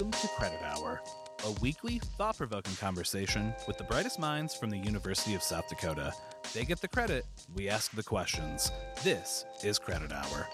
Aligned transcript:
Welcome 0.00 0.20
to 0.20 0.28
Credit 0.36 0.60
Hour, 0.62 1.02
a 1.44 1.50
weekly, 1.60 2.00
thought 2.16 2.36
provoking 2.36 2.76
conversation 2.76 3.52
with 3.66 3.78
the 3.78 3.84
brightest 3.84 4.20
minds 4.20 4.54
from 4.54 4.70
the 4.70 4.78
University 4.78 5.34
of 5.34 5.42
South 5.42 5.68
Dakota. 5.68 6.12
They 6.54 6.64
get 6.64 6.80
the 6.80 6.86
credit, 6.86 7.26
we 7.56 7.68
ask 7.68 7.90
the 7.90 8.04
questions. 8.04 8.70
This 9.02 9.44
is 9.64 9.76
Credit 9.76 10.12
Hour. 10.12 10.46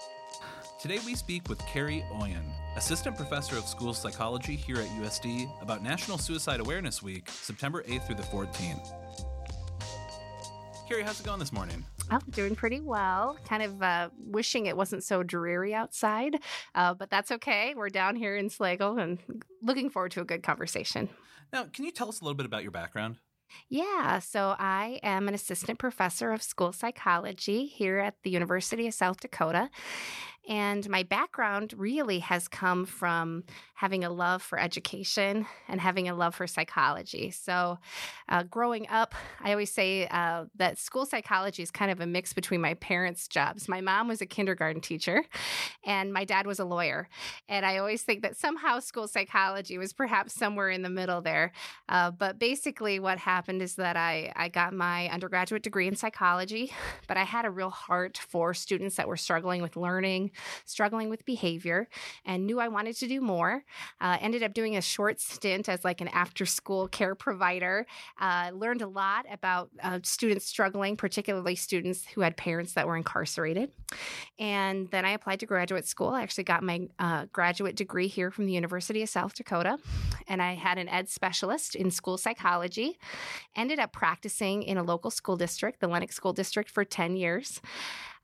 Today 0.81 0.97
we 1.05 1.13
speak 1.13 1.47
with 1.47 1.59
Kari 1.67 2.03
Oyen, 2.13 2.41
Assistant 2.75 3.17
Professor 3.17 3.55
of 3.55 3.67
School 3.67 3.93
Psychology 3.93 4.55
here 4.55 4.77
at 4.77 4.87
USD, 4.99 5.61
about 5.61 5.83
National 5.83 6.17
Suicide 6.17 6.59
Awareness 6.59 7.03
Week, 7.03 7.29
September 7.29 7.83
8th 7.83 8.07
through 8.07 8.15
the 8.15 8.23
14th. 8.23 9.24
Kari, 10.87 11.01
how's 11.01 11.19
it 11.19 11.25
going 11.25 11.39
this 11.39 11.51
morning? 11.51 11.83
I'm 12.11 12.21
doing 12.29 12.55
pretty 12.55 12.79
well. 12.79 13.39
Kind 13.47 13.63
of 13.63 13.81
uh, 13.81 14.09
wishing 14.19 14.67
it 14.67 14.77
wasn't 14.77 15.03
so 15.03 15.23
dreary 15.23 15.73
outside, 15.73 16.35
uh, 16.75 16.93
but 16.93 17.09
that's 17.09 17.31
okay. 17.31 17.73
We're 17.75 17.89
down 17.89 18.15
here 18.15 18.37
in 18.37 18.49
Slagle 18.49 19.01
and 19.01 19.17
looking 19.63 19.89
forward 19.89 20.11
to 20.11 20.21
a 20.21 20.25
good 20.25 20.43
conversation. 20.43 21.09
Now, 21.51 21.65
can 21.73 21.85
you 21.85 21.91
tell 21.91 22.07
us 22.07 22.21
a 22.21 22.23
little 22.23 22.35
bit 22.35 22.45
about 22.45 22.61
your 22.61 22.71
background? 22.71 23.15
Yeah, 23.67 24.19
so 24.19 24.55
I 24.59 24.99
am 25.01 25.27
an 25.27 25.33
assistant 25.33 25.79
professor 25.79 26.31
of 26.31 26.43
school 26.43 26.71
psychology 26.71 27.65
here 27.65 27.97
at 27.97 28.15
the 28.23 28.29
University 28.29 28.85
of 28.85 28.93
South 28.93 29.19
Dakota. 29.19 29.71
And 30.47 30.87
my 30.89 31.01
background 31.01 31.73
really 31.75 32.19
has 32.19 32.47
come 32.47 32.85
from 32.85 33.43
having 33.75 34.03
a 34.03 34.09
love 34.09 34.41
for 34.41 34.59
education 34.59 35.45
and 35.67 35.79
having 35.79 36.09
a 36.09 36.15
love 36.15 36.33
for 36.33 36.47
psychology. 36.47 37.31
So, 37.31 37.77
uh, 38.29 38.43
growing 38.43 38.87
up, 38.89 39.13
I 39.41 39.51
always 39.51 39.71
say 39.71 40.07
uh, 40.07 40.45
that 40.55 40.77
school 40.77 41.05
psychology 41.05 41.61
is 41.61 41.71
kind 41.71 41.91
of 41.91 41.99
a 41.99 42.07
mix 42.07 42.33
between 42.33 42.61
my 42.61 42.73
parents' 42.75 43.27
jobs. 43.27 43.67
My 43.67 43.81
mom 43.81 44.07
was 44.07 44.21
a 44.21 44.25
kindergarten 44.25 44.81
teacher, 44.81 45.23
and 45.85 46.11
my 46.11 46.25
dad 46.25 46.47
was 46.47 46.59
a 46.59 46.65
lawyer. 46.65 47.07
And 47.47 47.65
I 47.65 47.77
always 47.77 48.01
think 48.01 48.21
that 48.23 48.37
somehow 48.37 48.79
school 48.79 49.07
psychology 49.07 49.77
was 49.77 49.93
perhaps 49.93 50.33
somewhere 50.33 50.69
in 50.69 50.81
the 50.81 50.89
middle 50.89 51.21
there. 51.21 51.51
Uh, 51.89 52.11
but 52.11 52.39
basically, 52.39 52.99
what 52.99 53.17
happened 53.17 53.61
is 53.61 53.75
that 53.75 53.97
I, 53.97 54.31
I 54.35 54.49
got 54.49 54.73
my 54.73 55.09
undergraduate 55.09 55.63
degree 55.63 55.87
in 55.87 55.95
psychology, 55.95 56.71
but 57.07 57.17
I 57.17 57.23
had 57.23 57.45
a 57.45 57.51
real 57.51 57.69
heart 57.69 58.17
for 58.17 58.53
students 58.53 58.95
that 58.95 59.07
were 59.07 59.17
struggling 59.17 59.61
with 59.61 59.75
learning 59.75 60.31
struggling 60.65 61.09
with 61.09 61.25
behavior 61.25 61.87
and 62.25 62.45
knew 62.45 62.59
I 62.59 62.67
wanted 62.67 62.95
to 62.97 63.07
do 63.07 63.21
more. 63.21 63.63
Uh, 64.01 64.17
ended 64.21 64.43
up 64.43 64.53
doing 64.53 64.75
a 64.75 64.81
short 64.81 65.19
stint 65.19 65.69
as 65.69 65.83
like 65.83 66.01
an 66.01 66.07
after 66.09 66.45
school 66.45 66.87
care 66.87 67.15
provider. 67.15 67.85
Uh, 68.19 68.51
learned 68.53 68.81
a 68.81 68.87
lot 68.87 69.25
about 69.31 69.69
uh, 69.81 69.99
students 70.03 70.45
struggling, 70.45 70.95
particularly 70.95 71.55
students 71.55 72.05
who 72.07 72.21
had 72.21 72.37
parents 72.37 72.73
that 72.73 72.87
were 72.87 72.97
incarcerated. 72.97 73.71
And 74.39 74.89
then 74.91 75.05
I 75.05 75.11
applied 75.11 75.39
to 75.41 75.45
graduate 75.45 75.87
school. 75.87 76.09
I 76.09 76.21
actually 76.21 76.43
got 76.45 76.63
my 76.63 76.87
uh, 76.99 77.25
graduate 77.31 77.75
degree 77.75 78.07
here 78.07 78.31
from 78.31 78.45
the 78.45 78.53
University 78.53 79.01
of 79.01 79.09
South 79.09 79.35
Dakota. 79.35 79.77
And 80.27 80.41
I 80.41 80.53
had 80.53 80.77
an 80.77 80.89
ed 80.89 81.09
specialist 81.09 81.75
in 81.75 81.91
school 81.91 82.17
psychology. 82.17 82.97
Ended 83.55 83.79
up 83.79 83.91
practicing 83.91 84.63
in 84.63 84.77
a 84.77 84.83
local 84.83 85.11
school 85.11 85.37
district, 85.37 85.79
the 85.79 85.87
Lennox 85.87 86.15
School 86.15 86.33
District, 86.33 86.69
for 86.69 86.83
10 86.83 87.15
years 87.15 87.61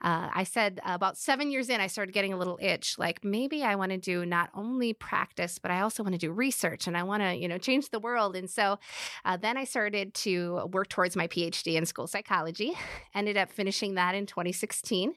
uh, 0.01 0.29
I 0.33 0.43
said 0.43 0.79
about 0.85 1.17
seven 1.17 1.51
years 1.51 1.69
in, 1.69 1.79
I 1.79 1.87
started 1.87 2.11
getting 2.11 2.33
a 2.33 2.37
little 2.37 2.57
itch. 2.61 2.97
Like 2.97 3.23
maybe 3.23 3.63
I 3.63 3.75
want 3.75 3.91
to 3.91 3.97
do 3.97 4.25
not 4.25 4.49
only 4.53 4.93
practice, 4.93 5.59
but 5.59 5.71
I 5.71 5.81
also 5.81 6.03
want 6.03 6.13
to 6.13 6.19
do 6.19 6.31
research 6.31 6.87
and 6.87 6.97
I 6.97 7.03
want 7.03 7.21
to, 7.21 7.35
you 7.35 7.47
know, 7.47 7.57
change 7.57 7.89
the 7.89 7.99
world. 7.99 8.35
And 8.35 8.49
so 8.49 8.79
uh, 9.25 9.37
then 9.37 9.57
I 9.57 9.63
started 9.63 10.13
to 10.15 10.69
work 10.71 10.89
towards 10.89 11.15
my 11.15 11.27
PhD 11.27 11.75
in 11.75 11.85
school 11.85 12.07
psychology. 12.07 12.73
Ended 13.15 13.37
up 13.37 13.51
finishing 13.51 13.95
that 13.95 14.15
in 14.15 14.25
2016, 14.25 15.13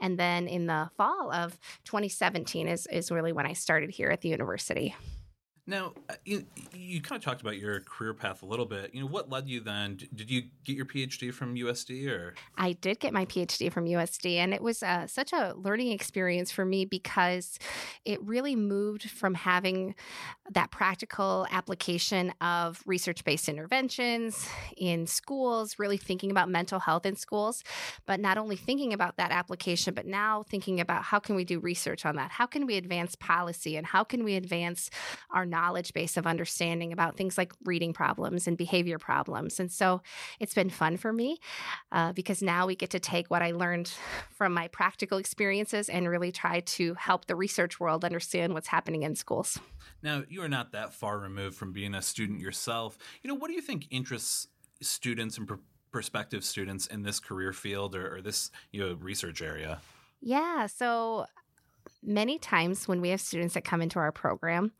and 0.00 0.18
then 0.18 0.46
in 0.46 0.66
the 0.66 0.90
fall 0.96 1.32
of 1.32 1.58
2017 1.84 2.68
is 2.68 2.86
is 2.86 3.10
really 3.10 3.32
when 3.32 3.46
I 3.46 3.54
started 3.54 3.90
here 3.90 4.10
at 4.10 4.20
the 4.20 4.28
university. 4.28 4.94
Now, 5.66 5.92
uh, 6.08 6.14
you, 6.24 6.46
you 6.88 7.00
kind 7.00 7.18
of 7.18 7.24
talked 7.24 7.40
about 7.40 7.58
your 7.58 7.80
career 7.80 8.14
path 8.14 8.42
a 8.42 8.46
little 8.46 8.66
bit. 8.66 8.94
You 8.94 9.00
know, 9.00 9.06
what 9.06 9.30
led 9.30 9.48
you 9.48 9.60
then? 9.60 9.98
Did 10.14 10.30
you 10.30 10.42
get 10.64 10.76
your 10.76 10.86
PhD 10.86 11.32
from 11.32 11.54
USD 11.54 12.08
or? 12.08 12.34
I 12.56 12.72
did 12.72 13.00
get 13.00 13.12
my 13.12 13.24
PhD 13.26 13.72
from 13.72 13.86
USD, 13.86 14.36
and 14.36 14.52
it 14.52 14.62
was 14.62 14.82
uh, 14.82 15.06
such 15.06 15.32
a 15.32 15.54
learning 15.56 15.92
experience 15.92 16.50
for 16.50 16.64
me 16.64 16.84
because 16.84 17.58
it 18.04 18.22
really 18.22 18.56
moved 18.56 19.10
from 19.10 19.34
having 19.34 19.94
that 20.50 20.70
practical 20.70 21.46
application 21.50 22.32
of 22.40 22.82
research 22.86 23.24
based 23.24 23.48
interventions 23.48 24.48
in 24.76 25.06
schools, 25.06 25.78
really 25.78 25.96
thinking 25.96 26.30
about 26.30 26.48
mental 26.48 26.80
health 26.80 27.06
in 27.06 27.16
schools, 27.16 27.62
but 28.06 28.20
not 28.20 28.36
only 28.38 28.56
thinking 28.56 28.92
about 28.92 29.16
that 29.16 29.30
application, 29.30 29.94
but 29.94 30.06
now 30.06 30.42
thinking 30.42 30.80
about 30.80 31.04
how 31.04 31.18
can 31.18 31.36
we 31.36 31.44
do 31.44 31.60
research 31.60 32.04
on 32.04 32.16
that? 32.16 32.30
How 32.30 32.46
can 32.46 32.66
we 32.66 32.76
advance 32.76 33.14
policy 33.14 33.76
and 33.76 33.86
how 33.86 34.04
can 34.04 34.24
we 34.24 34.34
advance 34.34 34.90
our 35.30 35.46
knowledge? 35.46 35.68
knowledge 35.68 35.92
base 35.92 36.16
of 36.16 36.26
understanding 36.26 36.77
about 36.92 37.16
things 37.16 37.36
like 37.36 37.52
reading 37.64 37.92
problems 37.92 38.46
and 38.46 38.56
behavior 38.56 38.98
problems. 38.98 39.60
And 39.60 39.70
so 39.70 40.02
it's 40.40 40.54
been 40.54 40.70
fun 40.70 40.96
for 40.96 41.12
me 41.12 41.38
uh, 41.92 42.12
because 42.12 42.42
now 42.42 42.66
we 42.66 42.76
get 42.76 42.90
to 42.90 43.00
take 43.00 43.30
what 43.30 43.42
I 43.42 43.52
learned 43.52 43.92
from 44.30 44.54
my 44.54 44.68
practical 44.68 45.18
experiences 45.18 45.88
and 45.88 46.08
really 46.08 46.32
try 46.32 46.60
to 46.60 46.94
help 46.94 47.26
the 47.26 47.36
research 47.36 47.80
world 47.80 48.04
understand 48.04 48.54
what's 48.54 48.68
happening 48.68 49.02
in 49.02 49.14
schools. 49.14 49.58
Now, 50.02 50.22
you 50.28 50.42
are 50.42 50.48
not 50.48 50.72
that 50.72 50.92
far 50.92 51.18
removed 51.18 51.56
from 51.56 51.72
being 51.72 51.94
a 51.94 52.02
student 52.02 52.40
yourself. 52.40 52.96
You 53.22 53.28
know, 53.28 53.34
what 53.34 53.48
do 53.48 53.54
you 53.54 53.62
think 53.62 53.86
interests 53.90 54.48
students 54.80 55.38
and 55.38 55.48
pr- 55.48 55.54
prospective 55.90 56.44
students 56.44 56.86
in 56.86 57.02
this 57.02 57.18
career 57.18 57.52
field 57.52 57.94
or, 57.94 58.16
or 58.16 58.22
this 58.22 58.50
you 58.70 58.80
know 58.80 58.94
research 59.00 59.42
area? 59.42 59.80
Yeah, 60.20 60.66
so 60.66 61.26
many 62.02 62.38
times 62.38 62.88
when 62.88 63.00
we 63.00 63.10
have 63.10 63.20
students 63.20 63.54
that 63.54 63.64
come 63.64 63.82
into 63.82 63.98
our 63.98 64.12
program, 64.12 64.72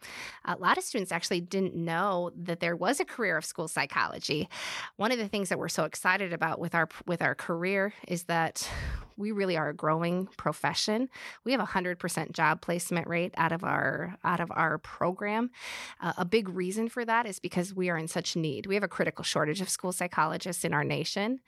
a 0.45 0.57
lot 0.57 0.79
of 0.79 0.85
students 0.85 1.13
actually 1.13 1.41
didn't 1.41 1.75
know 1.75 2.31
that 2.37 2.61
there 2.61 2.77
was 2.77 3.01
a 3.01 3.05
career 3.05 3.37
of 3.37 3.45
school 3.45 3.69
psychology. 3.69 4.49
One 4.97 5.13
of 5.13 5.19
the 5.19 5.29
things 5.29 5.49
that 5.49 5.59
we're 5.59 5.69
so 5.69 5.85
excited 5.85 6.33
about 6.33 6.59
with 6.59 6.75
our 6.75 6.89
with 7.07 7.23
our 7.23 7.35
career 7.35 7.95
is 8.07 8.25
that 8.25 8.69
we 9.19 9.33
really 9.33 9.57
are 9.57 9.69
a 9.69 9.75
growing 9.75 10.27
profession. 10.37 11.09
We 11.45 11.53
have 11.53 11.61
a 11.61 11.67
hundred 11.67 11.99
percent 11.99 12.33
job 12.33 12.61
placement 12.61 13.09
rate 13.09 13.35
out 13.37 13.53
of 13.53 13.65
our 13.65 14.17
out 14.25 14.41
of 14.41 14.51
our 14.53 14.79
program. 14.79 15.51
Uh, 16.01 16.13
a 16.17 16.25
big 16.25 16.49
reason 16.49 16.89
for 16.89 17.05
that 17.05 17.27
is 17.27 17.41
because 17.41 17.75
we 17.75 17.91
are 17.91 17.99
in 17.99 18.09
such 18.09 18.37
need. 18.37 18.67
We 18.67 18.75
have 18.75 18.85
a 18.85 18.89
critical 18.89 19.25
shortage 19.25 19.61
of 19.61 19.69
school 19.69 19.93
psychologists 19.93 20.65
in 20.65 20.73
our 20.73 20.85
nation, 20.85 21.41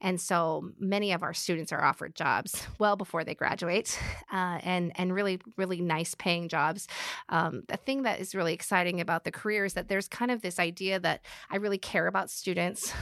and 0.00 0.20
so 0.20 0.70
many 0.78 1.12
of 1.12 1.22
our 1.22 1.34
students 1.34 1.72
are 1.72 1.84
offered 1.84 2.14
jobs 2.14 2.66
well 2.78 2.96
before 2.96 3.24
they 3.24 3.34
graduate, 3.34 3.98
uh, 4.32 4.58
and 4.62 4.92
and 4.96 5.14
really 5.14 5.38
really 5.56 5.80
nice 5.80 6.14
paying 6.14 6.48
jobs. 6.48 6.88
Um, 7.28 7.62
the 7.68 7.76
thing 7.76 8.02
that 8.02 8.20
is 8.20 8.34
really 8.34 8.54
exciting 8.54 9.00
about 9.00 9.24
the 9.24 9.30
career 9.30 9.64
is 9.66 9.74
that 9.74 9.88
there's 9.88 10.08
kind 10.08 10.30
of 10.30 10.40
this 10.40 10.58
idea 10.58 10.98
that 11.00 11.20
I 11.50 11.56
really 11.56 11.78
care 11.78 12.06
about 12.06 12.30
students. 12.30 12.92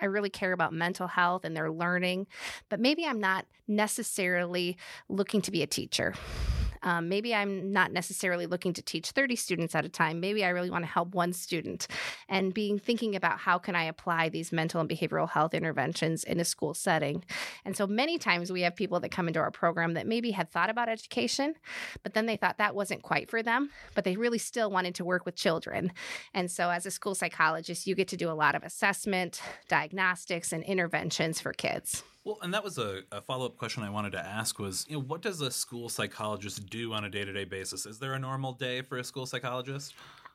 I 0.00 0.06
really 0.06 0.30
care 0.30 0.52
about 0.52 0.72
mental 0.72 1.06
health 1.06 1.44
and 1.44 1.56
their 1.56 1.70
learning, 1.70 2.26
but 2.68 2.80
maybe 2.80 3.06
I'm 3.06 3.20
not 3.20 3.46
necessarily 3.76 4.76
looking 5.08 5.40
to 5.42 5.50
be 5.50 5.62
a 5.62 5.66
teacher. 5.66 6.14
Um, 6.84 7.08
maybe 7.08 7.34
I'm 7.34 7.72
not 7.72 7.92
necessarily 7.92 8.46
looking 8.46 8.74
to 8.74 8.82
teach 8.82 9.10
30 9.10 9.36
students 9.36 9.74
at 9.74 9.86
a 9.86 9.88
time. 9.88 10.20
Maybe 10.20 10.44
I 10.44 10.50
really 10.50 10.70
want 10.70 10.84
to 10.84 10.90
help 10.90 11.14
one 11.14 11.32
student 11.32 11.88
and 12.28 12.52
being 12.52 12.78
thinking 12.78 13.16
about 13.16 13.38
how 13.38 13.58
can 13.58 13.74
I 13.74 13.84
apply 13.84 14.28
these 14.28 14.52
mental 14.52 14.80
and 14.80 14.88
behavioral 14.88 15.28
health 15.28 15.54
interventions 15.54 16.24
in 16.24 16.38
a 16.38 16.44
school 16.44 16.74
setting. 16.74 17.24
And 17.64 17.74
so 17.74 17.86
many 17.86 18.18
times 18.18 18.52
we 18.52 18.60
have 18.62 18.76
people 18.76 19.00
that 19.00 19.10
come 19.10 19.28
into 19.28 19.40
our 19.40 19.50
program 19.50 19.94
that 19.94 20.06
maybe 20.06 20.30
had 20.30 20.50
thought 20.50 20.68
about 20.68 20.90
education, 20.90 21.54
but 22.02 22.12
then 22.12 22.26
they 22.26 22.36
thought 22.36 22.58
that 22.58 22.74
wasn't 22.74 23.02
quite 23.02 23.30
for 23.30 23.42
them, 23.42 23.70
but 23.94 24.04
they 24.04 24.16
really 24.16 24.38
still 24.38 24.70
wanted 24.70 24.94
to 24.96 25.06
work 25.06 25.24
with 25.24 25.34
children. 25.34 25.90
And 26.34 26.50
so 26.50 26.68
as 26.68 26.84
a 26.84 26.90
school 26.90 27.14
psychologist, 27.14 27.86
you 27.86 27.94
get 27.94 28.08
to 28.08 28.16
do 28.18 28.30
a 28.30 28.32
lot 28.32 28.54
of 28.54 28.62
assessment, 28.62 29.40
diagnostics, 29.68 30.52
and 30.52 30.62
interventions 30.62 31.40
for 31.40 31.54
kids. 31.54 32.04
Well, 32.24 32.38
and 32.40 32.54
that 32.54 32.64
was 32.64 32.78
a, 32.78 33.02
a 33.12 33.20
follow 33.20 33.44
up 33.44 33.58
question 33.58 33.82
I 33.82 33.90
wanted 33.90 34.12
to 34.12 34.18
ask 34.18 34.58
was, 34.58 34.86
you 34.88 34.96
know, 34.96 35.02
what 35.02 35.20
does 35.20 35.42
a 35.42 35.50
school 35.50 35.90
psychologist 35.90 36.70
do 36.70 36.94
on 36.94 37.04
a 37.04 37.10
day 37.10 37.22
to 37.22 37.32
day 37.32 37.44
basis? 37.44 37.84
Is 37.84 37.98
there 37.98 38.14
a 38.14 38.18
normal 38.18 38.54
day 38.54 38.80
for 38.80 38.96
a 38.96 39.04
school 39.04 39.26
psychologist? 39.26 39.92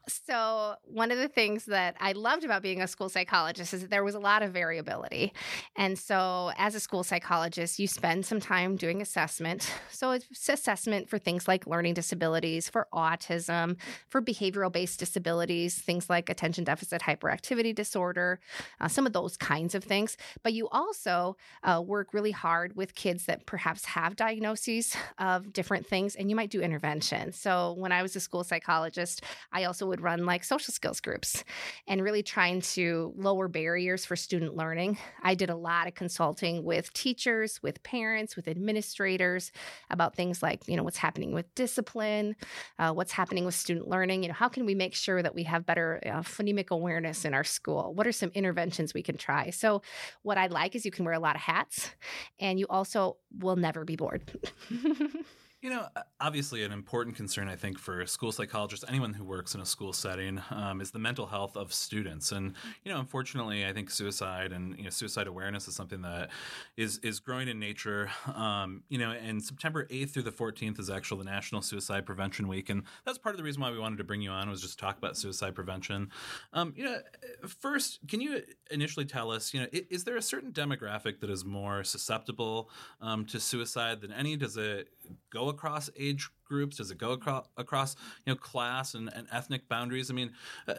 So, 0.10 0.76
one 0.84 1.12
of 1.12 1.18
the 1.18 1.28
things 1.28 1.66
that 1.66 1.96
I 2.00 2.14
loved 2.14 2.44
about 2.44 2.62
being 2.62 2.82
a 2.82 2.88
school 2.88 3.10
psychologist 3.10 3.74
is 3.74 3.82
that 3.82 3.90
there 3.90 4.04
was 4.04 4.16
a 4.16 4.20
lot 4.20 4.42
of 4.42 4.52
variability. 4.52 5.34
And 5.76 5.98
so, 5.98 6.52
as 6.58 6.76
a 6.76 6.80
school 6.80 7.04
psychologist, 7.04 7.80
you 7.80 7.88
spend 7.88 8.26
some 8.26 8.40
time 8.40 8.76
doing 8.76 9.02
assessment. 9.02 9.72
So, 9.92 10.12
it's 10.12 10.50
assessment 10.50 11.10
for 11.10 11.18
things 11.18 11.48
like 11.48 11.68
learning 11.68 11.94
disabilities, 11.94 12.70
for 12.70 12.88
autism, 12.94 13.78
for 14.10 14.22
behavioral 14.22 14.72
based 14.72 15.00
disabilities, 15.00 15.78
things 15.78 16.10
like 16.10 16.30
attention 16.30 16.64
deficit 16.64 17.02
hyperactivity 17.02 17.74
disorder, 17.74 18.40
uh, 18.82 18.88
some 18.88 19.06
of 19.06 19.14
those 19.14 19.38
kinds 19.38 19.76
of 19.76 19.84
things. 19.84 20.18
But 20.44 20.54
you 20.54 20.68
also 20.72 21.38
uh, 21.64 21.82
work 21.86 22.14
really 22.14 22.32
hard 22.32 22.76
with 22.76 22.96
kids 22.96 23.26
that 23.26 23.46
perhaps 23.46 23.86
have 23.86 24.16
diagnoses 24.16 24.96
of 25.18 25.54
different 25.54 25.86
things, 25.86 26.16
and 26.16 26.30
you 26.30 26.36
might 26.36 26.50
do 26.50 26.62
intervention. 26.62 27.32
So, 27.32 27.76
when 27.78 27.92
I 27.92 28.02
was 28.02 28.16
a 28.16 28.20
school 28.20 28.44
psychologist, 28.44 29.24
I 29.52 29.66
also 29.66 29.86
would 29.88 29.99
would 30.00 30.04
run 30.04 30.26
like 30.26 30.44
social 30.44 30.74
skills 30.74 31.00
groups 31.00 31.44
and 31.88 32.02
really 32.02 32.24
trying 32.24 32.62
to 32.62 33.14
lower 33.18 33.48
barriers 33.48 34.06
for 34.06 34.16
student 34.16 34.56
learning. 34.56 34.98
I 35.22 35.36
did 35.36 35.50
a 35.50 35.56
lot 35.56 35.88
of 35.88 35.96
consulting 35.96 36.64
with 36.64 36.92
teachers, 36.94 37.62
with 37.62 37.82
parents, 37.84 38.36
with 38.36 38.48
administrators 38.48 39.52
about 39.90 40.16
things 40.16 40.42
like, 40.42 40.68
you 40.68 40.78
know, 40.78 40.84
what's 40.84 40.98
happening 40.98 41.34
with 41.34 41.54
discipline, 41.56 42.36
uh, 42.78 42.92
what's 42.94 43.12
happening 43.12 43.46
with 43.46 43.56
student 43.56 43.88
learning. 43.88 44.24
You 44.24 44.30
know, 44.30 44.36
how 44.36 44.50
can 44.50 44.66
we 44.66 44.76
make 44.76 44.96
sure 44.96 45.22
that 45.22 45.36
we 45.36 45.44
have 45.44 45.66
better 45.66 46.00
uh, 46.06 46.22
phonemic 46.22 46.70
awareness 46.70 47.26
in 47.26 47.34
our 47.34 47.44
school? 47.44 47.94
What 47.94 48.08
are 48.08 48.12
some 48.12 48.32
interventions 48.34 48.94
we 48.94 49.04
can 49.04 49.18
try? 49.18 49.50
So, 49.50 49.82
what 50.24 50.38
I 50.38 50.48
like 50.48 50.76
is 50.76 50.86
you 50.86 50.92
can 50.92 51.06
wear 51.06 51.14
a 51.14 51.20
lot 51.20 51.36
of 51.36 51.42
hats 51.42 51.92
and 52.40 52.60
you 52.60 52.66
also 52.70 53.18
will 53.38 53.56
never 53.56 53.84
be 53.84 53.96
bored. 53.96 54.32
You 55.62 55.70
know, 55.72 55.88
obviously, 56.22 56.64
an 56.64 56.72
important 56.72 57.18
concern, 57.18 57.50
I 57.50 57.58
think, 57.58 57.78
for 57.78 58.06
school 58.06 58.32
psychologists, 58.32 58.86
anyone 58.88 59.14
who 59.14 59.26
works 59.26 59.56
in 59.56 59.60
a 59.60 59.66
school 59.66 59.92
setting, 59.92 60.42
um, 60.52 60.80
is 60.80 60.92
the 60.92 61.00
mental 61.00 61.26
health 61.26 61.58
of 61.58 61.74
students. 61.74 62.32
And 62.32 62.54
you 62.86 62.94
know, 62.94 62.98
unfortunately, 62.98 63.66
I 63.66 63.74
think 63.74 63.92
suicide 63.92 64.54
and 64.54 64.78
you 64.78 64.86
know, 64.86 64.90
suicide 64.90 65.28
awareness 65.28 65.68
is 65.68 65.76
something 65.76 66.02
that 66.04 66.30
is 66.78 67.00
is 67.00 67.20
growing 67.20 67.50
in 67.50 67.60
nature. 67.60 68.10
Um, 68.34 68.84
you 68.88 68.98
know, 69.00 69.12
and 69.12 69.44
September 69.44 69.86
eighth 69.90 70.14
through 70.14 70.24
the 70.24 70.32
fourteenth 70.32 70.80
is 70.80 70.90
actually 70.90 71.26
the 71.26 71.30
National 71.30 71.62
Suicide 71.62 72.06
Prevention 72.06 72.48
Week, 72.48 72.70
and 72.70 72.84
that's 73.04 73.18
part 73.18 73.36
of 73.36 73.38
the 73.38 73.44
reason 73.44 73.62
why 73.62 73.70
we 73.70 73.80
wanted 73.80 73.98
to 73.98 74.06
bring 74.06 74.22
you 74.22 74.32
on 74.32 74.50
was 74.50 74.62
just 74.62 74.80
talk 74.80 74.98
about 74.98 75.18
suicide 75.18 75.56
prevention. 75.56 76.10
Um, 76.54 76.74
you 76.78 76.86
know, 76.86 77.00
first, 77.46 78.00
can 78.08 78.22
you 78.22 78.44
initially 78.72 79.06
tell 79.06 79.30
us, 79.30 79.54
you 79.54 79.60
know, 79.60 79.68
is, 79.74 79.82
is 79.90 80.04
there 80.06 80.16
a 80.16 80.22
certain 80.22 80.54
demographic 80.54 81.20
that 81.20 81.30
is 81.30 81.44
more 81.44 81.84
susceptible 81.84 82.70
um, 83.02 83.26
to 83.26 83.42
suicide 83.42 84.00
than 84.00 84.14
any? 84.14 84.38
Does 84.38 84.56
it 84.56 84.88
go 85.30 85.50
across 85.50 85.90
age 85.98 86.30
groups? 86.46 86.78
Does 86.78 86.92
it 86.92 86.98
go 86.98 87.12
across, 87.12 87.48
across 87.58 87.96
you 88.26 88.34
know 88.34 88.38
class 88.38 88.94
and, 88.94 89.10
and 89.14 89.28
ethnic 89.32 89.68
boundaries? 89.68 90.10
I 90.10 90.14
mean, 90.14 90.32
uh, 90.68 90.76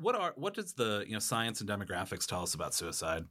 what 0.00 0.14
are 0.14 0.32
what 0.36 0.54
does 0.54 0.72
the 0.74 1.04
you 1.06 1.12
know 1.12 1.18
science 1.18 1.60
and 1.60 1.68
demographics 1.68 2.26
tell 2.26 2.42
us 2.42 2.54
about 2.54 2.74
suicide? 2.74 3.24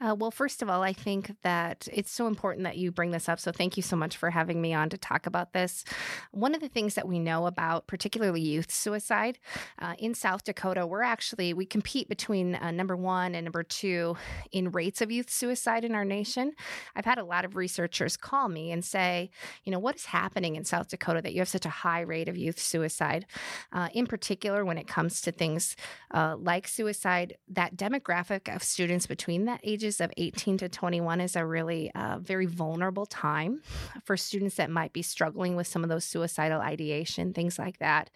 Uh, 0.00 0.14
well, 0.14 0.30
first 0.30 0.62
of 0.62 0.70
all, 0.70 0.82
I 0.82 0.92
think 0.92 1.34
that 1.42 1.88
it's 1.92 2.12
so 2.12 2.28
important 2.28 2.62
that 2.64 2.76
you 2.76 2.92
bring 2.92 3.10
this 3.10 3.28
up. 3.28 3.40
So, 3.40 3.50
thank 3.50 3.76
you 3.76 3.82
so 3.82 3.96
much 3.96 4.16
for 4.16 4.30
having 4.30 4.60
me 4.60 4.72
on 4.72 4.90
to 4.90 4.98
talk 4.98 5.26
about 5.26 5.52
this. 5.52 5.84
One 6.30 6.54
of 6.54 6.60
the 6.60 6.68
things 6.68 6.94
that 6.94 7.08
we 7.08 7.18
know 7.18 7.46
about, 7.46 7.88
particularly 7.88 8.40
youth 8.40 8.70
suicide, 8.70 9.40
uh, 9.80 9.94
in 9.98 10.14
South 10.14 10.44
Dakota, 10.44 10.86
we're 10.86 11.02
actually 11.02 11.52
we 11.52 11.66
compete 11.66 12.08
between 12.08 12.54
uh, 12.54 12.70
number 12.70 12.96
one 12.96 13.34
and 13.34 13.44
number 13.44 13.64
two 13.64 14.16
in 14.52 14.70
rates 14.70 15.00
of 15.00 15.10
youth 15.10 15.30
suicide 15.30 15.84
in 15.84 15.96
our 15.96 16.04
nation. 16.04 16.52
I've 16.94 17.04
had 17.04 17.18
a 17.18 17.24
lot 17.24 17.44
of 17.44 17.56
researchers 17.56 18.16
call 18.16 18.48
me 18.48 18.70
and 18.70 18.84
say, 18.84 19.30
you 19.64 19.72
know, 19.72 19.80
what 19.80 19.96
is 19.96 20.04
happening 20.04 20.54
in 20.54 20.64
South 20.64 20.88
Dakota 20.88 21.22
that 21.22 21.32
you 21.32 21.40
have 21.40 21.48
such 21.48 21.66
a 21.66 21.70
high 21.70 22.02
rate 22.02 22.28
of 22.28 22.36
youth 22.36 22.60
suicide? 22.60 23.26
Uh, 23.72 23.88
in 23.92 24.06
particular, 24.06 24.64
when 24.64 24.78
it 24.78 24.86
comes 24.86 25.20
to 25.22 25.32
things 25.32 25.74
uh, 26.12 26.36
like 26.38 26.68
suicide, 26.68 27.36
that 27.48 27.76
demographic 27.76 28.54
of 28.54 28.62
students 28.62 29.06
between 29.06 29.46
that 29.46 29.60
ages 29.64 29.87
ages 29.88 30.00
of 30.02 30.12
18 30.18 30.58
to 30.58 30.68
21 30.68 31.20
is 31.22 31.34
a 31.34 31.46
really 31.46 31.90
uh, 31.94 32.18
very 32.18 32.44
vulnerable 32.44 33.06
time 33.06 33.62
for 34.04 34.18
students 34.18 34.56
that 34.56 34.70
might 34.70 34.92
be 34.92 35.00
struggling 35.00 35.56
with 35.56 35.66
some 35.66 35.82
of 35.82 35.88
those 35.88 36.04
suicidal 36.04 36.60
ideation, 36.60 37.32
things 37.32 37.58
like 37.58 37.78
that. 37.78 38.10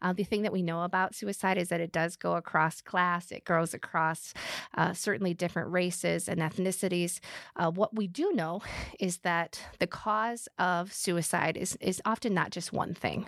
Uh, 0.00 0.12
the 0.12 0.24
thing 0.24 0.42
that 0.42 0.52
we 0.52 0.62
know 0.62 0.82
about 0.82 1.14
suicide 1.14 1.58
is 1.58 1.68
that 1.68 1.80
it 1.80 1.92
does 1.92 2.16
go 2.16 2.34
across 2.34 2.80
class, 2.80 3.30
it 3.30 3.44
goes 3.44 3.72
across 3.72 4.34
uh, 4.76 4.92
certainly 4.92 5.32
different 5.32 5.70
races 5.70 6.28
and 6.28 6.40
ethnicities. 6.40 7.20
Uh, 7.54 7.70
what 7.70 7.94
we 7.94 8.08
do 8.08 8.32
know 8.32 8.60
is 8.98 9.18
that 9.18 9.62
the 9.78 9.86
cause 9.86 10.48
of 10.58 10.92
suicide 10.92 11.56
is, 11.56 11.76
is 11.80 12.02
often 12.04 12.34
not 12.34 12.50
just 12.50 12.72
one 12.72 12.94
thing. 12.94 13.26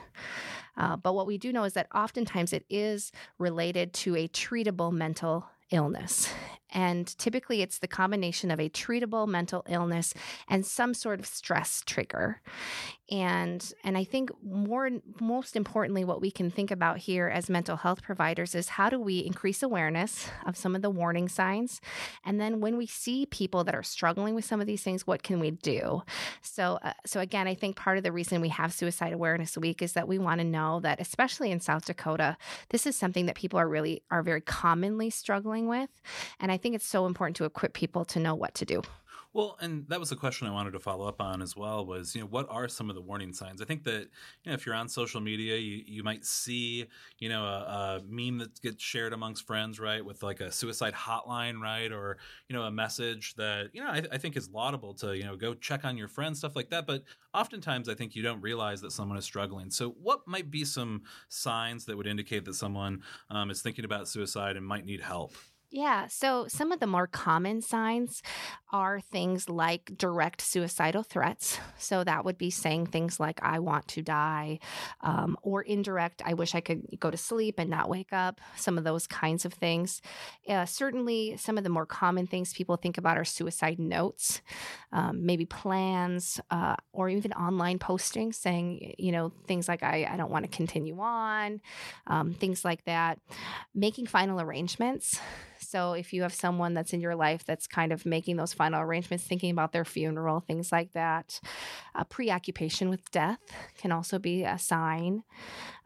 Uh, 0.76 0.96
but 0.96 1.14
what 1.14 1.29
we 1.29 1.38
do 1.38 1.52
know 1.52 1.62
is 1.62 1.75
that 1.75 1.87
oftentimes 1.94 2.52
it 2.52 2.64
is 2.69 3.12
related 3.38 3.93
to 3.93 4.17
a 4.17 4.26
treatable 4.26 4.91
mental 4.91 5.46
illness. 5.70 6.29
And 6.75 7.17
typically, 7.19 7.62
it's 7.62 7.79
the 7.79 7.88
combination 7.88 8.50
of 8.50 8.61
a 8.61 8.69
treatable 8.69 9.29
mental 9.29 9.65
illness 9.69 10.12
and 10.49 10.67
some 10.67 10.93
sort 10.93 11.21
of 11.21 11.26
stress 11.26 11.82
trigger. 11.87 12.43
And 13.11 13.73
and 13.85 13.99
I 13.99 14.05
think 14.05 14.31
more 14.43 14.89
most 15.21 15.56
importantly, 15.56 16.05
what 16.05 16.23
we 16.23 16.31
can 16.31 16.51
think 16.51 16.71
about 16.71 16.97
here 16.97 17.29
as 17.29 17.51
mental 17.51 17.77
health 17.77 18.03
providers 18.03 18.55
is 18.55 18.69
how 18.69 18.89
do 18.89 18.99
we 18.99 19.19
increase 19.19 19.62
awareness 19.62 20.29
of 20.47 20.56
some 20.56 20.75
of 20.75 20.81
the 20.81 20.89
warning 20.89 21.29
signs, 21.29 21.83
and 22.25 22.41
then 22.41 22.61
when 22.61 22.79
we 22.79 22.87
see 22.87 23.27
people 23.27 23.62
that 23.65 23.75
are 23.75 23.83
struggling 23.83 24.35
with 24.35 24.47
some 24.47 24.59
of 24.59 24.67
these 24.67 24.83
things, 24.83 25.06
what 25.06 25.23
can 25.23 25.39
we 25.39 25.51
do? 25.51 26.03
So 26.41 26.79
uh, 26.83 26.95
so 27.05 27.21
again, 27.21 27.47
I 27.47 27.55
think 27.55 27.77
part 27.77 27.99
of 27.99 28.05
the 28.05 28.12
reason 28.12 28.41
we 28.41 28.49
have 28.49 28.73
Suicide 28.73 29.12
Awareness 29.12 29.59
Week 29.59 29.83
is 29.83 29.93
that 29.93 30.09
we 30.09 30.19
want 30.19 30.41
to 30.41 30.45
know 30.47 30.81
that, 30.81 30.99
especially 30.99 31.51
in 31.51 31.61
South 31.61 31.85
Dakota, 31.85 32.39
this 32.71 32.87
is 32.87 32.97
something 32.97 33.27
that 33.27 33.37
people 33.37 33.61
are 33.61 33.69
really 33.69 34.03
are 34.11 34.23
very 34.23 34.41
commonly 34.41 35.11
struggling 35.11 35.69
with, 35.69 35.91
and 36.41 36.51
I 36.51 36.56
think 36.56 36.75
it's 36.75 36.87
so 36.87 37.05
important 37.05 37.37
to 37.37 37.45
equip 37.45 37.75
people 37.75 38.06
to 38.06 38.19
know 38.19 38.35
what 38.35 38.55
to 38.55 38.65
do. 38.65 38.81
Well, 39.34 39.56
and 39.60 39.88
that 39.88 39.98
was 39.98 40.12
a 40.12 40.16
question 40.16 40.46
I 40.46 40.52
wanted 40.52 40.75
to 40.75 40.78
follow 40.78 41.08
up 41.08 41.20
on 41.20 41.42
as 41.42 41.56
well 41.56 41.84
was, 41.84 42.14
you 42.14 42.20
know, 42.20 42.28
what 42.28 42.46
are 42.48 42.69
some 42.69 42.88
of 42.88 42.94
the 42.94 43.02
warning 43.02 43.32
signs? 43.32 43.60
I 43.60 43.64
think 43.64 43.82
that, 43.82 44.02
you 44.02 44.46
know, 44.46 44.52
if 44.52 44.64
you're 44.64 44.76
on 44.76 44.88
social 44.88 45.20
media, 45.20 45.56
you, 45.56 45.82
you 45.84 46.04
might 46.04 46.25
see, 46.25 46.86
you 47.19 47.28
know, 47.28 47.44
a, 47.44 47.98
a 47.98 48.02
meme 48.08 48.38
that 48.38 48.62
gets 48.62 48.81
shared 48.81 49.12
amongst 49.12 49.44
friends, 49.44 49.81
right, 49.81 50.04
with 50.04 50.22
like 50.22 50.40
a 50.40 50.52
suicide 50.52 50.94
hotline, 50.94 51.60
right, 51.60 51.90
or, 51.90 52.19
you 52.48 52.54
know, 52.54 52.62
a 52.62 52.70
message 52.70 53.34
that, 53.34 53.70
you 53.72 53.82
know, 53.82 53.88
I, 53.88 54.02
I 54.12 54.19
think 54.19 54.36
is 54.36 54.50
laudable 54.50 54.94
to, 54.94 55.16
you 55.16 55.25
know, 55.25 55.34
go 55.34 55.52
check 55.52 55.84
on 55.84 55.96
your 55.96 56.08
friends, 56.08 56.38
stuff 56.38 56.54
like 56.54 56.70
that. 56.70 56.86
But 56.86 57.02
oftentimes 57.34 57.88
I 57.88 57.94
think 57.94 58.14
you 58.14 58.22
don't 58.22 58.40
realize 58.40 58.82
that 58.82 58.92
someone 58.92 59.19
is 59.19 59.25
struggling. 59.25 59.69
So 59.72 59.96
what 60.00 60.20
might 60.28 60.48
be 60.48 60.64
some 60.64 61.02
signs 61.28 61.86
that 61.86 61.96
would 61.96 62.06
indicate 62.06 62.44
that 62.44 62.54
someone 62.54 63.02
um, 63.31 63.50
is 63.50 63.62
thinking 63.62 63.84
about 63.84 64.06
suicide 64.06 64.56
and 64.56 64.64
might 64.64 64.86
need 64.86 65.00
help? 65.00 65.34
Yeah. 65.75 66.06
So 66.06 66.47
some 66.47 66.71
of 66.71 66.79
the 66.79 66.87
more 66.87 67.09
common 67.09 67.61
signs 67.61 68.23
are 68.71 69.00
things 69.00 69.49
like 69.49 69.91
direct 69.99 70.41
suicidal 70.41 71.03
threats. 71.03 71.59
So 71.79 72.05
that 72.05 72.25
would 72.25 72.38
be 72.38 72.50
saying 72.50 72.87
things 72.87 73.19
like, 73.19 73.41
I 73.43 73.59
want 73.59 73.88
to 73.88 74.03
die, 74.03 74.61
um, 75.00 75.37
or 75.43 75.62
indirect, 75.62 76.23
I 76.25 76.35
wish 76.35 76.55
I 76.55 76.61
could 76.61 76.82
go 77.00 77.11
to 77.11 77.17
sleep 77.17 77.56
and 77.59 77.69
not 77.69 77.88
wake 77.88 78.12
up, 78.12 78.41
some 78.55 78.79
of 78.79 78.85
those 78.85 79.09
kinds 79.09 79.44
of 79.44 79.53
things. 79.53 80.00
Uh, 80.49 80.65
certainly, 80.65 81.37
some 81.37 81.59
of 81.59 81.65
the 81.65 81.71
more 81.71 81.87
common 81.87 82.29
things 82.29 82.55
people 82.55 82.77
think 82.77 82.97
about 82.97 83.19
are 83.19 83.25
suicide 83.25 83.81
notes, 83.81 84.43
um, 84.93 85.27
maybe 85.27 85.44
plans, 85.44 86.41
uh, 86.53 86.77
or 86.93 87.09
even 87.09 87.32
online 87.32 87.81
postings 87.81 88.37
saying, 88.37 88.94
you 88.97 89.11
know, 89.11 89.32
things 89.49 89.67
like, 89.67 89.82
I, 89.82 90.09
I 90.09 90.17
don't 90.17 90.31
want 90.31 90.44
to 90.44 90.56
continue 90.56 91.00
on, 91.00 91.61
um, 92.06 92.32
things 92.32 92.65
like 92.65 92.85
that. 92.85 93.19
Making 93.75 94.06
final 94.06 94.41
arrangements. 94.41 95.20
So 95.69 95.93
if 95.93 96.12
you 96.12 96.22
have 96.22 96.34
someone 96.34 96.75
that's 96.75 96.93
in 96.93 97.00
your 97.00 97.14
life 97.14 97.44
that's 97.44 97.66
kind 97.66 97.93
of 97.93 98.06
making 98.06 98.37
those 98.37 98.52
final 98.52 98.81
arrangements, 98.81 99.25
thinking 99.25 99.50
about 99.50 99.72
their 99.72 99.84
funeral, 99.84 100.40
things 100.40 100.70
like 100.70 100.93
that, 100.93 101.40
uh, 101.94 102.05
preoccupation 102.05 102.88
with 102.88 103.10
death 103.10 103.41
can 103.77 103.93
also 103.93 104.19
be 104.19 104.44
a 104.44 104.58
sign. 104.58 105.22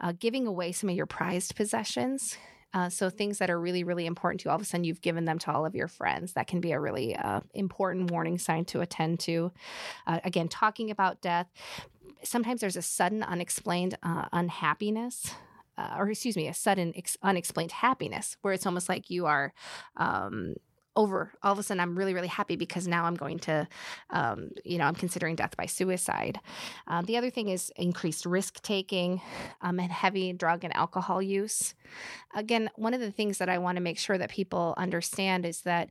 Uh, 0.00 0.12
giving 0.19 0.47
away 0.47 0.73
some 0.73 0.91
of 0.91 0.97
your 0.97 1.07
prized 1.07 1.57
possessions. 1.57 2.37
Uh, 2.75 2.88
so 2.88 3.09
things 3.09 3.38
that 3.38 3.49
are 3.49 3.59
really, 3.59 3.83
really 3.83 4.05
important 4.05 4.41
to 4.41 4.45
you, 4.45 4.50
all 4.50 4.57
of 4.57 4.62
a 4.62 4.64
sudden 4.64 4.85
you've 4.85 5.00
given 5.00 5.25
them 5.25 5.38
to 5.38 5.50
all 5.50 5.64
of 5.64 5.75
your 5.75 5.88
friends. 5.88 6.35
That 6.35 6.47
can 6.47 6.61
be 6.61 6.73
a 6.73 6.81
really 6.81 7.17
uh, 7.17 7.41
important 7.55 8.11
warning 8.11 8.37
sign 8.38 8.67
to 8.67 8.83
attend 8.83 9.21
to. 9.21 9.53
Uh, 10.07 10.21
again, 10.25 10.49
talking 10.49 10.91
about 10.91 11.23
death. 11.23 11.47
Sometimes 12.23 12.61
there's 12.61 12.76
a 12.76 12.83
sudden, 12.83 13.23
unexplained 13.23 13.97
unhappiness 14.03 15.35
uh, 15.79 15.95
or 15.97 16.11
excuse 16.11 16.37
me, 16.37 16.49
a 16.49 16.55
sudden 16.55 16.93
ex- 16.97 17.17
unexplained 17.23 17.73
happiness 17.73 18.37
where 18.43 18.53
it's 18.53 18.67
almost 18.67 18.89
like 18.89 19.09
you 19.09 19.27
are 19.27 19.53
um, 19.97 20.55
over 20.97 21.33
all 21.45 21.53
of 21.53 21.59
a 21.61 21.63
sudden 21.63 21.81
i'm 21.81 21.97
really 21.97 22.13
really 22.13 22.27
happy 22.27 22.57
because 22.57 22.89
now 22.89 23.05
i'm 23.05 23.15
going 23.15 23.39
to 23.39 23.67
um, 24.11 24.51
you 24.65 24.77
know 24.77 24.85
i'm 24.85 24.97
considering 24.97 25.37
death 25.37 25.57
by 25.57 25.65
suicide. 25.65 26.41
Uh, 26.89 27.03
the 27.03 27.17
other 27.17 27.31
thing 27.31 27.49
is 27.49 27.73
increased 27.77 28.27
risk 28.27 28.61
taking 28.63 29.23
um, 29.63 29.79
and 29.79 29.93
heavy 29.93 30.33
drug 30.33 30.65
and 30.65 30.75
alcohol 30.75 31.23
use. 31.23 31.75
Again 32.35 32.69
one 32.75 32.95
of 32.95 33.01
the 33.01 33.13
things 33.13 33.39
that 33.39 33.49
i 33.49 33.59
want 33.59 33.77
to 33.77 33.83
make 33.83 33.99
sure 33.99 34.19
that 34.19 34.31
people 34.31 34.75
understand 34.77 35.47
is 35.47 35.61
that 35.61 35.91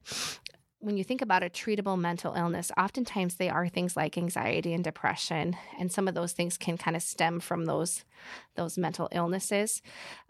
when 0.79 0.95
you 0.95 1.03
think 1.03 1.21
about 1.23 1.43
a 1.43 1.49
treatable 1.49 1.99
mental 1.99 2.33
illness, 2.35 2.71
oftentimes 2.77 3.35
they 3.35 3.49
are 3.49 3.67
things 3.67 3.97
like 3.97 4.17
anxiety 4.17 4.73
and 4.73 4.83
depression, 4.83 5.55
and 5.79 5.91
some 5.91 6.07
of 6.07 6.13
those 6.13 6.33
things 6.33 6.57
can 6.57 6.77
kind 6.77 6.95
of 6.95 7.01
stem 7.01 7.39
from 7.39 7.65
those 7.65 8.03
those 8.55 8.77
mental 8.77 9.07
illnesses. 9.11 9.81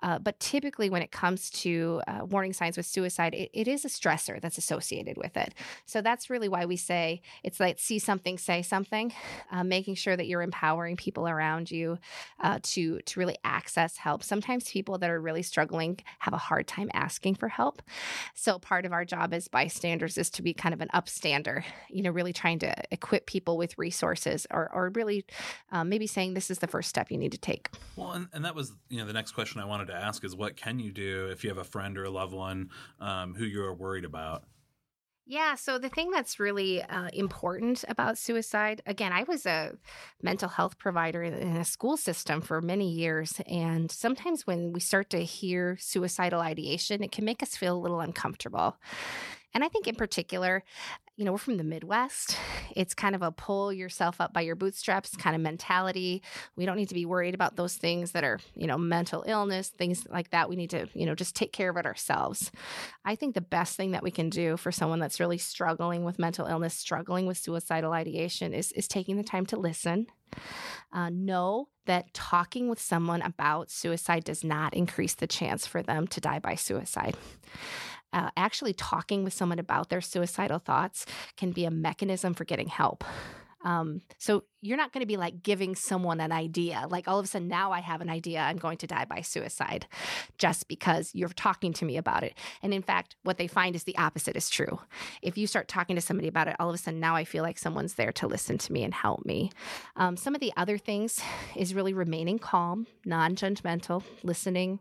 Uh, 0.04 0.20
but 0.20 0.40
typically, 0.40 0.90
when 0.90 1.02
it 1.02 1.12
comes 1.12 1.50
to 1.50 2.02
uh, 2.08 2.26
warning 2.26 2.54
signs 2.54 2.78
with 2.78 2.86
suicide, 2.86 3.34
it, 3.34 3.50
it 3.54 3.68
is 3.68 3.86
a 3.86 3.88
stressor 3.88 4.40
that's 4.42 4.58
associated 4.58 5.18
with 5.18 5.36
it. 5.38 5.54
So 5.86 6.02
that's 6.02 6.30
really 6.30 6.50
why 6.50 6.66
we 6.66 6.76
say 6.76 7.22
it's 7.44 7.60
like 7.60 7.80
see 7.80 8.00
something, 8.00 8.38
say 8.38 8.62
something, 8.62 9.14
uh, 9.52 9.64
making 9.64 9.96
sure 9.96 10.16
that 10.16 10.28
you're 10.28 10.42
empowering 10.42 10.98
people 10.98 11.28
around 11.28 11.72
you 11.72 11.98
uh, 12.40 12.60
to 12.64 13.00
to 13.00 13.20
really 13.20 13.38
access 13.44 13.98
help. 13.98 14.24
Sometimes 14.24 14.70
people 14.70 14.98
that 15.00 15.10
are 15.10 15.20
really 15.20 15.44
struggling 15.44 16.00
have 16.20 16.34
a 16.34 16.38
hard 16.38 16.68
time 16.68 16.90
asking 16.94 17.36
for 17.36 17.50
help. 17.50 17.82
So 18.34 18.60
part 18.60 18.86
of 18.86 18.94
our 18.94 19.06
job 19.06 19.34
as 19.34 19.48
bystanders 19.48 20.18
is 20.18 20.30
to 20.32 20.42
be 20.48 20.54
kind 20.54 20.74
of 20.74 20.80
an 20.80 20.88
upstander, 20.94 21.64
you 21.90 22.02
know, 22.02 22.12
really 22.12 22.32
trying 22.32 22.60
to 22.60 22.74
equip 22.92 23.26
people 23.26 23.58
with 23.58 23.78
resources 23.78 24.48
or, 24.50 24.70
or 24.74 24.92
really 24.96 25.26
um, 25.72 25.90
maybe 25.90 26.08
saying 26.08 26.34
this 26.34 26.50
is 26.50 26.60
the 26.60 26.68
first 26.68 26.88
step 26.88 27.12
you 27.12 27.18
need 27.18 27.34
to 27.34 27.38
take. 27.38 27.70
Well, 27.98 28.14
and, 28.14 28.28
and 28.32 28.46
that 28.46 28.56
was, 28.56 28.72
you 28.90 28.98
know, 29.00 29.06
the 29.06 29.14
next 29.14 29.34
question 29.34 29.60
I 29.60 29.66
wanted 29.66 29.88
to 29.88 29.96
ask 29.96 30.24
is 30.24 30.36
what 30.36 30.56
can 30.56 30.80
you 30.80 30.92
do 30.92 31.28
if 31.28 31.44
you 31.44 31.50
have 31.50 31.58
a 31.58 31.66
friend 31.66 31.98
or 31.98 32.06
a 32.06 32.10
loved 32.10 32.34
one 32.34 32.70
um, 33.02 33.36
who 33.36 33.44
you're 33.44 33.74
worried 33.74 34.06
about? 34.06 34.44
Yeah, 35.30 35.56
so 35.56 35.78
the 35.78 35.90
thing 35.90 36.10
that's 36.10 36.40
really 36.40 36.82
uh, 36.82 37.10
important 37.12 37.84
about 37.90 38.18
suicide, 38.18 38.82
again, 38.86 39.12
I 39.12 39.24
was 39.24 39.46
a 39.46 39.74
mental 40.22 40.48
health 40.48 40.78
provider 40.78 41.22
in 41.22 41.58
a 41.58 41.66
school 41.66 41.98
system 41.98 42.40
for 42.40 42.62
many 42.62 42.90
years. 42.90 43.42
And 43.46 43.92
sometimes 43.92 44.48
when 44.48 44.72
we 44.72 44.80
start 44.80 45.10
to 45.10 45.26
hear 45.26 45.76
suicidal 45.82 46.40
ideation, 46.40 47.04
it 47.04 47.12
can 47.12 47.26
make 47.26 47.44
us 47.44 47.58
feel 47.58 47.76
a 47.76 47.84
little 47.84 48.00
uncomfortable. 48.00 48.78
And 49.58 49.64
I 49.64 49.70
think 49.70 49.88
in 49.88 49.96
particular, 49.96 50.64
you 51.16 51.26
know, 51.26 51.32
we're 51.32 51.40
from 51.40 51.58
the 51.58 51.64
Midwest. 51.64 52.38
It's 52.76 52.94
kind 52.94 53.16
of 53.16 53.24
a 53.24 53.32
pull 53.32 53.74
yourself 53.74 54.22
up 54.22 54.34
by 54.34 54.42
your 54.42 54.56
bootstraps 54.56 55.16
kind 55.16 55.36
of 55.36 55.42
mentality. 55.42 56.22
We 56.56 56.68
don't 56.68 56.76
need 56.76 56.90
to 56.90 56.94
be 56.94 57.08
worried 57.08 57.34
about 57.34 57.56
those 57.56 57.74
things 57.76 58.12
that 58.12 58.24
are, 58.24 58.40
you 58.54 58.68
know, 58.68 58.78
mental 58.78 59.24
illness, 59.26 59.70
things 59.70 60.06
like 60.12 60.30
that. 60.30 60.48
We 60.48 60.56
need 60.56 60.70
to, 60.72 60.88
you 60.94 61.08
know, 61.08 61.16
just 61.16 61.36
take 61.36 61.52
care 61.52 61.72
of 61.72 61.78
it 61.78 61.88
ourselves. 61.88 62.52
I 63.04 63.16
think 63.16 63.34
the 63.34 63.42
best 63.42 63.76
thing 63.76 63.94
that 63.94 64.04
we 64.04 64.12
can 64.12 64.30
do 64.30 64.58
for 64.58 64.72
someone 64.72 65.00
that's 65.00 65.20
really 65.20 65.40
struggling 65.40 66.04
with 66.04 66.20
mental 66.20 66.46
illness, 66.46 66.76
struggling 66.76 67.26
with 67.26 67.40
suicidal 67.40 67.94
ideation 67.94 68.54
is 68.54 68.72
is 68.74 68.88
taking 68.88 69.18
the 69.18 69.24
time 69.24 69.48
to 69.48 69.58
listen. 69.58 70.06
Uh, 70.94 71.10
know 71.10 71.70
that 71.88 72.14
talking 72.14 72.70
with 72.70 72.80
someone 72.80 73.24
about 73.24 73.72
suicide 73.72 74.24
does 74.24 74.44
not 74.44 74.76
increase 74.76 75.16
the 75.16 75.26
chance 75.26 75.66
for 75.66 75.82
them 75.82 76.06
to 76.06 76.22
die 76.22 76.38
by 76.38 76.54
suicide 76.54 77.18
uh, 78.14 78.30
actually 78.38 78.74
talking 78.74 79.24
with 79.24 79.34
someone 79.34 79.60
about 79.60 79.90
their 79.90 80.02
suicidal 80.02 80.60
thoughts 80.60 81.06
can 81.36 81.52
be 81.52 81.66
a 81.66 81.72
mechanism 81.72 82.34
for 82.34 82.46
getting 82.46 82.68
help. 82.68 83.04
Um, 83.64 84.02
so 84.18 84.44
you're 84.62 84.78
not 84.78 84.94
going 84.94 85.02
to 85.02 85.08
be 85.08 85.18
like 85.18 85.42
giving 85.44 85.76
someone 85.76 86.22
an 86.22 86.32
idea, 86.32 86.86
like 86.90 87.08
all 87.08 87.20
of 87.20 87.26
a 87.26 87.28
sudden 87.28 87.48
now 87.48 87.72
I 87.72 87.80
have 87.80 88.02
an 88.02 88.10
idea 88.10 88.40
I'm 88.40 88.58
going 88.58 88.78
to 88.78 88.88
die 88.88 89.06
by 89.06 89.22
suicide, 89.22 89.88
just 90.38 90.68
because 90.68 91.12
you're 91.14 91.30
talking 91.30 91.74
to 91.74 91.86
me 91.86 91.98
about 91.98 92.24
it. 92.24 92.38
And 92.62 92.74
in 92.74 92.82
fact, 92.82 93.16
what 93.24 93.38
they 93.38 93.48
find 93.48 93.76
is 93.76 93.84
the 93.84 93.98
opposite 93.98 94.38
is 94.38 94.50
true. 94.50 94.80
If 95.22 95.38
you 95.38 95.48
start 95.48 95.68
talking 95.68 95.96
to 95.96 96.02
somebody 96.02 96.28
about 96.28 96.48
it, 96.48 96.56
all 96.60 96.70
of 96.70 96.76
a 96.76 96.78
sudden 96.78 97.00
now 97.00 97.16
I 97.16 97.26
feel 97.26 97.44
like 97.44 97.58
someone's 97.58 97.96
there 97.96 98.14
to 98.14 98.28
listen 98.28 98.58
to 98.60 98.72
me 98.72 98.84
and 98.84 98.94
help 98.94 99.26
me. 99.26 99.52
Um, 99.96 100.16
some 100.18 100.36
of 100.36 100.40
the 100.40 100.54
other 100.56 100.78
things 100.78 101.20
is 101.56 101.74
really 101.74 101.94
remaining 101.94 102.40
calm, 102.40 102.88
non-judgmental, 103.06 104.04
listening, 104.24 104.80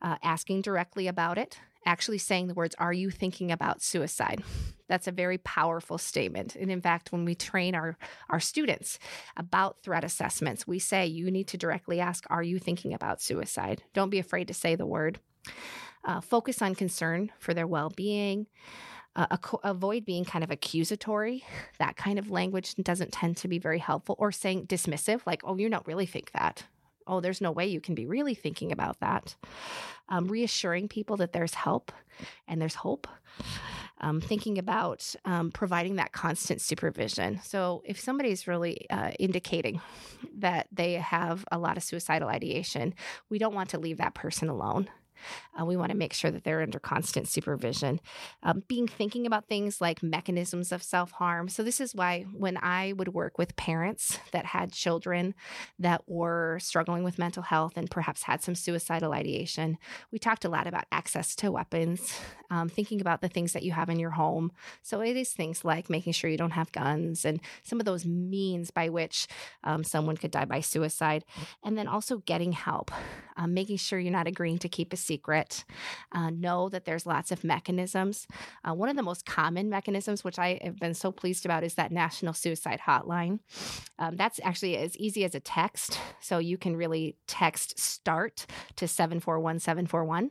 uh, 0.00 0.16
asking 0.22 0.62
directly 0.62 1.08
about 1.08 1.36
it 1.36 1.58
actually 1.86 2.18
saying 2.18 2.46
the 2.46 2.54
words, 2.54 2.74
Are 2.78 2.92
you 2.92 3.10
thinking 3.10 3.50
about 3.52 3.82
suicide? 3.82 4.42
That's 4.88 5.06
a 5.06 5.12
very 5.12 5.38
powerful 5.38 5.98
statement. 5.98 6.56
And 6.56 6.70
in 6.70 6.80
fact, 6.80 7.10
when 7.10 7.24
we 7.24 7.34
train 7.34 7.74
our, 7.74 7.96
our 8.28 8.40
students 8.40 8.98
about 9.36 9.82
threat 9.82 10.04
assessments, 10.04 10.66
we 10.66 10.78
say 10.78 11.06
you 11.06 11.30
need 11.30 11.48
to 11.48 11.58
directly 11.58 12.00
ask, 12.00 12.24
Are 12.30 12.42
you 12.42 12.58
thinking 12.58 12.92
about 12.92 13.22
suicide? 13.22 13.82
Don't 13.92 14.10
be 14.10 14.18
afraid 14.18 14.48
to 14.48 14.54
say 14.54 14.74
the 14.74 14.86
word. 14.86 15.18
Uh, 16.04 16.20
focus 16.20 16.60
on 16.60 16.74
concern 16.74 17.32
for 17.38 17.54
their 17.54 17.66
well 17.66 17.90
being. 17.90 18.46
Uh, 19.16 19.26
ac- 19.32 19.58
avoid 19.62 20.04
being 20.04 20.24
kind 20.24 20.42
of 20.42 20.50
accusatory. 20.50 21.44
That 21.78 21.96
kind 21.96 22.18
of 22.18 22.30
language 22.30 22.74
doesn't 22.74 23.12
tend 23.12 23.36
to 23.38 23.48
be 23.48 23.60
very 23.60 23.78
helpful, 23.78 24.16
or 24.18 24.32
saying 24.32 24.66
dismissive, 24.66 25.20
like, 25.24 25.42
oh, 25.44 25.56
you 25.56 25.68
don't 25.68 25.86
really 25.86 26.06
think 26.06 26.32
that 26.32 26.64
oh, 27.06 27.20
there's 27.20 27.40
no 27.40 27.52
way 27.52 27.66
you 27.66 27.80
can 27.80 27.94
be 27.94 28.06
really 28.06 28.34
thinking 28.34 28.72
about 28.72 29.00
that. 29.00 29.36
Um, 30.08 30.28
reassuring 30.28 30.88
people 30.88 31.16
that 31.18 31.32
there's 31.32 31.54
help 31.54 31.92
and 32.46 32.60
there's 32.60 32.74
hope. 32.74 33.06
Um, 34.00 34.20
thinking 34.20 34.58
about 34.58 35.14
um, 35.24 35.50
providing 35.50 35.96
that 35.96 36.12
constant 36.12 36.60
supervision. 36.60 37.40
So, 37.42 37.82
if 37.86 37.98
somebody's 37.98 38.46
really 38.46 38.86
uh, 38.90 39.12
indicating 39.18 39.80
that 40.36 40.66
they 40.70 40.94
have 40.94 41.44
a 41.50 41.58
lot 41.58 41.76
of 41.78 41.84
suicidal 41.84 42.28
ideation, 42.28 42.94
we 43.30 43.38
don't 43.38 43.54
want 43.54 43.70
to 43.70 43.78
leave 43.78 43.98
that 43.98 44.14
person 44.14 44.48
alone. 44.50 44.90
Uh, 45.58 45.64
we 45.64 45.76
want 45.76 45.90
to 45.90 45.96
make 45.96 46.12
sure 46.12 46.30
that 46.30 46.44
they're 46.44 46.62
under 46.62 46.78
constant 46.78 47.28
supervision. 47.28 48.00
Um, 48.42 48.62
being 48.68 48.88
thinking 48.88 49.26
about 49.26 49.46
things 49.46 49.80
like 49.80 50.02
mechanisms 50.02 50.72
of 50.72 50.82
self 50.82 51.12
harm. 51.12 51.48
So, 51.48 51.62
this 51.62 51.80
is 51.80 51.94
why 51.94 52.22
when 52.32 52.56
I 52.58 52.92
would 52.96 53.08
work 53.08 53.38
with 53.38 53.56
parents 53.56 54.18
that 54.32 54.46
had 54.46 54.72
children 54.72 55.34
that 55.78 56.02
were 56.06 56.58
struggling 56.60 57.04
with 57.04 57.18
mental 57.18 57.42
health 57.42 57.76
and 57.76 57.90
perhaps 57.90 58.24
had 58.24 58.42
some 58.42 58.54
suicidal 58.54 59.12
ideation, 59.12 59.78
we 60.10 60.18
talked 60.18 60.44
a 60.44 60.48
lot 60.48 60.66
about 60.66 60.84
access 60.92 61.34
to 61.36 61.52
weapons, 61.52 62.18
um, 62.50 62.68
thinking 62.68 63.00
about 63.00 63.20
the 63.20 63.28
things 63.28 63.52
that 63.52 63.62
you 63.62 63.72
have 63.72 63.88
in 63.88 63.98
your 63.98 64.10
home. 64.10 64.52
So, 64.82 65.00
it 65.00 65.16
is 65.16 65.32
things 65.32 65.64
like 65.64 65.90
making 65.90 66.12
sure 66.12 66.30
you 66.30 66.38
don't 66.38 66.50
have 66.50 66.72
guns 66.72 67.24
and 67.24 67.40
some 67.62 67.80
of 67.80 67.86
those 67.86 68.04
means 68.06 68.70
by 68.70 68.88
which 68.88 69.26
um, 69.62 69.84
someone 69.84 70.16
could 70.16 70.30
die 70.30 70.44
by 70.44 70.60
suicide. 70.60 71.24
And 71.62 71.76
then 71.76 71.88
also 71.88 72.18
getting 72.18 72.52
help, 72.52 72.90
um, 73.36 73.54
making 73.54 73.78
sure 73.78 73.98
you're 73.98 74.12
not 74.12 74.26
agreeing 74.26 74.58
to 74.58 74.68
keep 74.68 74.92
a 74.92 74.96
secret. 75.04 75.64
Uh, 76.12 76.30
know 76.30 76.68
that 76.68 76.84
there's 76.84 77.06
lots 77.06 77.30
of 77.30 77.44
mechanisms. 77.44 78.26
Uh, 78.64 78.74
one 78.74 78.88
of 78.88 78.96
the 78.96 79.02
most 79.02 79.26
common 79.26 79.68
mechanisms, 79.68 80.24
which 80.24 80.38
I 80.38 80.58
have 80.62 80.78
been 80.78 80.94
so 80.94 81.12
pleased 81.12 81.44
about, 81.44 81.64
is 81.64 81.74
that 81.74 81.92
National 81.92 82.32
Suicide 82.32 82.80
Hotline. 82.86 83.40
Um, 83.98 84.16
that's 84.16 84.40
actually 84.42 84.76
as 84.76 84.96
easy 84.96 85.24
as 85.24 85.34
a 85.34 85.40
text. 85.40 85.98
So 86.20 86.38
you 86.38 86.58
can 86.58 86.76
really 86.76 87.16
text 87.26 87.78
START 87.78 88.46
to 88.76 88.88
741741 88.88 90.30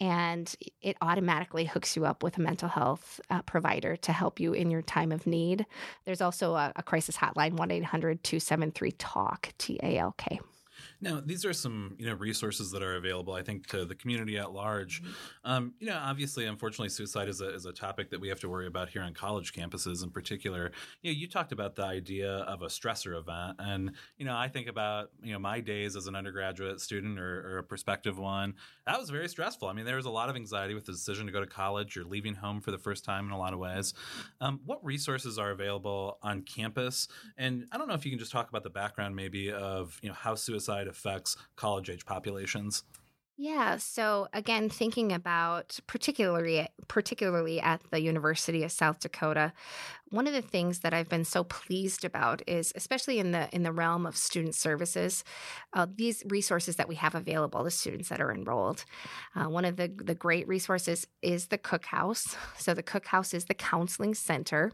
and 0.00 0.54
it 0.80 0.96
automatically 1.02 1.64
hooks 1.64 1.96
you 1.96 2.06
up 2.06 2.22
with 2.22 2.38
a 2.38 2.40
mental 2.40 2.68
health 2.68 3.20
uh, 3.30 3.42
provider 3.42 3.96
to 3.96 4.12
help 4.12 4.40
you 4.40 4.52
in 4.52 4.70
your 4.70 4.82
time 4.82 5.12
of 5.12 5.26
need. 5.26 5.66
There's 6.04 6.20
also 6.20 6.54
a, 6.54 6.72
a 6.76 6.82
crisis 6.82 7.16
hotline, 7.16 7.54
1 7.54 7.70
800 7.70 8.24
273 8.24 8.92
TALK, 8.92 9.52
T 9.58 9.78
A 9.82 9.98
L 9.98 10.14
K. 10.16 10.40
Now, 11.02 11.22
these 11.24 11.44
are 11.44 11.52
some 11.52 11.94
you 11.98 12.06
know 12.06 12.14
resources 12.14 12.70
that 12.72 12.82
are 12.82 12.96
available, 12.96 13.32
I 13.32 13.42
think, 13.42 13.66
to 13.68 13.84
the 13.84 13.94
community 13.94 14.36
at 14.36 14.52
large. 14.52 15.02
Mm-hmm. 15.02 15.10
Um, 15.44 15.74
you 15.78 15.86
know, 15.86 15.98
obviously, 16.00 16.46
unfortunately, 16.46 16.90
suicide 16.90 17.28
is 17.28 17.40
a, 17.40 17.54
is 17.54 17.66
a 17.66 17.72
topic 17.72 18.10
that 18.10 18.20
we 18.20 18.28
have 18.28 18.40
to 18.40 18.48
worry 18.48 18.66
about 18.66 18.90
here 18.90 19.02
on 19.02 19.14
college 19.14 19.52
campuses 19.52 20.02
in 20.04 20.10
particular. 20.10 20.72
You 21.02 21.12
know, 21.12 21.18
you 21.18 21.28
talked 21.28 21.52
about 21.52 21.76
the 21.76 21.84
idea 21.84 22.30
of 22.30 22.62
a 22.62 22.66
stressor 22.66 23.18
event, 23.18 23.56
and 23.58 23.92
you 24.18 24.26
know, 24.26 24.36
I 24.36 24.48
think 24.48 24.68
about 24.68 25.10
you 25.22 25.32
know 25.32 25.38
my 25.38 25.60
days 25.60 25.96
as 25.96 26.06
an 26.06 26.14
undergraduate 26.14 26.80
student 26.80 27.18
or, 27.18 27.54
or 27.54 27.58
a 27.58 27.64
prospective 27.64 28.18
one. 28.18 28.54
That 28.86 28.98
was 28.98 29.08
very 29.08 29.28
stressful. 29.28 29.68
I 29.68 29.72
mean, 29.72 29.86
there 29.86 29.96
was 29.96 30.06
a 30.06 30.10
lot 30.10 30.28
of 30.28 30.36
anxiety 30.36 30.74
with 30.74 30.84
the 30.84 30.92
decision 30.92 31.26
to 31.26 31.32
go 31.32 31.40
to 31.40 31.46
college. 31.46 31.96
You're 31.96 32.04
leaving 32.04 32.34
home 32.34 32.60
for 32.60 32.70
the 32.70 32.78
first 32.78 33.04
time 33.04 33.26
in 33.26 33.32
a 33.32 33.38
lot 33.38 33.54
of 33.54 33.58
ways. 33.58 33.94
Um, 34.40 34.60
what 34.66 34.84
resources 34.84 35.38
are 35.38 35.50
available 35.50 36.18
on 36.22 36.42
campus? 36.42 37.08
And 37.38 37.66
I 37.72 37.78
don't 37.78 37.88
know 37.88 37.94
if 37.94 38.04
you 38.04 38.10
can 38.10 38.18
just 38.18 38.32
talk 38.32 38.50
about 38.50 38.64
the 38.64 38.70
background, 38.70 39.16
maybe, 39.16 39.50
of 39.50 39.98
you 40.02 40.08
know 40.10 40.14
how 40.14 40.34
suicide 40.34 40.88
affects 40.90 41.36
college 41.56 41.88
age 41.88 42.04
populations? 42.04 42.84
Yeah, 43.42 43.78
so 43.78 44.28
again 44.34 44.68
thinking 44.68 45.14
about 45.14 45.80
particularly 45.86 46.68
particularly 46.88 47.58
at 47.58 47.80
the 47.90 47.98
University 47.98 48.64
of 48.64 48.70
South 48.70 49.00
Dakota, 49.00 49.54
one 50.10 50.26
of 50.26 50.34
the 50.34 50.42
things 50.42 50.80
that 50.80 50.92
I've 50.92 51.08
been 51.08 51.24
so 51.24 51.44
pleased 51.44 52.04
about 52.04 52.42
is 52.46 52.70
especially 52.76 53.18
in 53.18 53.30
the 53.30 53.48
in 53.50 53.62
the 53.62 53.72
realm 53.72 54.04
of 54.04 54.14
student 54.14 54.54
services, 54.54 55.24
uh, 55.72 55.86
these 55.90 56.22
resources 56.28 56.76
that 56.76 56.86
we 56.86 56.96
have 56.96 57.14
available 57.14 57.64
to 57.64 57.70
students 57.70 58.10
that 58.10 58.20
are 58.20 58.30
enrolled. 58.30 58.84
Uh, 59.34 59.44
one 59.44 59.64
of 59.64 59.76
the 59.76 59.88
the 59.88 60.14
great 60.14 60.46
resources 60.46 61.06
is 61.22 61.46
the 61.46 61.56
Cookhouse. 61.56 62.36
So 62.58 62.74
the 62.74 62.82
Cookhouse 62.82 63.32
is 63.32 63.46
the 63.46 63.54
counseling 63.54 64.14
center. 64.14 64.70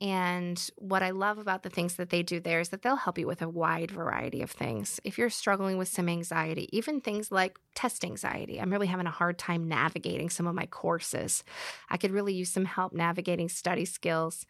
And 0.00 0.60
what 0.76 1.02
I 1.02 1.10
love 1.10 1.38
about 1.38 1.62
the 1.62 1.70
things 1.70 1.94
that 1.94 2.10
they 2.10 2.22
do 2.22 2.40
there 2.40 2.60
is 2.60 2.70
that 2.70 2.82
they'll 2.82 2.96
help 2.96 3.18
you 3.18 3.26
with 3.26 3.42
a 3.42 3.48
wide 3.48 3.90
variety 3.90 4.42
of 4.42 4.50
things. 4.50 5.00
If 5.04 5.18
you're 5.18 5.30
struggling 5.30 5.78
with 5.78 5.88
some 5.88 6.08
anxiety, 6.08 6.68
even 6.76 7.00
things 7.00 7.30
like 7.30 7.58
test 7.74 8.04
anxiety, 8.04 8.60
I'm 8.60 8.70
really 8.70 8.88
having 8.88 9.06
a 9.06 9.10
hard 9.10 9.38
time 9.38 9.68
navigating 9.68 10.30
some 10.30 10.46
of 10.46 10.54
my 10.54 10.66
courses. 10.66 11.44
I 11.88 11.96
could 11.96 12.10
really 12.10 12.34
use 12.34 12.50
some 12.50 12.64
help 12.64 12.92
navigating 12.92 13.48
study 13.48 13.84
skills. 13.84 14.46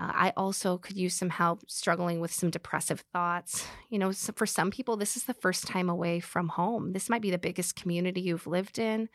Uh, 0.00 0.12
I 0.14 0.32
also 0.36 0.78
could 0.78 0.96
use 0.96 1.14
some 1.14 1.30
help 1.30 1.68
struggling 1.68 2.20
with 2.20 2.32
some 2.32 2.50
depressive 2.50 3.02
thoughts. 3.12 3.66
You 3.90 3.98
know, 3.98 4.12
so 4.12 4.32
for 4.36 4.46
some 4.46 4.70
people, 4.70 4.96
this 4.96 5.16
is 5.16 5.24
the 5.24 5.34
first 5.34 5.66
time 5.66 5.90
away 5.90 6.20
from 6.20 6.48
home. 6.48 6.92
This 6.92 7.10
might 7.10 7.22
be 7.22 7.32
the 7.32 7.38
biggest 7.38 7.74
community 7.74 8.20
you've 8.20 8.46
lived 8.46 8.78
in. 8.78 9.08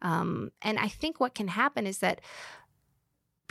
Um, 0.00 0.50
and 0.62 0.78
I 0.78 0.88
think 0.88 1.20
what 1.20 1.34
can 1.34 1.48
happen 1.48 1.86
is 1.86 1.98
that 1.98 2.22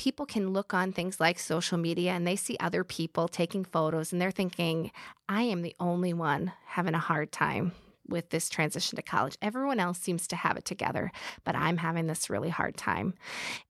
people 0.01 0.25
can 0.25 0.51
look 0.51 0.73
on 0.73 0.91
things 0.91 1.19
like 1.19 1.37
social 1.37 1.77
media 1.77 2.09
and 2.09 2.25
they 2.25 2.35
see 2.35 2.57
other 2.59 2.83
people 2.83 3.27
taking 3.27 3.63
photos 3.63 4.11
and 4.11 4.19
they're 4.19 4.31
thinking, 4.31 4.89
I 5.29 5.43
am 5.43 5.61
the 5.61 5.75
only 5.79 6.11
one 6.11 6.53
having 6.65 6.95
a 6.95 6.99
hard 6.99 7.31
time 7.31 7.73
with 8.07 8.31
this 8.31 8.49
transition 8.49 8.95
to 8.95 9.03
college. 9.03 9.37
Everyone 9.43 9.79
else 9.79 9.99
seems 9.99 10.27
to 10.29 10.35
have 10.35 10.57
it 10.57 10.65
together, 10.65 11.11
but 11.43 11.55
I'm 11.55 11.77
having 11.77 12.07
this 12.07 12.31
really 12.31 12.49
hard 12.49 12.77
time. 12.77 13.13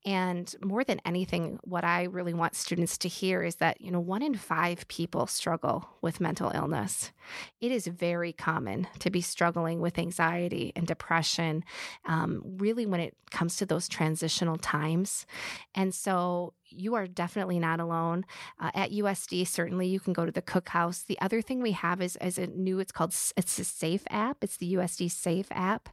And 0.05 0.55
more 0.63 0.85
than 0.85 1.01
anything, 1.03 1.59
what 1.65 1.83
I 1.83 2.03
really 2.03 2.33
want 2.33 2.55
students 2.55 2.97
to 2.99 3.09
hear 3.09 3.43
is 3.43 3.55
that, 3.55 3.81
you 3.81 3.91
know, 3.91 3.99
one 3.99 4.21
in 4.21 4.35
five 4.35 4.87
people 4.87 5.27
struggle 5.27 5.89
with 6.01 6.21
mental 6.21 6.49
illness. 6.55 7.11
It 7.59 7.71
is 7.71 7.87
very 7.87 8.33
common 8.33 8.87
to 8.99 9.09
be 9.09 9.21
struggling 9.21 9.81
with 9.81 9.99
anxiety 9.99 10.71
and 10.75 10.87
depression, 10.87 11.63
um, 12.05 12.41
really, 12.43 12.85
when 12.85 12.99
it 12.99 13.15
comes 13.29 13.55
to 13.57 13.65
those 13.65 13.87
transitional 13.87 14.57
times. 14.57 15.25
And 15.75 15.93
so, 15.93 16.53
you 16.71 16.95
are 16.95 17.07
definitely 17.07 17.59
not 17.59 17.79
alone. 17.79 18.25
Uh, 18.59 18.71
at 18.73 18.91
USD, 18.91 19.47
certainly 19.47 19.87
you 19.87 19.99
can 19.99 20.13
go 20.13 20.25
to 20.25 20.31
the 20.31 20.41
Cookhouse. 20.41 21.05
The 21.05 21.19
other 21.19 21.41
thing 21.41 21.61
we 21.61 21.71
have 21.73 22.01
is, 22.01 22.17
is 22.21 22.37
a 22.37 22.47
new, 22.47 22.79
it's 22.79 22.91
called, 22.91 23.13
it's 23.35 23.59
a 23.59 23.63
Safe 23.63 24.03
app. 24.09 24.37
It's 24.41 24.57
the 24.57 24.75
USD 24.75 25.11
Safe 25.11 25.47
app. 25.51 25.89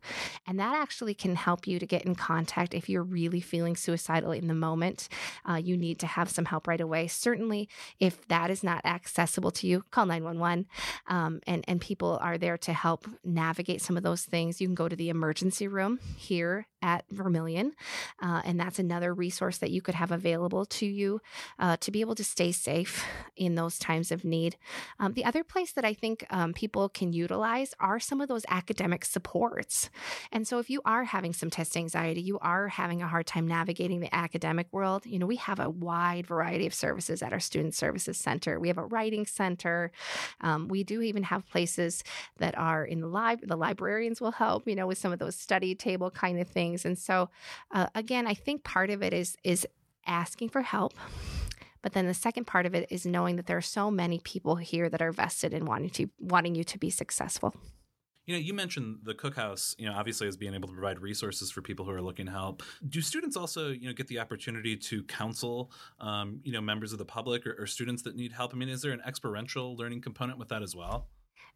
And 0.47 0.59
that 0.61 0.75
actually 0.75 1.15
can 1.15 1.37
help 1.37 1.67
you 1.67 1.79
to 1.79 1.87
get 1.87 2.05
in 2.05 2.15
contact 2.15 2.75
if 2.75 2.89
you're 2.89 3.03
really 3.03 3.41
feeling 3.41 3.77
suicidal 3.77 4.33
in 4.33 4.49
the 4.49 4.55
moment. 4.55 5.09
Uh, 5.49 5.55
you 5.55 5.77
need 5.77 5.99
to 6.01 6.07
have 6.07 6.31
some 6.31 6.45
help 6.45 6.67
right 6.67 6.81
away. 6.81 7.09
Certainly, 7.09 7.69
if 7.99 8.27
that 8.29 8.51
is 8.51 8.63
not 8.63 8.85
accessible 8.85 9.51
to 9.53 9.67
you, 9.67 9.85
call 9.91 10.07
911. 10.07 10.67
Um, 11.09 11.28
Um, 11.29 11.41
and, 11.47 11.65
and 11.69 11.81
people 11.81 12.19
are 12.21 12.39
there 12.39 12.57
to 12.59 12.73
help 12.73 13.07
navigate 13.25 13.83
some 13.83 13.97
of 13.97 14.03
those 14.03 14.23
things. 14.23 14.61
You 14.61 14.67
can 14.67 14.75
go 14.75 14.89
to 14.89 14.97
the 14.97 15.11
emergency 15.11 15.69
room 15.69 16.01
here 16.17 16.67
at 16.83 17.05
Vermillion. 17.11 17.75
Uh, 18.21 18.43
and 18.45 18.59
that's 18.59 18.79
another 18.79 19.15
resource 19.15 19.59
that 19.59 19.71
you 19.71 19.83
could 19.83 19.95
have 19.95 20.13
available 20.13 20.65
to 20.67 20.87
you 20.87 21.21
uh, 21.59 21.77
to 21.79 21.91
be 21.91 22.01
able 22.01 22.15
to 22.15 22.25
stay 22.25 22.53
safe 22.53 23.05
in 23.37 23.55
those 23.55 23.79
times 23.79 24.11
of 24.13 24.25
need. 24.25 24.57
Um, 24.99 25.13
the 25.13 25.25
other 25.25 25.45
place 25.45 25.73
that 25.73 25.85
I 25.85 25.95
think 25.95 26.27
um, 26.31 26.53
people 26.53 26.89
can 26.89 27.13
utilize 27.13 27.75
are 27.81 28.01
some 28.01 28.21
of 28.21 28.29
those 28.29 28.45
academic 28.49 29.05
supports. 29.05 29.91
And 30.33 30.47
so 30.47 30.59
if 30.59 30.71
you 30.71 30.81
are 30.85 31.05
having 31.05 31.33
some 31.33 31.51
test 31.51 31.77
anxiety, 31.77 32.21
you 32.21 32.39
are 32.41 32.69
having 32.69 33.03
a 33.03 33.09
hard 33.09 33.27
time 33.27 33.47
navigating 33.47 34.01
the 34.01 34.15
academic 34.15 34.67
world, 34.73 35.07
you 35.07 35.19
know, 35.19 35.27
we 35.27 35.37
have 35.37 35.61
a 35.61 35.71
wide 35.71 36.27
variety 36.27 36.67
of 36.67 36.75
services 36.75 37.23
at 37.23 37.33
our 37.33 37.41
Student 37.41 37.75
Services 37.75 38.19
Center. 38.19 38.61
We 38.61 38.69
have 38.69 38.79
a 38.79 38.85
writing 38.85 39.27
center. 39.27 39.91
Um, 40.41 40.69
we 40.69 40.85
do 40.85 41.03
even 41.03 41.23
have 41.25 41.49
places 41.49 42.05
that 42.39 42.57
are 42.57 42.85
in 42.85 43.01
the 43.01 43.07
lib. 43.07 43.47
The 43.47 43.57
librarians 43.57 44.21
will 44.21 44.33
help, 44.33 44.67
you 44.67 44.75
know, 44.75 44.87
with 44.87 44.99
some 44.99 45.13
of 45.13 45.19
those 45.19 45.37
study 45.37 45.75
table 45.75 46.11
kind 46.11 46.41
of 46.41 46.49
things. 46.49 46.68
And 46.85 46.99
so, 46.99 47.31
uh, 47.71 47.87
again, 47.95 48.27
I 48.27 48.35
think 48.35 48.65
part 48.65 48.91
of 48.91 49.03
it 49.03 49.13
is 49.13 49.37
is 49.45 49.67
asking 50.07 50.49
for 50.49 50.63
help. 50.63 50.95
But 51.83 51.93
then 51.93 52.07
the 52.07 52.15
second 52.15 52.47
part 52.47 52.67
of 52.67 52.75
it 52.75 52.87
is 52.91 53.07
knowing 53.07 53.37
that 53.37 53.47
there 53.47 53.57
are 53.57 53.63
so 53.63 53.91
many 53.91 54.19
people 54.19 54.57
here 54.57 54.89
that 54.89 55.01
are 55.01 55.13
vested 55.13 55.55
in 55.55 55.65
wanting 55.65 55.91
to 55.91 56.09
wanting 56.19 56.55
you 56.55 56.65
to 56.65 56.79
be 56.79 56.91
successful. 56.91 57.55
You 58.27 58.35
know, 58.35 58.41
you 58.41 58.53
mentioned 58.53 58.99
the 59.05 59.15
cookhouse, 59.15 59.75
you 59.79 59.87
know, 59.87 59.95
obviously 59.95 60.29
as 60.29 60.37
being 60.37 60.53
able 60.53 60.69
to 60.69 60.75
provide 60.75 60.99
resources 60.99 61.51
for 61.51 61.63
people 61.63 61.87
who 61.87 61.93
are 61.93 62.03
looking 62.03 62.27
to 62.27 62.33
help. 62.33 62.63
Do 62.87 63.01
students 63.01 63.39
also, 63.39 63.71
you 63.71 63.87
know, 63.87 63.95
get 63.95 64.07
the 64.09 64.19
opportunity 64.19 64.77
to 64.77 65.03
counsel, 65.05 65.73
um, 65.99 66.41
you 66.43 66.53
know, 66.53 66.61
members 66.61 66.93
of 66.93 66.99
the 66.99 67.07
public 67.07 67.47
or, 67.47 67.57
or 67.59 67.67
students 67.67 68.03
that 68.03 68.17
need 68.17 68.33
help? 68.33 68.53
I 68.53 68.59
mean, 68.59 68.69
is 68.69 68.83
there 68.83 68.93
an 68.93 69.01
experiential 69.07 69.77
learning 69.77 70.03
component 70.03 70.39
with 70.39 70.49
that 70.51 70.63
as 70.63 70.77
well? 70.77 71.09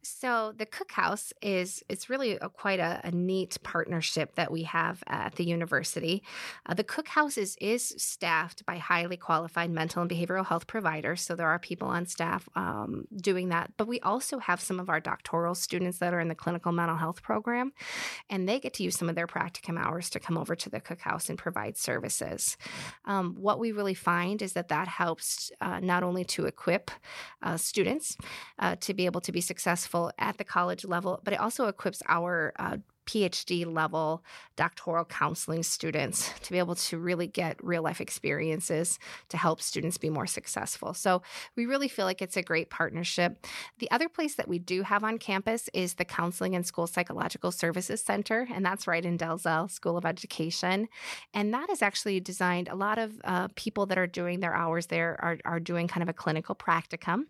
So 0.05 0.53
the 0.57 0.65
Cookhouse 0.65 1.31
is 1.41 1.81
it's 1.87 2.09
really 2.09 2.33
a, 2.33 2.49
quite 2.49 2.79
a, 2.79 2.99
a, 3.05 3.11
neat 3.11 3.57
partnership 3.63 4.35
that 4.35 4.51
we 4.51 4.63
have 4.63 5.01
at 5.07 5.35
the 5.35 5.45
university. 5.45 6.23
Uh, 6.65 6.73
the 6.73 6.83
Cookhouse 6.83 7.37
is 7.37 7.55
is 7.61 7.95
staffed 7.97 8.65
by 8.65 8.77
highly 8.77 9.15
qualified 9.15 9.71
mental 9.71 10.01
and 10.01 10.11
behavioral 10.11 10.45
health 10.45 10.67
providers, 10.67 11.21
so 11.21 11.35
there 11.35 11.47
are 11.47 11.57
people 11.57 11.87
on 11.87 12.05
staff 12.05 12.49
um, 12.55 13.05
doing 13.15 13.47
that. 13.49 13.71
But 13.77 13.87
we 13.87 14.01
also 14.01 14.39
have 14.39 14.59
some 14.59 14.77
of 14.77 14.89
our 14.89 14.99
doctoral 14.99 15.55
students 15.55 15.99
that 15.99 16.13
are 16.13 16.19
in 16.19 16.27
the 16.27 16.35
clinical 16.35 16.73
mental 16.73 16.97
health 16.97 17.23
program, 17.23 17.71
and 18.29 18.47
they 18.47 18.59
get 18.59 18.73
to 18.73 18.83
use 18.83 18.97
some 18.97 19.07
of 19.07 19.15
their 19.15 19.27
practicum 19.27 19.79
hours 19.79 20.09
to 20.09 20.19
come 20.19 20.37
over 20.37 20.53
to 20.53 20.69
the 20.69 20.81
Cookhouse 20.81 21.29
and 21.29 21.37
provide 21.37 21.77
services. 21.77 22.57
Um, 23.05 23.35
what 23.39 23.57
we 23.57 23.71
really 23.71 23.93
find 23.93 24.41
is 24.41 24.51
that 24.53 24.67
that 24.67 24.89
helps 24.89 25.49
uh, 25.61 25.79
not 25.79 26.03
only 26.03 26.25
to 26.25 26.45
equip 26.45 26.91
uh, 27.41 27.55
students 27.55 28.17
uh, 28.59 28.75
to 28.81 28.93
be 28.93 29.05
able 29.05 29.21
to 29.21 29.31
be 29.31 29.39
successful 29.73 30.11
at 30.19 30.37
the 30.37 30.43
college 30.43 30.85
level, 30.85 31.19
but 31.23 31.33
it 31.33 31.39
also 31.39 31.67
equips 31.67 32.01
our 32.07 32.53
uh, 32.57 32.77
PhD 33.05 33.65
level 33.65 34.23
doctoral 34.55 35.05
counseling 35.05 35.63
students 35.63 36.31
to 36.41 36.51
be 36.51 36.59
able 36.59 36.75
to 36.75 36.97
really 36.97 37.27
get 37.27 37.63
real 37.63 37.81
life 37.81 38.01
experiences 38.01 38.99
to 39.29 39.37
help 39.37 39.61
students 39.61 39.97
be 39.97 40.09
more 40.09 40.27
successful. 40.27 40.93
So 40.93 41.21
we 41.55 41.65
really 41.65 41.87
feel 41.87 42.05
like 42.05 42.21
it's 42.21 42.37
a 42.37 42.43
great 42.43 42.69
partnership. 42.69 43.45
The 43.79 43.89
other 43.91 44.09
place 44.09 44.35
that 44.35 44.47
we 44.47 44.59
do 44.59 44.83
have 44.83 45.03
on 45.03 45.17
campus 45.17 45.69
is 45.73 45.95
the 45.95 46.05
Counseling 46.05 46.55
and 46.55 46.65
School 46.65 46.87
Psychological 46.87 47.51
Services 47.51 48.01
Center, 48.01 48.47
and 48.53 48.65
that's 48.65 48.87
right 48.87 49.05
in 49.05 49.17
Delzell 49.17 49.69
School 49.69 49.97
of 49.97 50.05
Education. 50.05 50.87
And 51.33 51.53
that 51.53 51.69
is 51.69 51.81
actually 51.81 52.19
designed, 52.19 52.67
a 52.67 52.75
lot 52.75 52.99
of 52.99 53.11
uh, 53.23 53.47
people 53.55 53.85
that 53.87 53.97
are 53.97 54.07
doing 54.07 54.39
their 54.39 54.53
hours 54.53 54.87
there 54.87 55.17
are, 55.21 55.37
are 55.45 55.59
doing 55.59 55.87
kind 55.87 56.03
of 56.03 56.09
a 56.09 56.13
clinical 56.13 56.55
practicum 56.55 57.23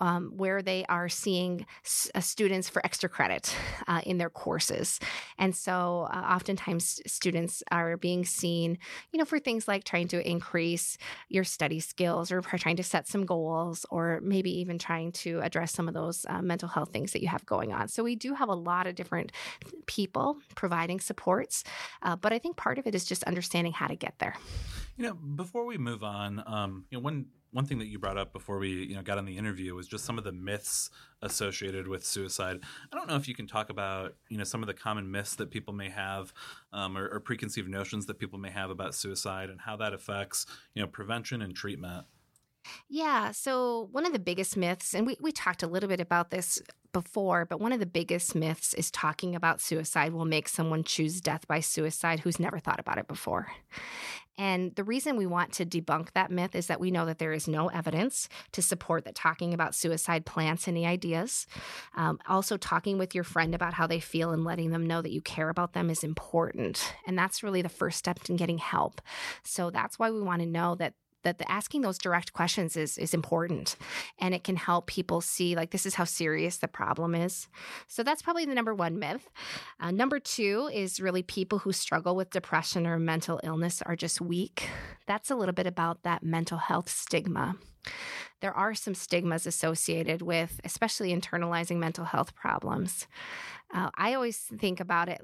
um, 0.00 0.32
where 0.36 0.62
they 0.62 0.84
are 0.88 1.08
seeing 1.08 1.66
s- 1.84 2.10
uh, 2.14 2.20
students 2.20 2.68
for 2.68 2.84
extra 2.84 3.08
credit 3.08 3.54
uh, 3.86 4.00
in 4.04 4.18
their 4.18 4.30
courses. 4.30 5.00
And 5.38 5.54
so 5.54 6.08
uh, 6.12 6.16
oftentimes 6.16 7.00
students 7.06 7.62
are 7.70 7.96
being 7.96 8.24
seen, 8.24 8.78
you 9.12 9.18
know, 9.18 9.24
for 9.24 9.38
things 9.38 9.68
like 9.68 9.84
trying 9.84 10.08
to 10.08 10.28
increase 10.28 10.98
your 11.28 11.44
study 11.44 11.80
skills 11.80 12.30
or 12.32 12.40
trying 12.42 12.76
to 12.76 12.82
set 12.82 13.08
some 13.08 13.26
goals 13.26 13.86
or 13.90 14.20
maybe 14.22 14.50
even 14.60 14.78
trying 14.78 15.12
to 15.12 15.40
address 15.40 15.72
some 15.72 15.88
of 15.88 15.94
those 15.94 16.26
uh, 16.28 16.42
mental 16.42 16.68
health 16.68 16.92
things 16.92 17.12
that 17.12 17.22
you 17.22 17.28
have 17.28 17.44
going 17.46 17.72
on. 17.72 17.88
So 17.88 18.02
we 18.02 18.16
do 18.16 18.34
have 18.34 18.48
a 18.48 18.54
lot 18.54 18.86
of 18.86 18.94
different 18.94 19.32
people 19.86 20.38
providing 20.54 21.00
supports, 21.00 21.64
uh, 22.02 22.16
but 22.16 22.32
I 22.32 22.38
think 22.38 22.56
part 22.56 22.78
of 22.78 22.86
it 22.86 22.94
is 22.94 23.04
just 23.04 23.24
understanding 23.24 23.72
how 23.72 23.86
to 23.86 23.96
get 23.96 24.18
there. 24.18 24.36
You 24.96 25.06
know, 25.06 25.14
before 25.14 25.66
we 25.66 25.76
move 25.76 26.04
on, 26.04 26.42
um, 26.46 26.84
you 26.90 26.98
know, 26.98 27.02
one 27.02 27.26
one 27.54 27.66
thing 27.66 27.78
that 27.78 27.86
you 27.86 28.00
brought 28.00 28.18
up 28.18 28.32
before 28.32 28.58
we 28.58 28.84
you 28.84 28.96
know 28.96 29.02
got 29.02 29.16
on 29.16 29.24
the 29.24 29.38
interview 29.38 29.74
was 29.74 29.86
just 29.86 30.04
some 30.04 30.18
of 30.18 30.24
the 30.24 30.32
myths 30.32 30.90
associated 31.22 31.86
with 31.86 32.04
suicide. 32.04 32.58
I 32.92 32.96
don't 32.96 33.08
know 33.08 33.14
if 33.14 33.28
you 33.28 33.34
can 33.34 33.46
talk 33.46 33.70
about 33.70 34.16
you 34.28 34.36
know 34.36 34.44
some 34.44 34.62
of 34.62 34.66
the 34.66 34.74
common 34.74 35.10
myths 35.10 35.36
that 35.36 35.50
people 35.50 35.72
may 35.72 35.88
have 35.88 36.34
um, 36.72 36.98
or, 36.98 37.08
or 37.08 37.20
preconceived 37.20 37.68
notions 37.68 38.06
that 38.06 38.18
people 38.18 38.40
may 38.40 38.50
have 38.50 38.70
about 38.70 38.94
suicide 38.94 39.50
and 39.50 39.60
how 39.60 39.76
that 39.76 39.94
affects 39.94 40.46
you 40.74 40.82
know 40.82 40.88
prevention 40.88 41.40
and 41.40 41.54
treatment. 41.54 42.06
Yeah. 42.88 43.32
So, 43.32 43.88
one 43.92 44.06
of 44.06 44.12
the 44.12 44.18
biggest 44.18 44.56
myths, 44.56 44.94
and 44.94 45.06
we, 45.06 45.16
we 45.20 45.32
talked 45.32 45.62
a 45.62 45.66
little 45.66 45.88
bit 45.88 46.00
about 46.00 46.30
this 46.30 46.60
before, 46.92 47.44
but 47.44 47.60
one 47.60 47.72
of 47.72 47.80
the 47.80 47.86
biggest 47.86 48.34
myths 48.34 48.72
is 48.74 48.90
talking 48.90 49.34
about 49.34 49.60
suicide 49.60 50.12
will 50.12 50.24
make 50.24 50.48
someone 50.48 50.82
choose 50.82 51.20
death 51.20 51.46
by 51.46 51.60
suicide 51.60 52.20
who's 52.20 52.40
never 52.40 52.58
thought 52.58 52.80
about 52.80 52.98
it 52.98 53.06
before. 53.08 53.48
And 54.36 54.74
the 54.74 54.84
reason 54.84 55.16
we 55.16 55.26
want 55.26 55.52
to 55.54 55.66
debunk 55.66 56.12
that 56.12 56.30
myth 56.30 56.54
is 56.54 56.66
that 56.66 56.80
we 56.80 56.90
know 56.90 57.06
that 57.06 57.18
there 57.18 57.32
is 57.32 57.46
no 57.46 57.68
evidence 57.68 58.28
to 58.52 58.62
support 58.62 59.04
that 59.04 59.14
talking 59.14 59.54
about 59.54 59.74
suicide 59.74 60.26
plants 60.26 60.66
any 60.66 60.86
ideas. 60.86 61.46
Um, 61.96 62.18
also, 62.28 62.56
talking 62.56 62.98
with 62.98 63.14
your 63.14 63.24
friend 63.24 63.54
about 63.54 63.74
how 63.74 63.86
they 63.86 64.00
feel 64.00 64.32
and 64.32 64.44
letting 64.44 64.70
them 64.70 64.86
know 64.86 65.02
that 65.02 65.12
you 65.12 65.20
care 65.20 65.48
about 65.48 65.72
them 65.72 65.90
is 65.90 66.04
important. 66.04 66.94
And 67.06 67.18
that's 67.18 67.42
really 67.42 67.62
the 67.62 67.68
first 67.68 67.98
step 67.98 68.18
in 68.28 68.36
getting 68.36 68.58
help. 68.58 69.00
So 69.42 69.70
that's 69.70 69.98
why 69.98 70.10
we 70.10 70.20
want 70.20 70.40
to 70.40 70.46
know 70.46 70.74
that 70.76 70.94
that 71.24 71.38
the 71.38 71.50
asking 71.50 71.82
those 71.82 71.98
direct 71.98 72.32
questions 72.32 72.76
is 72.76 72.96
is 72.98 73.14
important 73.14 73.76
and 74.18 74.34
it 74.34 74.44
can 74.44 74.56
help 74.56 74.86
people 74.86 75.20
see 75.20 75.56
like 75.56 75.70
this 75.70 75.86
is 75.86 75.94
how 75.94 76.04
serious 76.04 76.58
the 76.58 76.68
problem 76.68 77.14
is. 77.14 77.48
So 77.88 78.02
that's 78.02 78.22
probably 78.22 78.44
the 78.44 78.54
number 78.54 78.74
one 78.74 78.98
myth. 78.98 79.28
Uh, 79.80 79.90
number 79.90 80.18
two 80.18 80.70
is 80.72 81.00
really 81.00 81.22
people 81.22 81.58
who 81.58 81.72
struggle 81.72 82.14
with 82.16 82.30
depression 82.30 82.86
or 82.86 82.98
mental 82.98 83.40
illness 83.42 83.82
are 83.82 83.96
just 83.96 84.20
weak. 84.20 84.68
That's 85.06 85.30
a 85.30 85.36
little 85.36 85.54
bit 85.54 85.66
about 85.66 86.02
that 86.04 86.22
mental 86.22 86.58
health 86.58 86.88
stigma. 86.88 87.56
There 88.40 88.54
are 88.54 88.74
some 88.74 88.94
stigmas 88.94 89.46
associated 89.46 90.22
with 90.22 90.60
especially 90.64 91.14
internalizing 91.14 91.76
mental 91.76 92.04
health 92.04 92.34
problems. 92.34 93.06
Uh, 93.72 93.90
i 93.96 94.14
always 94.14 94.38
think 94.58 94.78
about 94.78 95.08
it 95.08 95.20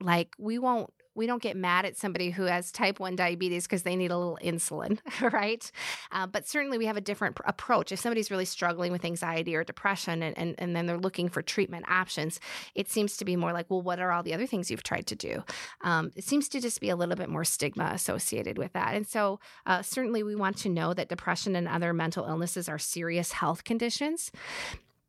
like 0.00 0.34
we 0.38 0.58
won't 0.58 0.92
we 1.14 1.26
don't 1.26 1.42
get 1.42 1.56
mad 1.56 1.84
at 1.84 1.96
somebody 1.96 2.30
who 2.30 2.44
has 2.44 2.70
type 2.70 3.00
1 3.00 3.16
diabetes 3.16 3.64
because 3.64 3.82
they 3.82 3.96
need 3.96 4.10
a 4.10 4.16
little 4.16 4.38
insulin, 4.42 4.98
right? 5.32 5.70
Uh, 6.12 6.26
but 6.26 6.46
certainly 6.46 6.78
we 6.78 6.86
have 6.86 6.96
a 6.96 7.00
different 7.00 7.36
pr- 7.36 7.42
approach. 7.46 7.90
If 7.90 7.98
somebody's 7.98 8.30
really 8.30 8.44
struggling 8.44 8.92
with 8.92 9.04
anxiety 9.04 9.56
or 9.56 9.64
depression 9.64 10.22
and, 10.22 10.38
and, 10.38 10.54
and 10.58 10.74
then 10.74 10.86
they're 10.86 10.98
looking 10.98 11.28
for 11.28 11.42
treatment 11.42 11.84
options, 11.90 12.38
it 12.74 12.88
seems 12.88 13.16
to 13.16 13.24
be 13.24 13.36
more 13.36 13.52
like, 13.52 13.66
well, 13.68 13.82
what 13.82 13.98
are 13.98 14.12
all 14.12 14.22
the 14.22 14.34
other 14.34 14.46
things 14.46 14.70
you've 14.70 14.84
tried 14.84 15.06
to 15.08 15.16
do? 15.16 15.42
Um, 15.82 16.12
it 16.14 16.24
seems 16.24 16.48
to 16.50 16.60
just 16.60 16.80
be 16.80 16.90
a 16.90 16.96
little 16.96 17.16
bit 17.16 17.28
more 17.28 17.44
stigma 17.44 17.90
associated 17.92 18.56
with 18.56 18.72
that. 18.74 18.94
And 18.94 19.06
so 19.06 19.40
uh, 19.66 19.82
certainly 19.82 20.22
we 20.22 20.36
want 20.36 20.56
to 20.58 20.68
know 20.68 20.94
that 20.94 21.08
depression 21.08 21.56
and 21.56 21.66
other 21.66 21.92
mental 21.92 22.24
illnesses 22.24 22.68
are 22.68 22.78
serious 22.78 23.32
health 23.32 23.64
conditions 23.64 24.30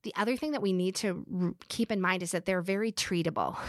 the 0.03 0.13
other 0.15 0.35
thing 0.35 0.51
that 0.51 0.61
we 0.61 0.73
need 0.73 0.95
to 0.95 1.25
r- 1.41 1.53
keep 1.69 1.91
in 1.91 2.01
mind 2.01 2.23
is 2.23 2.31
that 2.31 2.45
they're 2.45 2.61
very 2.61 2.91
treatable. 2.91 3.57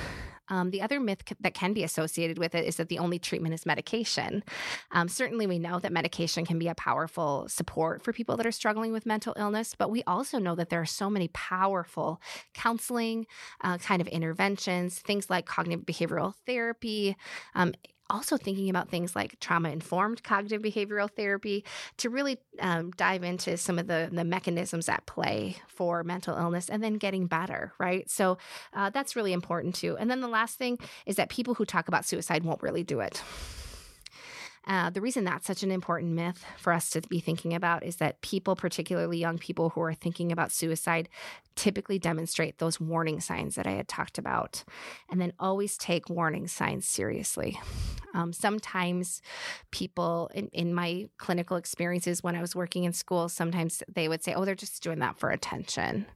Um, 0.48 0.70
the 0.70 0.82
other 0.82 1.00
myth 1.00 1.22
c- 1.26 1.36
that 1.40 1.54
can 1.54 1.72
be 1.72 1.82
associated 1.82 2.36
with 2.36 2.54
it 2.54 2.66
is 2.66 2.76
that 2.76 2.88
the 2.88 2.98
only 2.98 3.18
treatment 3.18 3.54
is 3.54 3.64
medication. 3.64 4.42
Um, 4.90 5.08
certainly, 5.08 5.46
we 5.46 5.58
know 5.58 5.78
that 5.78 5.92
medication 5.92 6.44
can 6.44 6.58
be 6.58 6.68
a 6.68 6.74
powerful 6.74 7.46
support 7.48 8.02
for 8.02 8.12
people 8.12 8.36
that 8.36 8.44
are 8.44 8.52
struggling 8.52 8.92
with 8.92 9.06
mental 9.06 9.34
illness, 9.38 9.74
but 9.78 9.90
we 9.90 10.02
also 10.02 10.38
know 10.38 10.54
that 10.56 10.68
there 10.68 10.80
are 10.80 10.84
so 10.84 11.08
many 11.08 11.28
powerful 11.28 12.20
counseling 12.52 13.26
uh, 13.62 13.78
kind 13.78 14.02
of 14.02 14.08
interventions, 14.08 14.98
things 14.98 15.30
like 15.30 15.46
cognitive 15.46 15.86
behavioral 15.86 16.34
therapy, 16.44 17.16
um, 17.54 17.72
also 18.12 18.36
thinking 18.36 18.70
about 18.70 18.88
things 18.88 19.16
like 19.16 19.40
trauma 19.40 19.70
informed 19.70 20.22
cognitive 20.22 20.62
behavioral 20.62 21.10
therapy 21.10 21.64
to 21.96 22.10
really 22.10 22.38
um, 22.60 22.90
dive 22.92 23.24
into 23.24 23.56
some 23.56 23.78
of 23.78 23.86
the, 23.86 24.08
the 24.12 24.24
mechanisms 24.24 24.88
at 24.88 25.04
play 25.06 25.56
for 25.66 26.04
mental 26.04 26.36
illness 26.36 26.68
and 26.68 26.82
then 26.82 26.94
getting 26.94 27.26
better, 27.26 27.72
right? 27.78 28.08
So 28.10 28.38
uh, 28.74 28.90
that's 28.90 29.16
really 29.16 29.32
important 29.32 29.74
too. 29.74 29.96
And 29.96 30.10
then 30.10 30.20
the 30.20 30.28
last 30.28 30.58
thing 30.58 30.78
is 31.06 31.16
that 31.16 31.30
people 31.30 31.54
who 31.54 31.64
talk 31.64 31.88
about 31.88 32.04
suicide 32.04 32.44
won't 32.44 32.62
really 32.62 32.84
do 32.84 33.00
it. 33.00 33.22
Uh, 34.66 34.90
the 34.90 35.00
reason 35.00 35.24
that's 35.24 35.46
such 35.46 35.62
an 35.62 35.70
important 35.70 36.12
myth 36.12 36.44
for 36.56 36.72
us 36.72 36.90
to 36.90 37.00
be 37.02 37.18
thinking 37.18 37.52
about 37.52 37.82
is 37.82 37.96
that 37.96 38.20
people, 38.20 38.54
particularly 38.54 39.18
young 39.18 39.38
people 39.38 39.70
who 39.70 39.80
are 39.80 39.94
thinking 39.94 40.30
about 40.30 40.52
suicide, 40.52 41.08
typically 41.56 41.98
demonstrate 41.98 42.58
those 42.58 42.80
warning 42.80 43.20
signs 43.20 43.56
that 43.56 43.66
I 43.66 43.72
had 43.72 43.88
talked 43.88 44.18
about. 44.18 44.64
And 45.10 45.20
then 45.20 45.32
always 45.38 45.76
take 45.76 46.08
warning 46.08 46.46
signs 46.46 46.86
seriously. 46.86 47.60
Um, 48.14 48.32
sometimes 48.32 49.20
people 49.70 50.30
in, 50.34 50.48
in 50.48 50.74
my 50.74 51.08
clinical 51.18 51.56
experiences 51.56 52.22
when 52.22 52.36
I 52.36 52.40
was 52.40 52.54
working 52.54 52.84
in 52.84 52.92
school, 52.92 53.28
sometimes 53.28 53.82
they 53.92 54.08
would 54.08 54.22
say, 54.22 54.34
oh, 54.34 54.44
they're 54.44 54.54
just 54.54 54.82
doing 54.82 55.00
that 55.00 55.18
for 55.18 55.30
attention. 55.30 56.06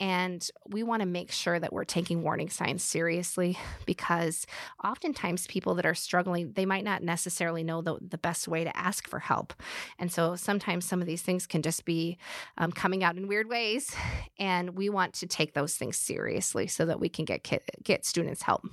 And 0.00 0.48
we 0.66 0.82
want 0.82 1.00
to 1.00 1.06
make 1.06 1.30
sure 1.30 1.60
that 1.60 1.72
we're 1.72 1.84
taking 1.84 2.22
warning 2.22 2.48
signs 2.48 2.82
seriously 2.82 3.58
because 3.86 4.46
oftentimes 4.82 5.46
people 5.46 5.74
that 5.74 5.86
are 5.86 5.94
struggling, 5.94 6.52
they 6.52 6.66
might 6.66 6.84
not 6.84 7.02
necessarily 7.02 7.62
know 7.62 7.82
the, 7.82 7.98
the 8.00 8.18
best 8.18 8.48
way 8.48 8.64
to 8.64 8.76
ask 8.76 9.06
for 9.06 9.18
help. 9.18 9.52
And 9.98 10.10
so 10.10 10.36
sometimes 10.36 10.84
some 10.86 11.00
of 11.00 11.06
these 11.06 11.22
things 11.22 11.46
can 11.46 11.62
just 11.62 11.84
be 11.84 12.16
um, 12.56 12.72
coming 12.72 13.04
out 13.04 13.16
in 13.16 13.28
weird 13.28 13.48
ways. 13.48 13.94
And 14.38 14.70
we 14.70 14.88
want 14.88 15.14
to 15.14 15.26
take 15.26 15.52
those 15.52 15.76
things 15.76 15.96
seriously 15.96 16.66
so 16.66 16.86
that 16.86 16.98
we 16.98 17.08
can 17.08 17.24
get, 17.26 17.46
get 17.84 18.04
students 18.06 18.42
help. 18.42 18.64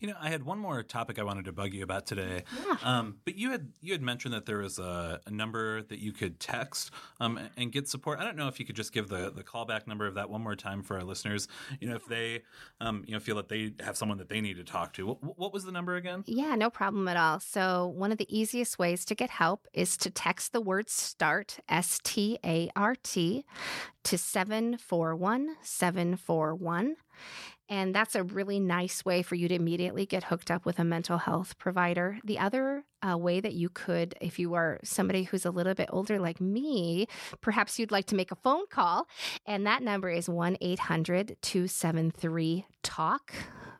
You 0.00 0.08
know, 0.08 0.14
I 0.20 0.28
had 0.30 0.44
one 0.44 0.58
more 0.58 0.82
topic 0.82 1.18
I 1.18 1.22
wanted 1.22 1.44
to 1.46 1.52
bug 1.52 1.72
you 1.72 1.82
about 1.82 2.06
today. 2.06 2.44
Yeah. 2.66 2.76
Um, 2.82 3.16
but 3.24 3.36
you 3.36 3.50
had 3.50 3.72
you 3.80 3.92
had 3.92 4.02
mentioned 4.02 4.34
that 4.34 4.46
there 4.46 4.58
was 4.58 4.78
a, 4.78 5.20
a 5.26 5.30
number 5.30 5.82
that 5.82 5.98
you 5.98 6.12
could 6.12 6.40
text 6.40 6.90
um, 7.20 7.40
and 7.56 7.72
get 7.72 7.88
support. 7.88 8.18
I 8.18 8.24
don't 8.24 8.36
know 8.36 8.48
if 8.48 8.60
you 8.60 8.66
could 8.66 8.76
just 8.76 8.92
give 8.92 9.08
the 9.08 9.30
the 9.30 9.42
callback 9.42 9.86
number 9.86 10.06
of 10.06 10.14
that 10.14 10.30
one 10.30 10.42
more 10.42 10.56
time 10.56 10.82
for 10.82 10.96
our 10.96 11.04
listeners. 11.04 11.48
You 11.80 11.88
know, 11.88 11.96
if 11.96 12.06
they 12.06 12.42
um, 12.80 13.04
you 13.06 13.14
know 13.14 13.20
feel 13.20 13.36
that 13.36 13.48
they 13.48 13.72
have 13.80 13.96
someone 13.96 14.18
that 14.18 14.28
they 14.28 14.40
need 14.40 14.56
to 14.56 14.64
talk 14.64 14.92
to. 14.94 15.06
What, 15.06 15.38
what 15.38 15.52
was 15.52 15.64
the 15.64 15.72
number 15.72 15.96
again? 15.96 16.24
Yeah, 16.26 16.54
no 16.54 16.70
problem 16.70 17.08
at 17.08 17.16
all. 17.16 17.40
So 17.40 17.88
one 17.88 18.12
of 18.12 18.18
the 18.18 18.36
easiest 18.36 18.78
ways 18.78 19.04
to 19.06 19.14
get 19.14 19.30
help 19.30 19.66
is 19.72 19.96
to 19.98 20.10
text 20.10 20.52
the 20.52 20.60
word 20.60 20.88
START 20.88 21.58
S 21.68 22.00
T 22.02 22.38
A 22.44 22.70
R 22.76 22.94
T 23.02 23.44
to 24.04 24.18
seven 24.18 24.76
four 24.76 25.16
one 25.16 25.56
seven 25.62 26.16
four 26.16 26.54
one. 26.54 26.96
And 27.68 27.94
that's 27.94 28.14
a 28.14 28.22
really 28.22 28.60
nice 28.60 29.04
way 29.04 29.22
for 29.22 29.34
you 29.34 29.48
to 29.48 29.54
immediately 29.54 30.04
get 30.04 30.24
hooked 30.24 30.50
up 30.50 30.66
with 30.66 30.78
a 30.78 30.84
mental 30.84 31.18
health 31.18 31.56
provider. 31.58 32.18
The 32.24 32.38
other 32.38 32.84
uh, 33.02 33.16
way 33.16 33.40
that 33.40 33.54
you 33.54 33.68
could, 33.68 34.14
if 34.20 34.38
you 34.38 34.54
are 34.54 34.80
somebody 34.84 35.24
who's 35.24 35.46
a 35.46 35.50
little 35.50 35.74
bit 35.74 35.88
older 35.90 36.18
like 36.18 36.40
me, 36.40 37.06
perhaps 37.40 37.78
you'd 37.78 37.92
like 37.92 38.06
to 38.06 38.14
make 38.14 38.30
a 38.30 38.36
phone 38.36 38.66
call. 38.68 39.06
And 39.46 39.66
that 39.66 39.82
number 39.82 40.10
is 40.10 40.28
1 40.28 40.58
800 40.60 41.36
273 41.40 42.66
TALK 42.82 43.32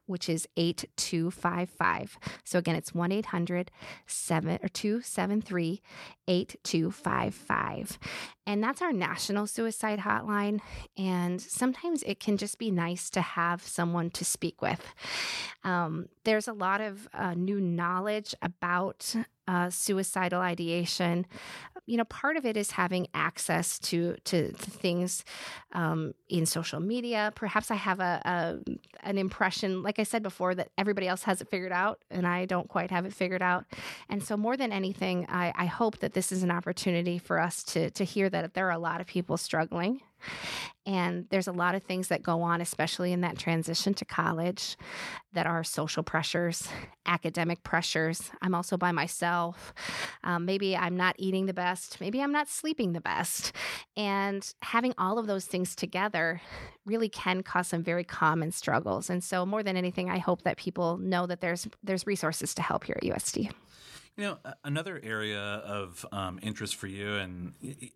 which 0.06 0.28
is 0.28 0.46
8255. 0.56 2.18
So 2.44 2.58
again, 2.58 2.76
it's 2.76 2.94
1 2.94 3.12
800 3.12 3.70
273 4.06 5.82
8255. 6.28 7.98
And 8.46 8.62
that's 8.62 8.82
our 8.82 8.92
national 8.92 9.46
suicide 9.46 10.00
hotline. 10.00 10.60
And 10.96 11.40
sometimes 11.40 12.02
it 12.04 12.20
can 12.20 12.36
just 12.36 12.58
be 12.58 12.70
nice 12.70 13.10
to 13.10 13.20
have 13.20 13.62
someone 13.62 14.10
to 14.10 14.24
speak 14.24 14.60
with. 14.60 14.94
Um, 15.64 16.08
there's 16.24 16.48
a 16.48 16.52
lot 16.52 16.80
of 16.80 17.08
uh, 17.14 17.34
new 17.34 17.60
knowledge 17.60 18.34
about 18.42 19.14
uh, 19.46 19.68
suicidal 19.68 20.40
ideation. 20.40 21.26
You 21.86 21.98
know, 21.98 22.04
part 22.04 22.36
of 22.36 22.46
it 22.46 22.56
is 22.56 22.70
having 22.70 23.08
access 23.12 23.78
to 23.80 24.16
to, 24.24 24.52
to 24.52 24.70
things 24.70 25.24
um, 25.72 26.14
in 26.28 26.46
social 26.46 26.80
media. 26.80 27.30
Perhaps 27.34 27.70
I 27.70 27.74
have 27.74 28.00
a, 28.00 28.22
a, 28.24 28.70
an 29.06 29.18
impression, 29.18 29.82
like 29.82 29.98
I 29.98 30.04
said 30.04 30.22
before, 30.22 30.54
that 30.54 30.70
everybody 30.78 31.08
else 31.08 31.24
has 31.24 31.42
it 31.42 31.48
figured 31.50 31.72
out, 31.72 32.00
and 32.10 32.26
I 32.26 32.46
don't 32.46 32.68
quite 32.68 32.90
have 32.90 33.04
it 33.04 33.12
figured 33.12 33.42
out. 33.42 33.66
And 34.08 34.22
so, 34.22 34.36
more 34.36 34.56
than 34.56 34.72
anything, 34.72 35.26
I, 35.28 35.52
I 35.54 35.66
hope 35.66 35.98
that 35.98 36.14
this 36.14 36.32
is 36.32 36.42
an 36.42 36.50
opportunity 36.50 37.18
for 37.18 37.38
us 37.38 37.62
to 37.64 37.90
to 37.90 38.04
hear 38.04 38.30
that 38.42 38.54
there 38.54 38.66
are 38.68 38.72
a 38.72 38.78
lot 38.78 39.00
of 39.00 39.06
people 39.06 39.36
struggling 39.36 40.00
and 40.86 41.26
there's 41.30 41.46
a 41.46 41.52
lot 41.52 41.74
of 41.74 41.82
things 41.82 42.08
that 42.08 42.22
go 42.22 42.42
on, 42.42 42.60
especially 42.60 43.12
in 43.12 43.22
that 43.22 43.38
transition 43.38 43.94
to 43.94 44.04
college, 44.04 44.76
that 45.32 45.46
are 45.46 45.64
social 45.64 46.02
pressures, 46.02 46.68
academic 47.06 47.62
pressures. 47.62 48.30
I'm 48.42 48.54
also 48.54 48.76
by 48.76 48.92
myself. 48.92 49.72
Um, 50.22 50.44
maybe 50.44 50.76
I'm 50.76 50.96
not 50.96 51.16
eating 51.18 51.46
the 51.46 51.54
best. 51.54 52.00
Maybe 52.00 52.22
I'm 52.22 52.32
not 52.32 52.48
sleeping 52.48 52.92
the 52.92 53.00
best. 53.00 53.52
And 53.96 54.46
having 54.60 54.92
all 54.98 55.18
of 55.18 55.26
those 55.26 55.46
things 55.46 55.74
together 55.74 56.42
really 56.84 57.08
can 57.08 57.42
cause 57.42 57.68
some 57.68 57.82
very 57.82 58.04
common 58.04 58.52
struggles. 58.52 59.08
And 59.08 59.24
so, 59.24 59.46
more 59.46 59.62
than 59.62 59.78
anything, 59.78 60.10
I 60.10 60.18
hope 60.18 60.42
that 60.42 60.58
people 60.58 60.98
know 60.98 61.26
that 61.26 61.40
there's 61.40 61.66
there's 61.82 62.06
resources 62.06 62.54
to 62.56 62.62
help 62.62 62.84
here 62.84 62.96
at 62.98 63.08
USD. 63.08 63.50
You 64.16 64.22
know, 64.22 64.38
another 64.62 65.00
area 65.02 65.40
of 65.40 66.06
um, 66.12 66.38
interest 66.40 66.76
for 66.76 66.86
you, 66.86 67.16
and 67.16 67.52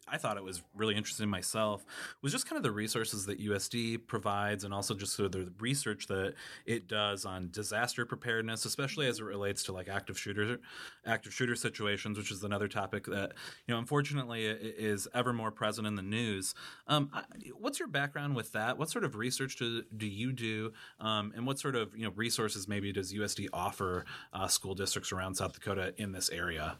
I 0.08 0.18
thought 0.18 0.36
it 0.36 0.42
was 0.42 0.64
really 0.74 0.96
interesting 0.96 1.28
myself, 1.28 1.86
was 2.22 2.32
just 2.32 2.44
kind 2.48 2.56
of 2.56 2.64
the 2.64 2.72
resources 2.72 3.26
that 3.26 3.38
USD 3.38 4.04
provides, 4.08 4.64
and 4.64 4.74
also 4.74 4.94
just 4.94 5.14
sort 5.14 5.26
of 5.26 5.44
the 5.44 5.52
research 5.60 6.08
that 6.08 6.34
it 6.66 6.88
does 6.88 7.24
on 7.24 7.50
disaster 7.52 8.04
preparedness, 8.04 8.64
especially 8.64 9.06
as 9.06 9.20
it 9.20 9.24
relates 9.26 9.62
to 9.64 9.72
like 9.72 9.88
active 9.88 10.18
shooter, 10.18 10.58
active 11.06 11.32
shooter 11.32 11.54
situations, 11.54 12.18
which 12.18 12.32
is 12.32 12.42
another 12.42 12.66
topic 12.66 13.04
that 13.04 13.34
you 13.68 13.74
know, 13.74 13.78
unfortunately, 13.78 14.44
is 14.44 15.06
ever 15.14 15.32
more 15.32 15.52
present 15.52 15.86
in 15.86 15.94
the 15.94 16.02
news. 16.02 16.52
Um, 16.88 17.12
what's 17.56 17.78
your 17.78 17.86
background 17.86 18.34
with 18.34 18.50
that? 18.52 18.76
What 18.76 18.90
sort 18.90 19.04
of 19.04 19.14
research 19.14 19.54
do, 19.54 19.84
do 19.96 20.08
you 20.08 20.32
do, 20.32 20.72
um, 20.98 21.32
and 21.36 21.46
what 21.46 21.60
sort 21.60 21.76
of 21.76 21.96
you 21.96 22.06
know 22.06 22.12
resources 22.16 22.66
maybe 22.66 22.92
does 22.92 23.14
USD 23.14 23.46
offer 23.52 24.04
uh, 24.32 24.48
school 24.48 24.74
districts 24.74 25.12
around 25.12 25.36
South 25.36 25.52
Dakota 25.52 25.94
in 25.96 26.07
in 26.08 26.12
this 26.12 26.30
area? 26.30 26.78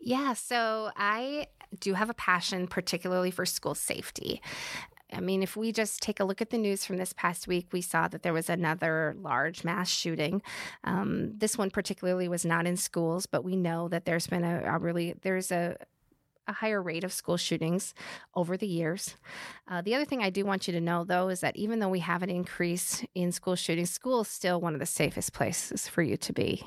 Yeah, 0.00 0.32
so 0.32 0.90
I 0.96 1.46
do 1.78 1.94
have 1.94 2.10
a 2.10 2.14
passion, 2.14 2.66
particularly 2.66 3.30
for 3.30 3.46
school 3.46 3.74
safety. 3.74 4.42
I 5.12 5.20
mean, 5.20 5.42
if 5.42 5.56
we 5.56 5.72
just 5.72 6.00
take 6.00 6.20
a 6.20 6.24
look 6.24 6.40
at 6.40 6.50
the 6.50 6.58
news 6.58 6.86
from 6.86 6.96
this 6.96 7.12
past 7.12 7.46
week, 7.46 7.68
we 7.70 7.82
saw 7.82 8.08
that 8.08 8.22
there 8.22 8.32
was 8.32 8.48
another 8.48 9.14
large 9.20 9.62
mass 9.62 9.90
shooting. 9.90 10.40
Um, 10.84 11.36
this 11.36 11.58
one 11.58 11.70
particularly 11.70 12.28
was 12.28 12.46
not 12.46 12.66
in 12.66 12.78
schools, 12.78 13.26
but 13.26 13.44
we 13.44 13.54
know 13.54 13.88
that 13.88 14.06
there's 14.06 14.26
been 14.26 14.44
a, 14.44 14.62
a 14.64 14.78
really 14.78 15.14
there's 15.22 15.52
a 15.52 15.76
a 16.48 16.52
higher 16.52 16.82
rate 16.82 17.04
of 17.04 17.12
school 17.12 17.36
shootings 17.36 17.94
over 18.34 18.56
the 18.56 18.66
years. 18.66 19.16
Uh, 19.68 19.80
the 19.80 19.94
other 19.94 20.04
thing 20.04 20.22
I 20.22 20.30
do 20.30 20.44
want 20.44 20.66
you 20.66 20.72
to 20.72 20.80
know, 20.80 21.04
though, 21.04 21.28
is 21.28 21.38
that 21.40 21.56
even 21.56 21.78
though 21.78 21.88
we 21.88 22.00
have 22.00 22.24
an 22.24 22.30
increase 22.30 23.04
in 23.14 23.30
school 23.30 23.54
shootings, 23.54 23.90
school 23.90 24.22
is 24.22 24.28
still 24.28 24.60
one 24.60 24.74
of 24.74 24.80
the 24.80 24.86
safest 24.86 25.32
places 25.32 25.86
for 25.86 26.02
you 26.02 26.16
to 26.16 26.32
be. 26.32 26.64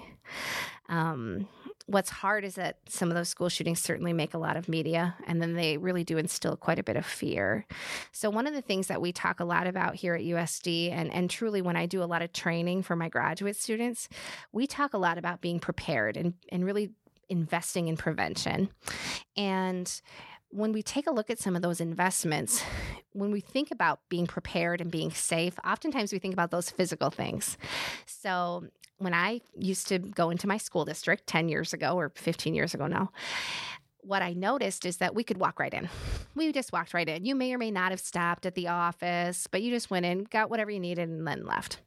Um, 0.88 1.50
what's 1.88 2.10
hard 2.10 2.44
is 2.44 2.56
that 2.56 2.78
some 2.90 3.10
of 3.10 3.16
those 3.16 3.30
school 3.30 3.50
shootings 3.50 3.80
certainly 3.80 4.14
make 4.14 4.34
a 4.34 4.38
lot 4.38 4.58
of 4.58 4.68
media 4.68 5.16
and 5.28 5.42
then 5.42 5.54
they 5.54 5.78
really 5.78 6.04
do 6.04 6.18
instill 6.18 6.58
quite 6.58 6.80
a 6.80 6.84
bit 6.84 6.96
of 6.96 7.06
fear. 7.06 7.66
So 8.12 8.30
one 8.30 8.48
of 8.48 8.54
the 8.54 8.62
things 8.62 8.88
that 8.88 9.02
we 9.02 9.12
talk 9.12 9.40
a 9.40 9.46
lot 9.46 9.68
about 9.68 9.96
here 9.96 10.16
at 10.16 10.22
USD 10.22 10.92
and 10.92 11.12
and 11.12 11.30
truly 11.30 11.62
when 11.62 11.76
I 11.76 11.86
do 11.86 12.02
a 12.02 12.06
lot 12.06 12.22
of 12.22 12.34
training 12.34 12.84
for 12.84 12.96
my 12.96 13.10
graduate 13.10 13.56
students, 13.56 14.10
we 14.52 14.66
talk 14.66 14.94
a 14.94 14.98
lot 14.98 15.18
about 15.18 15.42
being 15.42 15.60
prepared 15.60 16.18
and 16.18 16.34
and 16.50 16.66
really 16.66 16.92
investing 17.30 17.88
in 17.88 17.98
prevention. 17.98 18.70
And 19.36 19.92
when 20.50 20.72
we 20.72 20.82
take 20.82 21.08
a 21.08 21.12
look 21.12 21.30
at 21.30 21.40
some 21.40 21.56
of 21.56 21.62
those 21.62 21.82
investments, 21.82 22.64
when 23.12 23.32
we 23.32 23.42
think 23.42 23.72
about 23.72 24.00
being 24.10 24.26
prepared 24.26 24.80
and 24.80 24.90
being 24.90 25.12
safe, 25.12 25.58
oftentimes 25.66 26.14
we 26.14 26.20
think 26.20 26.34
about 26.34 26.52
those 26.52 26.70
physical 26.70 27.10
things. 27.10 27.58
So, 28.06 28.66
when 28.98 29.14
I 29.14 29.42
used 29.58 29.88
to 29.88 30.00
go 30.00 30.30
into 30.30 30.48
my 30.48 30.58
school 30.58 30.86
district 30.86 31.28
10 31.28 31.50
years 31.50 31.74
ago 31.74 31.96
or 31.96 32.12
15 32.16 32.54
years 32.56 32.74
ago 32.74 32.88
now, 32.88 33.12
what 34.02 34.22
I 34.22 34.34
noticed 34.34 34.86
is 34.86 34.98
that 34.98 35.16
we 35.16 35.24
could 35.24 35.38
walk 35.38 35.60
right 35.60 35.74
in. 35.74 35.90
We 36.36 36.52
just 36.52 36.72
walked 36.72 36.94
right 36.94 37.08
in. 37.08 37.26
You 37.26 37.34
may 37.34 37.54
or 37.54 37.58
may 37.58 37.72
not 37.72 37.92
have 37.92 38.00
stopped 38.00 38.46
at 38.46 38.54
the 38.54 38.68
office, 38.68 39.48
but 39.48 39.64
you 39.64 39.72
just 39.72 39.90
went 39.90 40.06
in, 40.06 40.26
got 40.26 40.50
whatever 40.50 40.70
you 40.70 40.80
needed, 40.80 41.10
and 41.10 41.26
then 41.26 41.46
left. 41.46 41.80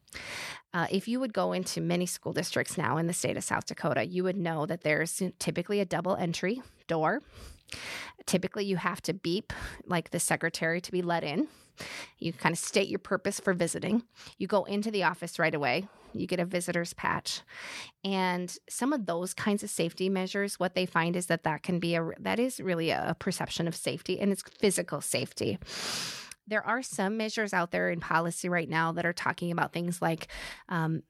Uh, 0.74 0.86
if 0.90 1.06
you 1.06 1.20
would 1.20 1.32
go 1.32 1.52
into 1.52 1.80
many 1.80 2.06
school 2.06 2.32
districts 2.32 2.76
now 2.76 2.96
in 2.96 3.06
the 3.06 3.12
state 3.12 3.36
of 3.36 3.44
South 3.44 3.66
Dakota, 3.66 4.04
you 4.04 4.24
would 4.24 4.36
know 4.36 4.66
that 4.66 4.82
there's 4.82 5.22
typically 5.38 5.80
a 5.80 5.84
double 5.84 6.16
entry 6.16 6.60
door. 6.88 7.22
Typically, 8.26 8.64
you 8.64 8.76
have 8.76 9.00
to 9.02 9.14
beep 9.14 9.52
like 9.86 10.10
the 10.10 10.20
secretary 10.20 10.80
to 10.80 10.90
be 10.90 11.02
let 11.02 11.22
in. 11.22 11.48
You 12.18 12.32
kind 12.32 12.52
of 12.52 12.58
state 12.58 12.88
your 12.88 12.98
purpose 12.98 13.40
for 13.40 13.52
visiting. 13.52 14.02
You 14.38 14.46
go 14.46 14.64
into 14.64 14.90
the 14.90 15.04
office 15.04 15.38
right 15.38 15.54
away. 15.54 15.88
You 16.14 16.26
get 16.26 16.40
a 16.40 16.44
visitor's 16.44 16.94
patch. 16.94 17.42
And 18.04 18.54
some 18.68 18.92
of 18.92 19.06
those 19.06 19.34
kinds 19.34 19.62
of 19.62 19.70
safety 19.70 20.08
measures, 20.08 20.58
what 20.58 20.74
they 20.74 20.86
find 20.86 21.16
is 21.16 21.26
that 21.26 21.44
that 21.44 21.62
can 21.62 21.78
be 21.78 21.94
a, 21.94 22.10
that 22.20 22.38
is 22.38 22.60
really 22.60 22.90
a 22.90 23.16
perception 23.18 23.68
of 23.68 23.76
safety 23.76 24.18
and 24.18 24.32
it's 24.32 24.42
physical 24.58 25.00
safety 25.00 25.58
there 26.48 26.66
are 26.66 26.82
some 26.82 27.16
measures 27.18 27.52
out 27.52 27.70
there 27.70 27.90
in 27.90 28.00
policy 28.00 28.48
right 28.48 28.68
now 28.68 28.90
that 28.92 29.04
are 29.04 29.12
talking 29.12 29.52
about 29.52 29.72
things 29.72 30.00
like 30.00 30.28
um, 30.70 31.02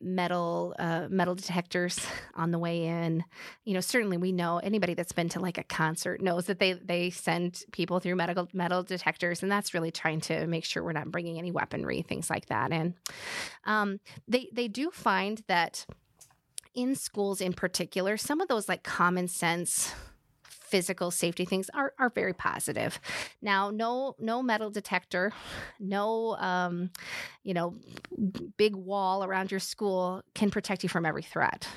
metal 0.00 0.74
uh, 0.78 1.06
metal 1.08 1.34
detectors 1.34 1.98
on 2.34 2.50
the 2.50 2.58
way 2.58 2.84
in. 2.84 3.24
You 3.64 3.74
know, 3.74 3.80
certainly 3.80 4.16
we 4.16 4.32
know 4.32 4.58
anybody 4.58 4.94
that's 4.94 5.12
been 5.12 5.28
to 5.30 5.40
like 5.40 5.58
a 5.58 5.64
concert 5.64 6.20
knows 6.20 6.46
that 6.46 6.58
they 6.58 6.74
they 6.74 7.10
send 7.10 7.62
people 7.72 8.00
through 8.00 8.16
medical 8.16 8.48
metal 8.52 8.82
detectors, 8.82 9.42
and 9.42 9.50
that's 9.50 9.74
really 9.74 9.90
trying 9.90 10.20
to 10.22 10.46
make 10.46 10.64
sure 10.64 10.82
we're 10.82 10.92
not 10.92 11.10
bringing 11.10 11.38
any 11.38 11.50
weaponry, 11.50 12.02
things 12.02 12.30
like 12.30 12.46
that. 12.46 12.72
And 12.72 12.94
um, 13.64 14.00
they 14.28 14.48
they 14.52 14.68
do 14.68 14.90
find 14.90 15.42
that 15.48 15.86
in 16.74 16.94
schools 16.94 17.40
in 17.40 17.52
particular, 17.52 18.16
some 18.16 18.40
of 18.40 18.48
those 18.48 18.68
like 18.68 18.82
common 18.82 19.28
sense 19.28 19.94
physical 20.72 21.10
safety 21.10 21.44
things 21.44 21.68
are, 21.74 21.92
are 21.98 22.08
very 22.08 22.32
positive. 22.32 22.98
Now, 23.42 23.70
no 23.70 24.16
no 24.18 24.42
metal 24.42 24.70
detector, 24.70 25.30
no 25.78 26.34
um, 26.36 26.90
you 27.44 27.52
know 27.52 27.74
big 28.56 28.74
wall 28.74 29.22
around 29.22 29.50
your 29.50 29.60
school 29.60 30.22
can 30.34 30.50
protect 30.50 30.82
you 30.82 30.88
from 30.88 31.04
every 31.04 31.22
threat. 31.22 31.68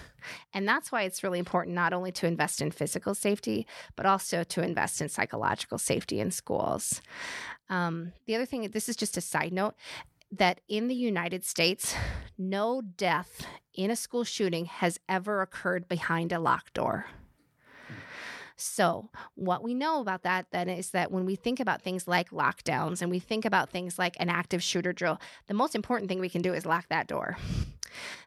And 0.54 0.66
that's 0.66 0.94
why 0.94 1.02
it's 1.04 1.24
really 1.24 1.40
important 1.40 1.76
not 1.76 1.92
only 1.92 2.14
to 2.14 2.26
invest 2.26 2.62
in 2.62 2.72
physical 2.72 3.14
safety, 3.14 3.68
but 3.98 4.06
also 4.06 4.44
to 4.44 4.64
invest 4.64 5.02
in 5.02 5.10
psychological 5.10 5.78
safety 5.78 6.22
in 6.22 6.32
schools. 6.32 7.02
Um, 7.70 8.14
the 8.26 8.36
other 8.36 8.46
thing, 8.46 8.72
this 8.72 8.88
is 8.88 8.96
just 8.96 9.18
a 9.18 9.22
side 9.22 9.52
note, 9.52 9.76
that 10.32 10.62
in 10.68 10.88
the 10.88 10.96
United 10.96 11.44
States, 11.44 11.96
no 12.38 12.82
death 12.82 13.46
in 13.74 13.92
a 13.92 13.96
school 13.96 14.24
shooting 14.24 14.66
has 14.66 15.00
ever 15.10 15.42
occurred 15.42 15.88
behind 15.88 16.32
a 16.32 16.40
locked 16.40 16.74
door. 16.74 17.06
So, 18.58 19.10
what 19.36 19.64
we 19.64 19.74
know 19.74 20.00
about 20.00 20.24
that 20.24 20.48
then 20.52 20.70
is 20.70 20.92
that 20.92 21.12
when 21.12 21.26
we 21.26 21.36
think 21.36 21.60
about 21.60 21.82
things 21.82 22.08
like 22.08 22.30
lockdowns 22.30 23.02
and 23.02 23.12
we 23.12 23.20
think 23.20 23.44
about 23.46 23.70
things 23.70 24.00
like 24.00 24.16
an 24.20 24.30
active 24.30 24.64
shooter 24.64 24.94
drill, 24.94 25.20
the 25.48 25.54
most 25.54 25.76
important 25.76 26.10
thing 26.10 26.20
we 26.20 26.30
can 26.30 26.42
do 26.42 26.54
is 26.54 26.66
lock 26.66 26.88
that 26.90 27.08
door. 27.08 27.38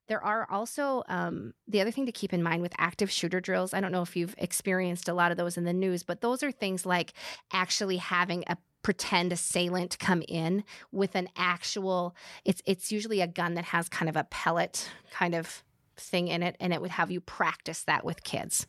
There 0.07 0.25
are 0.25 0.47
also 0.51 1.03
um, 1.09 1.53
the 1.67 1.83
other 1.83 1.91
thing 1.91 2.07
to 2.07 2.13
keep 2.13 2.33
in 2.33 2.43
mind 2.43 2.63
with 2.63 2.73
active 2.79 3.11
shooter 3.11 3.41
drills. 3.41 3.75
I 3.75 3.81
don't 3.81 3.93
know 3.93 4.01
if 4.01 4.17
you've 4.17 4.35
experienced 4.39 5.09
a 5.09 5.13
lot 5.13 5.31
of 5.31 5.37
those 5.37 5.59
in 5.59 5.65
the 5.65 5.73
news, 5.75 6.03
but 6.03 6.23
those 6.23 6.43
are 6.43 6.51
things 6.51 6.87
like 6.87 7.13
actually 7.53 7.99
having 7.99 8.45
a 8.47 8.57
pretend 8.83 9.33
assailant 9.33 9.99
come 9.99 10.23
in 10.29 10.65
with 10.93 11.15
an 11.15 11.29
actual 11.37 12.15
it's 12.45 12.63
it's 12.65 12.91
usually 12.91 13.21
a 13.21 13.27
gun 13.27 13.55
that 13.55 13.65
has 13.65 13.89
kind 13.89 14.09
of 14.09 14.17
a 14.17 14.25
pellet 14.25 14.89
kind 15.11 15.35
of 15.35 15.63
thing 16.01 16.29
in 16.29 16.43
it 16.43 16.57
and 16.61 16.73
it 16.73 16.81
would 16.81 16.91
have 16.91 17.11
you 17.11 17.21
practice 17.21 17.83
that 17.85 18.05
with 18.05 18.23
kids. 18.25 18.67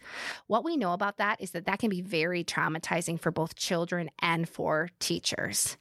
What 0.48 0.64
we 0.64 0.78
know 0.78 0.94
about 0.94 1.18
that 1.18 1.42
is 1.42 1.52
that 1.52 1.66
that 1.66 1.80
can 1.80 1.90
be 1.90 2.02
very 2.02 2.44
traumatizing 2.44 3.20
for 3.20 3.32
both 3.32 3.56
children 3.56 4.10
and 4.20 4.48
for 4.48 4.90
teachers 5.00 5.78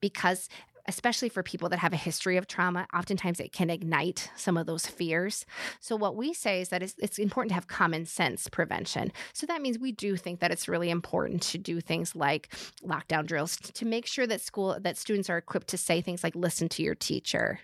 because 0.00 0.48
especially 0.90 1.28
for 1.28 1.44
people 1.44 1.68
that 1.68 1.78
have 1.78 1.92
a 1.92 1.96
history 1.96 2.36
of 2.36 2.48
trauma, 2.48 2.84
oftentimes 2.92 3.38
it 3.38 3.52
can 3.52 3.70
ignite 3.70 4.28
some 4.34 4.56
of 4.56 4.66
those 4.66 4.86
fears. 4.86 5.46
So, 5.78 5.94
what 5.94 6.16
we 6.16 6.34
say 6.34 6.60
is 6.60 6.70
that 6.70 6.82
it's, 6.82 6.96
it's, 6.98 7.18
important 7.20 7.50
to 7.50 7.54
have 7.54 7.68
common 7.68 8.06
sense 8.06 8.48
prevention. 8.48 9.12
So, 9.32 9.46
that 9.46 9.62
means 9.62 9.78
we 9.78 9.92
do 9.92 10.16
think 10.16 10.40
that 10.40 10.50
it's 10.50 10.68
really 10.68 10.90
important 10.90 11.42
to 11.42 11.58
do 11.58 11.80
things 11.80 12.16
like 12.16 12.52
lockdown 12.84 13.24
drills 13.24 13.56
to 13.56 13.86
make 13.86 14.04
sure 14.04 14.26
that 14.26 14.40
school, 14.40 14.78
that 14.80 14.98
students 14.98 15.30
are 15.30 15.38
equipped 15.38 15.68
to 15.68 15.78
say 15.78 16.00
things 16.00 16.24
like 16.24 16.34
listen 16.34 16.68
to 16.70 16.82
your 16.82 16.96
teacher 16.96 17.60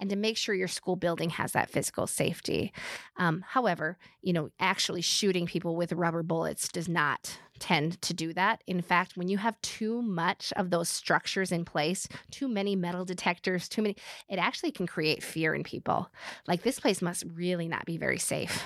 and 0.00 0.08
to 0.08 0.16
make 0.16 0.38
sure 0.38 0.54
your 0.54 0.66
school 0.66 0.96
building 0.96 1.28
has 1.28 1.52
that 1.52 1.68
physical 1.68 2.06
safety. 2.06 2.72
Um, 3.18 3.44
however, 3.46 3.98
you 4.22 4.32
know, 4.32 4.48
actually 4.58 5.02
shooting 5.02 5.44
people 5.44 5.76
with 5.76 5.92
rubber 5.92 6.22
bullets 6.22 6.68
does 6.68 6.88
not 6.88 7.36
tend 7.62 8.02
to 8.02 8.12
do 8.12 8.32
that. 8.32 8.60
In 8.66 8.82
fact, 8.82 9.16
when 9.16 9.28
you 9.28 9.38
have 9.38 9.60
too 9.62 10.02
much 10.02 10.52
of 10.56 10.70
those 10.70 10.88
structures 10.88 11.52
in 11.52 11.64
place, 11.64 12.08
too 12.32 12.48
many 12.48 12.74
metal 12.74 13.04
detectors, 13.04 13.68
too 13.68 13.82
many, 13.82 13.96
it 14.28 14.36
actually 14.36 14.72
can 14.72 14.88
create 14.88 15.22
fear 15.22 15.54
in 15.54 15.62
people. 15.62 16.10
Like 16.48 16.64
this 16.64 16.80
place 16.80 17.00
must 17.00 17.24
really 17.32 17.68
not 17.68 17.86
be 17.86 17.96
very 17.96 18.18
safe. 18.18 18.64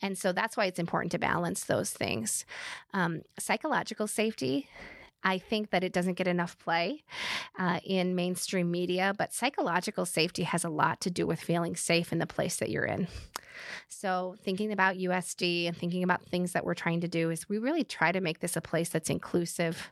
And 0.00 0.16
so 0.16 0.32
that's 0.32 0.56
why 0.56 0.66
it's 0.66 0.78
important 0.78 1.12
to 1.12 1.18
balance 1.18 1.64
those 1.64 1.90
things. 1.90 2.46
Um, 2.94 3.22
psychological 3.38 4.06
safety. 4.06 4.68
I 5.22 5.36
think 5.36 5.70
that 5.70 5.84
it 5.84 5.92
doesn't 5.92 6.14
get 6.14 6.28
enough 6.28 6.56
play 6.56 7.02
uh, 7.58 7.80
in 7.84 8.14
mainstream 8.14 8.70
media, 8.70 9.12
but 9.18 9.34
psychological 9.34 10.06
safety 10.06 10.44
has 10.44 10.64
a 10.64 10.70
lot 10.70 11.00
to 11.02 11.10
do 11.10 11.26
with 11.26 11.40
feeling 11.40 11.76
safe 11.76 12.12
in 12.12 12.18
the 12.18 12.26
place 12.26 12.56
that 12.56 12.70
you're 12.70 12.86
in. 12.86 13.08
So, 13.88 14.36
thinking 14.42 14.72
about 14.72 14.96
USD 14.96 15.66
and 15.66 15.76
thinking 15.76 16.02
about 16.02 16.24
things 16.26 16.52
that 16.52 16.64
we're 16.64 16.74
trying 16.74 17.00
to 17.00 17.08
do 17.08 17.30
is 17.30 17.48
we 17.48 17.58
really 17.58 17.84
try 17.84 18.12
to 18.12 18.20
make 18.20 18.40
this 18.40 18.56
a 18.56 18.60
place 18.60 18.88
that's 18.88 19.10
inclusive, 19.10 19.90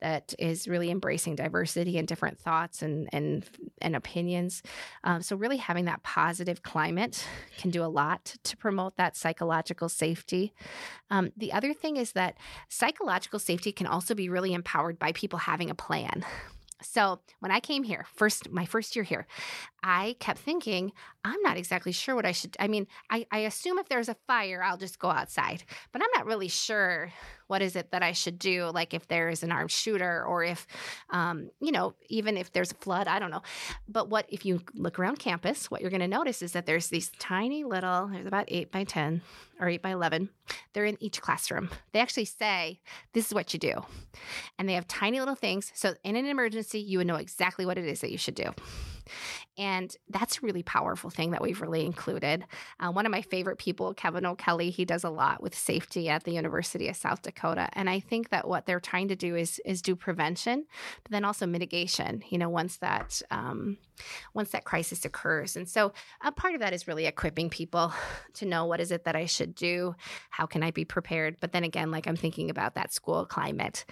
that 0.00 0.34
is 0.38 0.68
really 0.68 0.90
embracing 0.90 1.36
diversity 1.36 1.98
and 1.98 2.06
different 2.06 2.38
thoughts 2.38 2.82
and 2.82 3.08
and 3.12 3.44
and 3.80 3.96
opinions. 3.96 4.62
Um, 5.04 5.22
so, 5.22 5.36
really 5.36 5.58
having 5.58 5.86
that 5.86 6.02
positive 6.02 6.62
climate 6.62 7.26
can 7.56 7.70
do 7.70 7.84
a 7.84 7.86
lot 7.86 8.36
to 8.44 8.56
promote 8.56 8.96
that 8.96 9.16
psychological 9.16 9.88
safety. 9.88 10.52
Um, 11.10 11.32
the 11.36 11.52
other 11.52 11.72
thing 11.72 11.96
is 11.96 12.12
that 12.12 12.36
psychological 12.68 13.38
safety 13.38 13.72
can 13.72 13.86
also 13.86 14.14
be 14.14 14.28
really 14.28 14.52
empowered 14.52 14.98
by 14.98 15.12
people 15.12 15.38
having 15.38 15.70
a 15.70 15.74
plan. 15.74 16.24
So 16.80 17.18
when 17.40 17.50
I 17.50 17.60
came 17.60 17.82
here, 17.82 18.06
first 18.14 18.50
my 18.50 18.64
first 18.64 18.94
year 18.94 19.02
here, 19.02 19.26
I 19.82 20.16
kept 20.20 20.38
thinking, 20.38 20.92
I'm 21.28 21.42
not 21.42 21.56
exactly 21.56 21.92
sure 21.92 22.14
what 22.14 22.24
I 22.24 22.32
should. 22.32 22.56
I 22.58 22.68
mean, 22.68 22.86
I, 23.10 23.26
I 23.30 23.40
assume 23.40 23.78
if 23.78 23.88
there's 23.88 24.08
a 24.08 24.16
fire, 24.26 24.62
I'll 24.62 24.78
just 24.78 24.98
go 24.98 25.10
outside, 25.10 25.62
but 25.92 26.02
I'm 26.02 26.08
not 26.14 26.26
really 26.26 26.48
sure 26.48 27.12
what 27.48 27.62
is 27.62 27.76
it 27.76 27.90
that 27.92 28.02
I 28.02 28.12
should 28.12 28.38
do. 28.38 28.70
Like 28.72 28.94
if 28.94 29.08
there's 29.08 29.42
an 29.42 29.52
armed 29.52 29.70
shooter, 29.70 30.24
or 30.24 30.44
if, 30.44 30.66
um, 31.10 31.50
you 31.60 31.72
know, 31.72 31.94
even 32.08 32.36
if 32.36 32.52
there's 32.52 32.72
a 32.72 32.74
flood, 32.76 33.08
I 33.08 33.18
don't 33.18 33.30
know. 33.30 33.42
But 33.88 34.08
what 34.08 34.26
if 34.28 34.46
you 34.46 34.62
look 34.74 34.98
around 34.98 35.18
campus? 35.18 35.70
What 35.70 35.80
you're 35.80 35.90
going 35.90 36.00
to 36.00 36.08
notice 36.08 36.42
is 36.42 36.52
that 36.52 36.66
there's 36.66 36.88
these 36.88 37.10
tiny 37.18 37.64
little. 37.64 38.08
There's 38.08 38.26
about 38.26 38.46
eight 38.48 38.72
by 38.72 38.84
ten 38.84 39.22
or 39.60 39.68
eight 39.68 39.82
by 39.82 39.90
eleven. 39.90 40.30
They're 40.72 40.84
in 40.84 40.96
each 41.00 41.20
classroom. 41.20 41.70
They 41.92 42.00
actually 42.00 42.26
say 42.26 42.80
this 43.12 43.26
is 43.26 43.34
what 43.34 43.52
you 43.52 43.58
do, 43.58 43.84
and 44.58 44.68
they 44.68 44.74
have 44.74 44.86
tiny 44.86 45.18
little 45.18 45.34
things. 45.34 45.72
So 45.74 45.94
in 46.04 46.16
an 46.16 46.26
emergency, 46.26 46.80
you 46.80 46.98
would 46.98 47.06
know 47.06 47.16
exactly 47.16 47.66
what 47.66 47.78
it 47.78 47.84
is 47.84 48.00
that 48.00 48.12
you 48.12 48.18
should 48.18 48.34
do. 48.34 48.52
And 49.56 49.94
that's 50.08 50.38
a 50.38 50.40
really 50.42 50.62
powerful 50.62 51.10
thing 51.10 51.32
that 51.32 51.42
we've 51.42 51.60
really 51.60 51.84
included. 51.84 52.44
Uh, 52.78 52.90
one 52.90 53.06
of 53.06 53.12
my 53.12 53.22
favorite 53.22 53.58
people, 53.58 53.94
Kevin 53.94 54.24
O'Kelly, 54.24 54.70
he 54.70 54.84
does 54.84 55.04
a 55.04 55.10
lot 55.10 55.42
with 55.42 55.54
safety 55.54 56.08
at 56.08 56.24
the 56.24 56.32
University 56.32 56.88
of 56.88 56.96
South 56.96 57.22
Dakota. 57.22 57.68
And 57.72 57.90
I 57.90 58.00
think 58.00 58.30
that 58.30 58.46
what 58.46 58.66
they're 58.66 58.80
trying 58.80 59.08
to 59.08 59.16
do 59.16 59.34
is 59.34 59.60
is 59.64 59.82
do 59.82 59.96
prevention, 59.96 60.66
but 61.02 61.12
then 61.12 61.24
also 61.24 61.46
mitigation. 61.46 62.22
You 62.28 62.38
know, 62.38 62.48
once 62.48 62.76
that 62.78 63.20
um, 63.30 63.78
once 64.34 64.50
that 64.50 64.64
crisis 64.64 65.04
occurs, 65.04 65.56
and 65.56 65.68
so 65.68 65.92
a 66.22 66.32
part 66.32 66.54
of 66.54 66.60
that 66.60 66.72
is 66.72 66.86
really 66.86 67.06
equipping 67.06 67.50
people 67.50 67.92
to 68.34 68.46
know 68.46 68.66
what 68.66 68.80
is 68.80 68.92
it 68.92 69.04
that 69.04 69.16
I 69.16 69.26
should 69.26 69.54
do, 69.54 69.94
how 70.30 70.46
can 70.46 70.62
I 70.62 70.70
be 70.70 70.84
prepared. 70.84 71.36
But 71.40 71.52
then 71.52 71.64
again, 71.64 71.90
like 71.90 72.06
I'm 72.06 72.16
thinking 72.16 72.50
about 72.50 72.74
that 72.74 72.92
school 72.92 73.26
climate. 73.26 73.84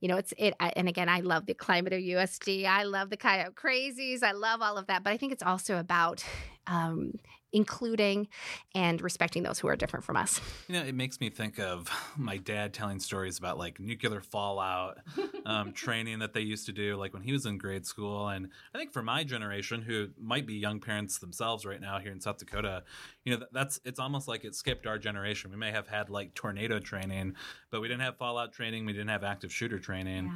You 0.00 0.08
know, 0.08 0.16
it's 0.16 0.32
it, 0.38 0.54
and 0.60 0.88
again, 0.88 1.08
I 1.08 1.20
love 1.20 1.46
the 1.46 1.54
climate 1.54 1.92
of 1.92 2.00
USD. 2.00 2.64
I 2.64 2.84
love 2.84 3.10
the 3.10 3.16
Coyote 3.16 3.54
Crazies. 3.54 4.22
I 4.22 4.32
love 4.32 4.59
all 4.62 4.78
of 4.78 4.86
that. 4.86 5.02
But 5.02 5.12
I 5.12 5.16
think 5.16 5.32
it's 5.32 5.42
also 5.42 5.78
about 5.78 6.24
um, 6.66 7.12
including 7.52 8.28
and 8.74 9.00
respecting 9.00 9.42
those 9.42 9.58
who 9.58 9.68
are 9.68 9.76
different 9.76 10.04
from 10.04 10.16
us. 10.16 10.40
You 10.70 10.76
know, 10.76 10.84
it 10.84 10.94
makes 10.94 11.20
me 11.20 11.30
think 11.30 11.58
of 11.58 11.90
my 12.16 12.36
dad 12.36 12.72
telling 12.72 13.00
stories 13.00 13.38
about 13.38 13.58
like 13.58 13.80
nuclear 13.80 14.20
fallout 14.20 14.98
um, 15.44 15.72
training 15.74 16.20
that 16.20 16.32
they 16.32 16.42
used 16.42 16.66
to 16.66 16.72
do, 16.72 16.96
like 16.96 17.12
when 17.12 17.22
he 17.22 17.32
was 17.32 17.44
in 17.44 17.58
grade 17.58 17.86
school. 17.86 18.28
And 18.28 18.50
I 18.72 18.78
think 18.78 18.92
for 18.92 19.02
my 19.02 19.24
generation, 19.24 19.82
who 19.82 20.08
might 20.20 20.46
be 20.46 20.54
young 20.54 20.78
parents 20.78 21.18
themselves 21.18 21.66
right 21.66 21.80
now 21.80 21.98
here 21.98 22.12
in 22.12 22.20
South 22.20 22.38
Dakota, 22.38 22.84
you 23.24 23.36
know, 23.36 23.46
that's 23.52 23.80
it's 23.84 23.98
almost 23.98 24.28
like 24.28 24.44
it 24.44 24.54
skipped 24.54 24.86
our 24.86 24.96
generation. 24.98 25.50
We 25.50 25.56
may 25.56 25.72
have 25.72 25.88
had 25.88 26.08
like 26.08 26.34
tornado 26.34 26.78
training, 26.78 27.34
but 27.70 27.80
we 27.80 27.88
didn't 27.88 28.02
have 28.02 28.16
fallout 28.16 28.52
training. 28.52 28.86
We 28.86 28.92
didn't 28.92 29.08
have 29.08 29.24
active 29.24 29.52
shooter 29.52 29.80
training. 29.80 30.32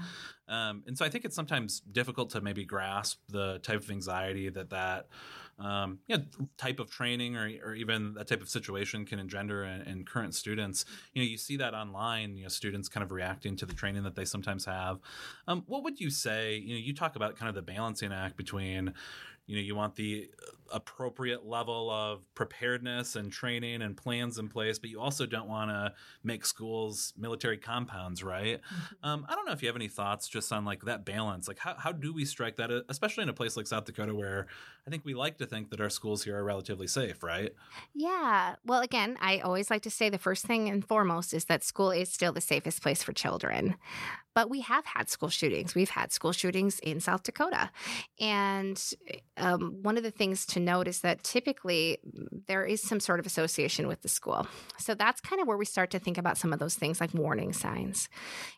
Yeah. 0.48 0.70
Um, 0.70 0.83
and 0.87 0.98
so 0.98 1.05
I 1.05 1.09
think 1.09 1.24
it's 1.24 1.37
sometimes 1.37 1.81
difficult 1.81 2.31
to 2.31 2.40
maybe 2.40 2.64
grasp 2.64 3.20
the 3.29 3.61
type 3.61 3.81
of 3.81 3.90
anxiety 3.90 4.48
that 4.50 4.70
that 4.70 5.07
um, 5.59 5.99
you 6.07 6.17
know, 6.17 6.25
type 6.57 6.81
of 6.81 6.90
training 6.90 7.37
or, 7.37 7.51
or 7.64 7.75
even 7.75 8.14
that 8.14 8.29
type 8.29 8.43
of 8.43 8.49
situation 8.49 9.05
can 9.05 9.19
engender 9.19 9.64
in, 9.64 9.83
in, 9.83 10.05
current 10.05 10.35
students. 10.35 10.85
You 11.12 11.23
know, 11.23 11.29
you 11.29 11.38
see 11.38 11.57
that 11.59 11.75
online, 11.75 12.37
you 12.37 12.43
know, 12.43 12.49
students 12.49 12.88
kind 12.88 13.05
of 13.05 13.12
reacting 13.12 13.57
to 13.57 13.67
the 13.67 13.73
training 13.73 14.03
that 14.03 14.17
they 14.17 14.25
sometimes 14.25 14.64
have. 14.64 14.99
Um, 15.47 15.62
what 15.67 15.85
would 15.85 16.01
you 16.01 16.11
say, 16.11 16.57
you 16.57 16.75
know, 16.75 16.81
you 16.81 16.95
talk 16.95 17.14
about 17.14 17.37
kind 17.37 17.49
of 17.49 17.55
the 17.55 17.62
balancing 17.62 18.12
act 18.12 18.37
between, 18.37 18.95
you 19.47 19.57
know 19.57 19.63
you 19.63 19.75
want 19.75 19.97
the 19.97 20.31
appropriate 20.73 21.45
level 21.47 21.91
of 21.91 22.23
preparedness 22.35 23.17
and 23.17 23.31
training 23.31 23.83
and 23.83 23.97
plans 23.97 24.39
in 24.39 24.49
place, 24.49 24.79
but 24.79 24.91
you 24.91 25.01
also 25.01 25.27
don't 25.27 25.49
want 25.49 25.71
to 25.71 25.93
make 26.23 26.45
schools 26.45 27.13
military 27.17 27.59
compounds, 27.59 28.23
right? 28.23 28.61
Mm-hmm. 28.61 29.07
Um, 29.07 29.27
I 29.29 29.35
don't 29.35 29.47
know 29.47 29.53
if 29.53 29.63
you 29.63 29.69
have 29.69 29.77
any 29.77 29.89
thoughts 29.89 30.29
just 30.29 30.53
on 30.53 30.65
like 30.65 30.85
that 30.85 31.05
balance. 31.05 31.49
Like, 31.49 31.59
how, 31.59 31.75
how 31.75 31.93
do 31.93 32.13
we 32.13 32.25
strike 32.25 32.57
that, 32.57 32.71
especially 32.89 33.23
in 33.23 33.29
a 33.29 33.35
place 33.35 33.57
like 33.57 33.67
South 33.67 33.85
Dakota 33.85 34.15
where 34.15 34.47
I 34.87 34.91
think 34.91 35.05
we 35.05 35.15
like 35.15 35.39
to 35.39 35.47
think 35.47 35.71
that 35.71 35.81
our 35.81 35.91
schools 35.91 36.25
here 36.25 36.37
are 36.37 36.45
relatively 36.45 36.87
safe, 36.87 37.23
right? 37.23 37.53
Yeah. 37.95 38.57
Well, 38.65 38.81
again, 38.81 39.17
I 39.21 39.39
always 39.41 39.71
like 39.71 39.83
to 39.83 39.91
say 39.91 40.09
the 40.09 40.19
first 40.19 40.45
thing 40.45 40.69
and 40.69 40.85
foremost 40.85 41.35
is 41.35 41.45
that 41.47 41.63
school 41.63 41.91
is 41.91 42.11
still 42.11 42.33
the 42.33 42.41
safest 42.41 42.83
place 42.83 43.03
for 43.03 43.13
children. 43.13 43.77
But 44.35 44.51
we 44.51 44.61
have 44.62 44.85
had 44.85 45.09
school 45.09 45.29
shootings. 45.29 45.75
We've 45.75 45.90
had 45.90 46.12
school 46.12 46.33
shootings 46.33 46.79
in 46.81 47.01
South 47.01 47.23
Dakota. 47.23 47.70
And 48.20 48.83
um, 49.37 49.79
one 49.83 49.97
of 49.97 50.03
the 50.03 50.11
things 50.11 50.44
to 50.47 50.61
note 50.61 50.88
is 50.88 51.01
that 51.01 51.23
typically 51.23 51.99
there 52.47 52.64
is 52.64 52.83
some 52.83 53.01
sort 53.01 53.20
of 53.20 53.27
association 53.27 53.87
with 53.87 54.03
the 54.03 54.09
school. 54.09 54.47
So 54.79 54.94
that's 54.94 55.20
kind 55.20 55.40
of 55.40 55.47
where 55.47 55.57
we 55.57 55.64
start 55.64 55.90
to 55.90 55.99
think 55.99 56.18
about 56.18 56.37
some 56.37 56.53
of 56.53 56.59
those 56.59 56.75
things 56.75 57.01
like 57.01 57.14
warning 57.14 57.53
signs. 57.53 58.09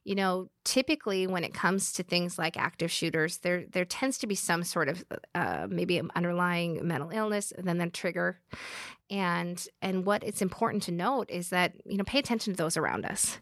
You 0.05 0.15
know, 0.15 0.49
typically 0.65 1.27
when 1.27 1.45
it 1.45 1.55
comes 1.55 1.93
to 1.93 2.03
things 2.03 2.39
like 2.39 2.57
active 2.57 2.91
shooters, 2.91 3.39
there 3.39 3.65
there 3.71 3.85
tends 3.85 4.19
to 4.19 4.27
be 4.27 4.35
some 4.35 4.65
sort 4.65 4.89
of 4.89 5.05
uh, 5.35 5.67
maybe 5.69 5.99
an 5.99 6.11
underlying 6.15 6.87
mental 6.87 7.11
illness, 7.11 7.53
and 7.53 7.67
then 7.67 7.79
the 7.79 7.89
trigger 7.91 8.41
and 9.11 9.67
and 9.83 10.05
what 10.05 10.25
it's 10.25 10.43
important 10.43 10.83
to 10.85 10.93
note 10.93 11.31
is 11.31 11.51
that 11.51 11.75
you 11.85 11.97
know 11.97 12.05
pay 12.05 12.19
attention 12.19 12.53
to 12.53 12.57
those 12.57 12.77
around 12.77 13.05
us. 13.05 13.39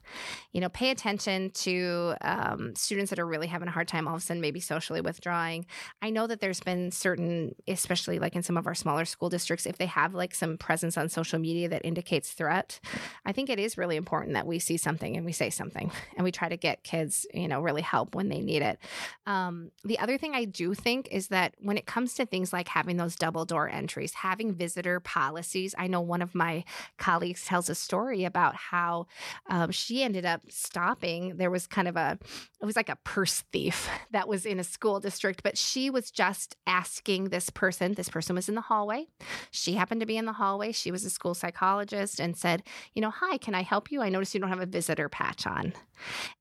You 0.52 0.60
know 0.60 0.68
pay 0.68 0.90
attention 0.90 1.50
to 1.50 2.14
um, 2.20 2.74
students 2.74 3.10
that 3.10 3.18
are 3.18 3.26
really 3.26 3.46
having 3.46 3.68
a 3.68 3.70
hard 3.70 3.88
time 3.88 4.06
all 4.06 4.14
of 4.14 4.20
a 4.20 4.24
sudden 4.24 4.40
maybe 4.40 4.60
socially 4.60 5.00
withdrawing. 5.00 5.66
I 6.02 6.10
know 6.10 6.26
that 6.26 6.40
there's 6.40 6.60
been 6.60 6.90
certain 6.90 7.54
especially 7.66 8.18
like 8.18 8.36
in 8.36 8.42
some 8.42 8.56
of 8.56 8.66
our 8.66 8.74
smaller 8.74 9.04
school 9.04 9.28
districts 9.28 9.66
if 9.66 9.78
they 9.78 9.86
have 9.86 10.14
like 10.14 10.34
some 10.34 10.58
presence 10.58 10.98
on 10.98 11.08
social 11.08 11.38
media 11.38 11.68
that 11.68 11.84
indicates 11.84 12.32
threat 12.32 12.80
i 13.24 13.32
think 13.32 13.48
it 13.48 13.58
is 13.58 13.78
really 13.78 13.96
important 13.96 14.34
that 14.34 14.46
we 14.46 14.58
see 14.58 14.76
something 14.76 15.16
and 15.16 15.24
we 15.24 15.32
say 15.32 15.50
something 15.50 15.90
and 16.16 16.24
we 16.24 16.32
try 16.32 16.48
to 16.48 16.56
get 16.56 16.82
kids 16.82 17.26
you 17.32 17.48
know 17.48 17.60
really 17.60 17.82
help 17.82 18.14
when 18.14 18.28
they 18.28 18.40
need 18.40 18.62
it. 18.62 18.78
Um, 19.26 19.70
the 19.84 19.98
other 19.98 20.18
thing 20.18 20.34
i 20.34 20.44
do 20.44 20.74
think 20.74 21.08
is 21.10 21.28
that 21.28 21.54
when 21.58 21.76
it 21.76 21.86
comes 21.86 22.14
to 22.14 22.26
things 22.26 22.52
like 22.52 22.68
having 22.68 22.96
those 22.96 23.16
double 23.16 23.44
door 23.44 23.68
entries 23.68 24.14
having 24.14 24.54
visitor 24.54 25.00
policy 25.00 25.53
I 25.78 25.86
know 25.86 26.00
one 26.00 26.22
of 26.22 26.34
my 26.34 26.64
colleagues 26.98 27.44
tells 27.44 27.68
a 27.68 27.74
story 27.74 28.24
about 28.24 28.56
how 28.56 29.06
um, 29.48 29.70
she 29.70 30.02
ended 30.02 30.24
up 30.24 30.42
stopping. 30.48 31.36
There 31.36 31.50
was 31.50 31.66
kind 31.66 31.88
of 31.88 31.96
a, 31.96 32.18
it 32.60 32.66
was 32.66 32.76
like 32.76 32.88
a 32.88 32.96
purse 33.04 33.44
thief 33.52 33.88
that 34.10 34.28
was 34.28 34.46
in 34.46 34.58
a 34.58 34.64
school 34.64 35.00
district, 35.00 35.42
but 35.42 35.56
she 35.56 35.90
was 35.90 36.10
just 36.10 36.56
asking 36.66 37.28
this 37.28 37.50
person, 37.50 37.94
this 37.94 38.08
person 38.08 38.34
was 38.34 38.48
in 38.48 38.54
the 38.54 38.60
hallway. 38.60 39.06
She 39.50 39.74
happened 39.74 40.00
to 40.00 40.06
be 40.06 40.16
in 40.16 40.26
the 40.26 40.32
hallway. 40.32 40.72
She 40.72 40.90
was 40.90 41.04
a 41.04 41.10
school 41.10 41.34
psychologist 41.34 42.20
and 42.20 42.36
said, 42.36 42.62
you 42.94 43.02
know, 43.02 43.10
hi, 43.10 43.38
can 43.38 43.54
I 43.54 43.62
help 43.62 43.90
you? 43.90 44.02
I 44.02 44.08
notice 44.08 44.34
you 44.34 44.40
don't 44.40 44.50
have 44.50 44.60
a 44.60 44.66
visitor 44.66 45.08
patch 45.08 45.46
on. 45.46 45.72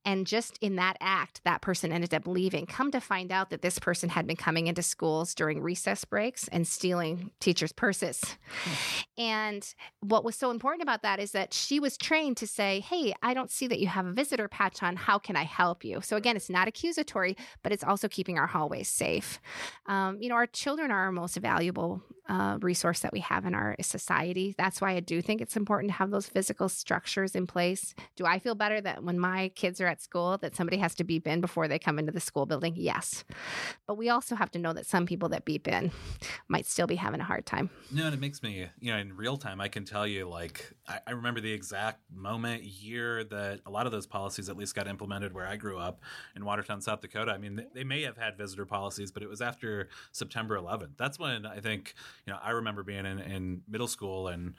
And 0.05 0.27
just 0.27 0.57
in 0.61 0.75
that 0.77 0.97
act, 0.99 1.41
that 1.45 1.61
person 1.61 1.91
ended 1.91 2.13
up 2.13 2.27
leaving. 2.27 2.65
Come 2.65 2.91
to 2.91 2.99
find 2.99 3.31
out 3.31 3.49
that 3.49 3.61
this 3.61 3.79
person 3.79 4.09
had 4.09 4.27
been 4.27 4.35
coming 4.35 4.67
into 4.67 4.81
schools 4.81 5.33
during 5.33 5.61
recess 5.61 6.05
breaks 6.05 6.47
and 6.47 6.67
stealing 6.67 7.31
teachers' 7.39 7.71
purses. 7.71 8.21
And 9.17 9.67
what 10.01 10.23
was 10.23 10.35
so 10.35 10.51
important 10.51 10.83
about 10.83 11.01
that 11.03 11.19
is 11.19 11.31
that 11.31 11.53
she 11.53 11.79
was 11.79 11.97
trained 11.97 12.37
to 12.37 12.47
say, 12.47 12.79
Hey, 12.79 13.13
I 13.21 13.33
don't 13.33 13.51
see 13.51 13.67
that 13.67 13.79
you 13.79 13.87
have 13.87 14.05
a 14.05 14.11
visitor 14.11 14.47
patch 14.47 14.83
on. 14.83 14.95
How 14.95 15.17
can 15.19 15.35
I 15.35 15.43
help 15.43 15.83
you? 15.83 16.01
So, 16.01 16.17
again, 16.17 16.35
it's 16.35 16.49
not 16.49 16.67
accusatory, 16.67 17.37
but 17.61 17.71
it's 17.71 17.83
also 17.83 18.07
keeping 18.07 18.37
our 18.37 18.47
hallways 18.47 18.89
safe. 18.89 19.39
Um, 19.87 20.21
you 20.21 20.29
know, 20.29 20.35
our 20.35 20.47
children 20.47 20.91
are 20.91 21.03
our 21.03 21.11
most 21.11 21.37
valuable 21.37 22.03
uh, 22.29 22.57
resource 22.61 23.01
that 23.01 23.11
we 23.11 23.19
have 23.19 23.45
in 23.45 23.53
our 23.53 23.75
society. 23.81 24.55
That's 24.57 24.79
why 24.79 24.91
I 24.91 24.99
do 25.01 25.21
think 25.21 25.41
it's 25.41 25.57
important 25.57 25.91
to 25.91 25.97
have 25.97 26.09
those 26.09 26.27
physical 26.27 26.69
structures 26.69 27.35
in 27.35 27.47
place. 27.47 27.93
Do 28.15 28.25
I 28.25 28.39
feel 28.39 28.55
better 28.55 28.79
that 28.81 29.03
when 29.03 29.19
my 29.19 29.49
kids 29.49 29.81
are 29.81 29.87
at 29.87 30.01
school 30.01 30.37
that 30.37 30.55
somebody 30.55 30.77
has 30.77 30.95
to 30.95 31.03
beep 31.03 31.27
in 31.27 31.41
before 31.41 31.67
they 31.67 31.79
come 31.79 31.99
into 31.99 32.11
the 32.11 32.19
school 32.19 32.45
building? 32.45 32.73
Yes. 32.77 33.23
But 33.87 33.97
we 33.97 34.09
also 34.09 34.35
have 34.35 34.51
to 34.51 34.59
know 34.59 34.73
that 34.73 34.85
some 34.85 35.05
people 35.05 35.29
that 35.29 35.45
beep 35.45 35.67
in 35.67 35.91
might 36.47 36.65
still 36.65 36.87
be 36.87 36.95
having 36.95 37.19
a 37.19 37.25
hard 37.25 37.45
time. 37.45 37.69
No, 37.91 38.05
and 38.05 38.13
it 38.13 38.19
makes 38.19 38.41
me, 38.41 38.67
you 38.79 38.91
know, 38.91 38.92
in 38.99 39.15
real 39.15 39.37
time, 39.37 39.61
I 39.61 39.67
can 39.67 39.85
tell 39.85 40.05
you, 40.05 40.27
like, 40.27 40.73
I, 40.87 40.99
I 41.07 41.11
remember 41.11 41.41
the 41.41 41.51
exact 41.51 42.01
moment, 42.13 42.63
year 42.63 43.23
that 43.25 43.61
a 43.65 43.71
lot 43.71 43.85
of 43.85 43.91
those 43.91 44.05
policies 44.07 44.49
at 44.49 44.57
least 44.57 44.75
got 44.75 44.87
implemented 44.87 45.33
where 45.33 45.47
I 45.47 45.55
grew 45.55 45.77
up 45.77 46.01
in 46.35 46.45
Watertown, 46.45 46.81
South 46.81 47.01
Dakota. 47.01 47.31
I 47.31 47.37
mean, 47.37 47.55
they, 47.55 47.65
they 47.73 47.83
may 47.83 48.03
have 48.03 48.17
had 48.17 48.37
visitor 48.37 48.65
policies, 48.65 49.11
but 49.11 49.23
it 49.23 49.29
was 49.29 49.41
after 49.41 49.89
September 50.11 50.57
11th. 50.57 50.97
That's 50.97 51.19
when 51.19 51.45
I 51.45 51.59
think 51.59 51.93
you 52.25 52.33
know, 52.33 52.39
I 52.41 52.51
remember 52.51 52.83
being 52.83 53.05
in, 53.05 53.19
in 53.19 53.61
middle 53.67 53.87
school 53.87 54.27
and 54.27 54.55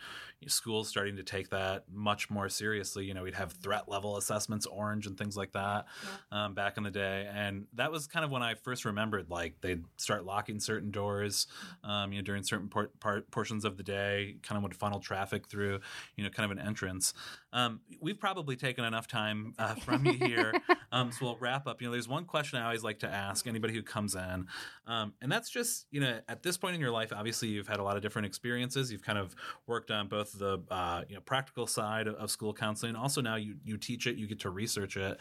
schools 0.46 0.88
starting 0.88 1.16
to 1.16 1.22
take 1.22 1.50
that 1.50 1.84
much 1.90 2.30
more 2.30 2.48
seriously. 2.48 3.04
You 3.04 3.14
know, 3.14 3.22
we'd 3.22 3.34
have 3.34 3.52
threat 3.52 3.88
level 3.88 4.16
assessments, 4.16 4.66
orange 4.66 5.06
and 5.06 5.16
things 5.16 5.36
like 5.36 5.52
that 5.52 5.86
yeah. 6.32 6.44
um, 6.44 6.54
back 6.54 6.76
in 6.76 6.82
the 6.82 6.90
day. 6.90 7.28
And 7.32 7.66
that 7.74 7.90
was 7.90 8.06
kind 8.06 8.24
of 8.24 8.30
when 8.30 8.42
I 8.42 8.54
first 8.54 8.84
remembered, 8.84 9.30
like, 9.30 9.60
they'd 9.60 9.84
start 9.96 10.24
locking 10.24 10.60
certain 10.60 10.90
doors, 10.90 11.46
um, 11.82 12.12
you 12.12 12.18
know, 12.18 12.24
during 12.24 12.42
certain 12.42 12.68
por- 12.68 12.90
part, 13.00 13.30
portions 13.30 13.64
of 13.64 13.76
the 13.76 13.82
day, 13.82 14.23
kind 14.32 14.56
of 14.56 14.62
would 14.62 14.74
funnel 14.74 15.00
traffic 15.00 15.48
through, 15.48 15.80
you 16.16 16.24
know, 16.24 16.30
kind 16.30 16.50
of 16.50 16.56
an 16.56 16.64
entrance. 16.64 17.14
Um, 17.52 17.80
we've 18.00 18.18
probably 18.18 18.56
taken 18.56 18.84
enough 18.84 19.06
time 19.06 19.54
uh, 19.58 19.74
from 19.76 20.04
you 20.04 20.12
here. 20.12 20.52
Um, 20.92 21.10
so 21.10 21.24
we'll 21.24 21.36
wrap 21.40 21.66
up. 21.66 21.82
You 21.82 21.88
know, 21.88 21.92
there's 21.92 22.06
one 22.06 22.24
question 22.24 22.56
I 22.60 22.66
always 22.66 22.84
like 22.84 23.00
to 23.00 23.08
ask 23.08 23.48
anybody 23.48 23.74
who 23.74 23.82
comes 23.82 24.14
in. 24.14 24.46
Um, 24.86 25.12
and 25.20 25.30
that's 25.30 25.50
just, 25.50 25.86
you 25.90 26.00
know, 26.00 26.20
at 26.28 26.44
this 26.44 26.56
point 26.56 26.76
in 26.76 26.80
your 26.80 26.92
life, 26.92 27.12
obviously 27.12 27.48
you've 27.48 27.66
had 27.66 27.80
a 27.80 27.82
lot 27.82 27.96
of 27.96 28.02
different 28.02 28.26
experiences. 28.26 28.92
You've 28.92 29.02
kind 29.02 29.18
of 29.18 29.34
worked 29.66 29.90
on 29.90 30.06
both 30.06 30.38
the 30.38 30.62
uh, 30.70 31.02
you 31.08 31.16
know 31.16 31.20
practical 31.20 31.66
side 31.66 32.06
of, 32.06 32.14
of 32.14 32.30
school 32.30 32.52
counseling. 32.52 32.94
Also, 32.94 33.20
now 33.20 33.36
you 33.36 33.56
you 33.64 33.76
teach 33.76 34.06
it, 34.06 34.16
you 34.16 34.26
get 34.26 34.40
to 34.40 34.50
research 34.50 34.96
it. 34.96 35.18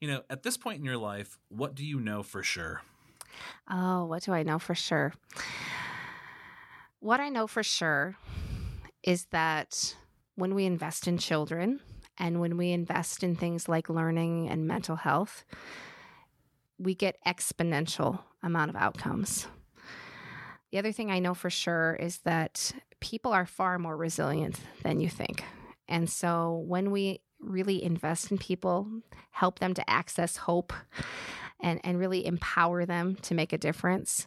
You 0.00 0.08
know, 0.08 0.22
at 0.28 0.42
this 0.42 0.56
point 0.56 0.78
in 0.78 0.84
your 0.84 0.98
life, 0.98 1.38
what 1.48 1.74
do 1.74 1.84
you 1.84 2.00
know 2.00 2.22
for 2.22 2.42
sure? 2.42 2.82
Oh, 3.70 4.04
what 4.04 4.22
do 4.22 4.32
I 4.32 4.42
know 4.42 4.58
for 4.58 4.74
sure? 4.74 5.14
What 7.00 7.20
I 7.20 7.28
know 7.28 7.46
for 7.46 7.62
sure 7.62 8.16
is 9.04 9.26
that 9.26 9.94
when 10.34 10.54
we 10.54 10.64
invest 10.64 11.06
in 11.06 11.18
children 11.18 11.78
and 12.18 12.40
when 12.40 12.56
we 12.56 12.72
invest 12.72 13.22
in 13.22 13.36
things 13.36 13.68
like 13.68 13.88
learning 13.88 14.48
and 14.48 14.66
mental 14.66 14.96
health, 14.96 15.44
we 16.78 16.94
get 16.94 17.18
exponential 17.26 18.20
amount 18.42 18.70
of 18.70 18.76
outcomes. 18.76 19.46
The 20.72 20.78
other 20.78 20.90
thing 20.90 21.10
I 21.10 21.20
know 21.20 21.34
for 21.34 21.50
sure 21.50 21.94
is 22.00 22.18
that 22.20 22.72
people 23.00 23.32
are 23.32 23.46
far 23.46 23.78
more 23.78 23.96
resilient 23.96 24.58
than 24.82 24.98
you 24.98 25.08
think. 25.08 25.44
And 25.86 26.10
so 26.10 26.64
when 26.66 26.90
we 26.90 27.20
really 27.38 27.82
invest 27.82 28.30
in 28.30 28.38
people, 28.38 28.88
help 29.30 29.58
them 29.58 29.74
to 29.74 29.88
access 29.88 30.36
hope, 30.36 30.72
and, 31.60 31.80
and 31.84 31.98
really 31.98 32.26
empower 32.26 32.84
them 32.84 33.16
to 33.22 33.34
make 33.34 33.52
a 33.52 33.58
difference, 33.58 34.26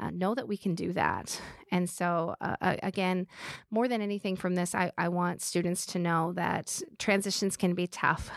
uh, 0.00 0.10
know 0.10 0.34
that 0.34 0.48
we 0.48 0.56
can 0.56 0.74
do 0.74 0.92
that. 0.94 1.40
And 1.70 1.88
so, 1.88 2.34
uh, 2.40 2.76
again, 2.82 3.26
more 3.70 3.86
than 3.86 4.00
anything 4.00 4.36
from 4.36 4.54
this, 4.54 4.74
I, 4.74 4.92
I 4.96 5.08
want 5.08 5.42
students 5.42 5.86
to 5.86 5.98
know 5.98 6.32
that 6.32 6.80
transitions 6.98 7.56
can 7.56 7.74
be 7.74 7.86
tough. 7.86 8.30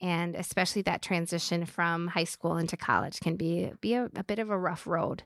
And 0.00 0.36
especially 0.36 0.82
that 0.82 1.02
transition 1.02 1.66
from 1.66 2.06
high 2.08 2.24
school 2.24 2.56
into 2.56 2.76
college 2.76 3.18
can 3.20 3.36
be 3.36 3.72
be 3.80 3.94
a, 3.94 4.08
a, 4.14 4.22
bit 4.22 4.38
of 4.38 4.48
a 4.48 4.56
rough 4.56 4.86
road. 4.86 5.24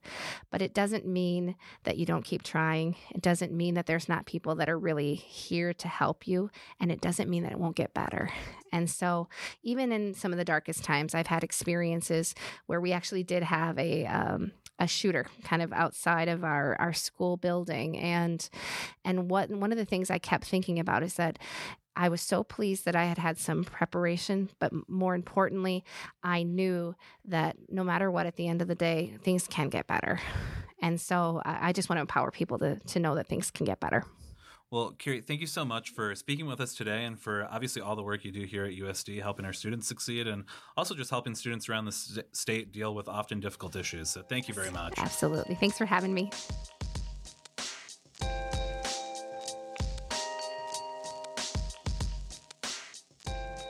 But 0.50 0.62
it 0.62 0.72
doesn't 0.72 1.06
mean 1.06 1.56
that 1.84 1.98
you 1.98 2.06
don't 2.06 2.24
keep 2.24 2.42
trying. 2.42 2.96
It 3.10 3.20
doesn't 3.20 3.52
mean 3.52 3.74
that 3.74 3.86
there's 3.86 4.08
not 4.08 4.24
people 4.24 4.54
that 4.56 4.68
are 4.68 4.78
really 4.78 5.14
here 5.14 5.74
to 5.74 5.88
help 5.88 6.26
you. 6.26 6.50
And 6.80 6.90
it 6.90 7.02
doesn't 7.02 7.28
mean 7.28 7.42
that 7.42 7.52
it 7.52 7.58
won't 7.58 7.76
get 7.76 7.92
better. 7.92 8.30
And 8.72 8.90
so 8.90 9.28
even 9.62 9.92
in 9.92 10.14
some 10.14 10.32
of 10.32 10.38
the 10.38 10.44
darkest 10.44 10.82
times 10.82 11.14
i've 11.14 11.28
had 11.28 11.44
experiences 11.44 12.34
where 12.66 12.80
we 12.80 12.90
actually 12.90 13.22
did 13.22 13.44
have 13.44 13.78
a 13.78 14.04
um, 14.06 14.50
a 14.78 14.86
shooter 14.86 15.26
kind 15.44 15.62
of 15.62 15.72
outside 15.72 16.28
of 16.28 16.42
our 16.42 16.76
our 16.80 16.92
school 16.92 17.36
building 17.36 17.96
and 17.96 18.48
and 19.04 19.30
what 19.30 19.48
one 19.50 19.70
of 19.70 19.78
the 19.78 19.84
things 19.84 20.10
I 20.10 20.18
kept 20.18 20.44
thinking 20.44 20.78
about 20.78 21.02
is 21.02 21.14
that 21.14 21.38
I 21.96 22.08
was 22.08 22.20
so 22.20 22.42
pleased 22.42 22.84
that 22.86 22.96
I 22.96 23.04
had 23.04 23.18
had 23.18 23.38
some 23.38 23.62
preparation, 23.62 24.50
but 24.58 24.72
more 24.88 25.14
importantly, 25.14 25.84
I 26.24 26.42
knew 26.42 26.96
that 27.26 27.56
no 27.68 27.84
matter 27.84 28.10
what, 28.10 28.26
at 28.26 28.34
the 28.34 28.48
end 28.48 28.60
of 28.60 28.66
the 28.66 28.74
day, 28.74 29.14
things 29.22 29.46
can 29.46 29.68
get 29.68 29.86
better. 29.86 30.18
And 30.82 31.00
so 31.00 31.40
I 31.44 31.72
just 31.72 31.88
want 31.88 31.98
to 31.98 32.00
empower 32.00 32.32
people 32.32 32.58
to, 32.58 32.80
to 32.80 32.98
know 32.98 33.14
that 33.14 33.28
things 33.28 33.50
can 33.50 33.64
get 33.64 33.78
better. 33.78 34.04
Well, 34.70 34.94
Kari, 34.98 35.20
thank 35.20 35.40
you 35.40 35.46
so 35.46 35.64
much 35.64 35.90
for 35.90 36.14
speaking 36.14 36.46
with 36.46 36.60
us 36.60 36.74
today 36.74 37.04
and 37.04 37.18
for 37.18 37.46
obviously 37.50 37.80
all 37.80 37.94
the 37.94 38.02
work 38.02 38.24
you 38.24 38.32
do 38.32 38.42
here 38.42 38.64
at 38.64 38.72
USD, 38.72 39.22
helping 39.22 39.44
our 39.44 39.52
students 39.52 39.86
succeed 39.86 40.26
and 40.26 40.44
also 40.76 40.94
just 40.94 41.10
helping 41.10 41.34
students 41.34 41.68
around 41.68 41.84
the 41.84 42.24
state 42.32 42.72
deal 42.72 42.94
with 42.94 43.08
often 43.08 43.38
difficult 43.38 43.76
issues. 43.76 44.10
So 44.10 44.22
thank 44.22 44.48
you 44.48 44.54
very 44.54 44.70
much. 44.70 44.94
Absolutely. 44.98 45.54
Thanks 45.54 45.78
for 45.78 45.86
having 45.86 46.12
me. 46.12 46.30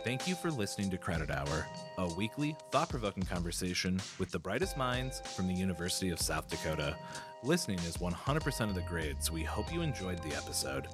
Thank 0.05 0.29
you 0.29 0.35
for 0.35 0.51
listening 0.51 0.91
to 0.91 0.99
Credit 0.99 1.31
Hour, 1.31 1.67
a 1.97 2.07
weekly, 2.13 2.55
thought 2.71 2.91
provoking 2.91 3.23
conversation 3.23 3.99
with 4.19 4.31
the 4.31 4.39
brightest 4.39 4.77
minds 4.77 5.23
from 5.35 5.47
the 5.47 5.55
University 5.55 6.11
of 6.11 6.21
South 6.21 6.47
Dakota. 6.47 6.95
Listening 7.43 7.79
is 7.79 7.97
100% 7.97 8.61
of 8.69 8.75
the 8.75 8.83
grade, 8.83 9.17
so 9.21 9.33
we 9.33 9.43
hope 9.43 9.73
you 9.73 9.81
enjoyed 9.81 10.19
the 10.19 10.37
episode. 10.37 10.89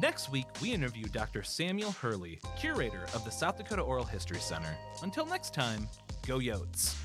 Next 0.00 0.32
week, 0.32 0.46
we 0.62 0.72
interview 0.72 1.04
Dr. 1.04 1.42
Samuel 1.42 1.92
Hurley, 1.92 2.40
curator 2.58 3.04
of 3.12 3.26
the 3.26 3.30
South 3.30 3.58
Dakota 3.58 3.82
Oral 3.82 4.04
History 4.04 4.40
Center. 4.40 4.74
Until 5.02 5.26
next 5.26 5.52
time, 5.52 5.86
go 6.26 6.38
Yotes. 6.38 6.96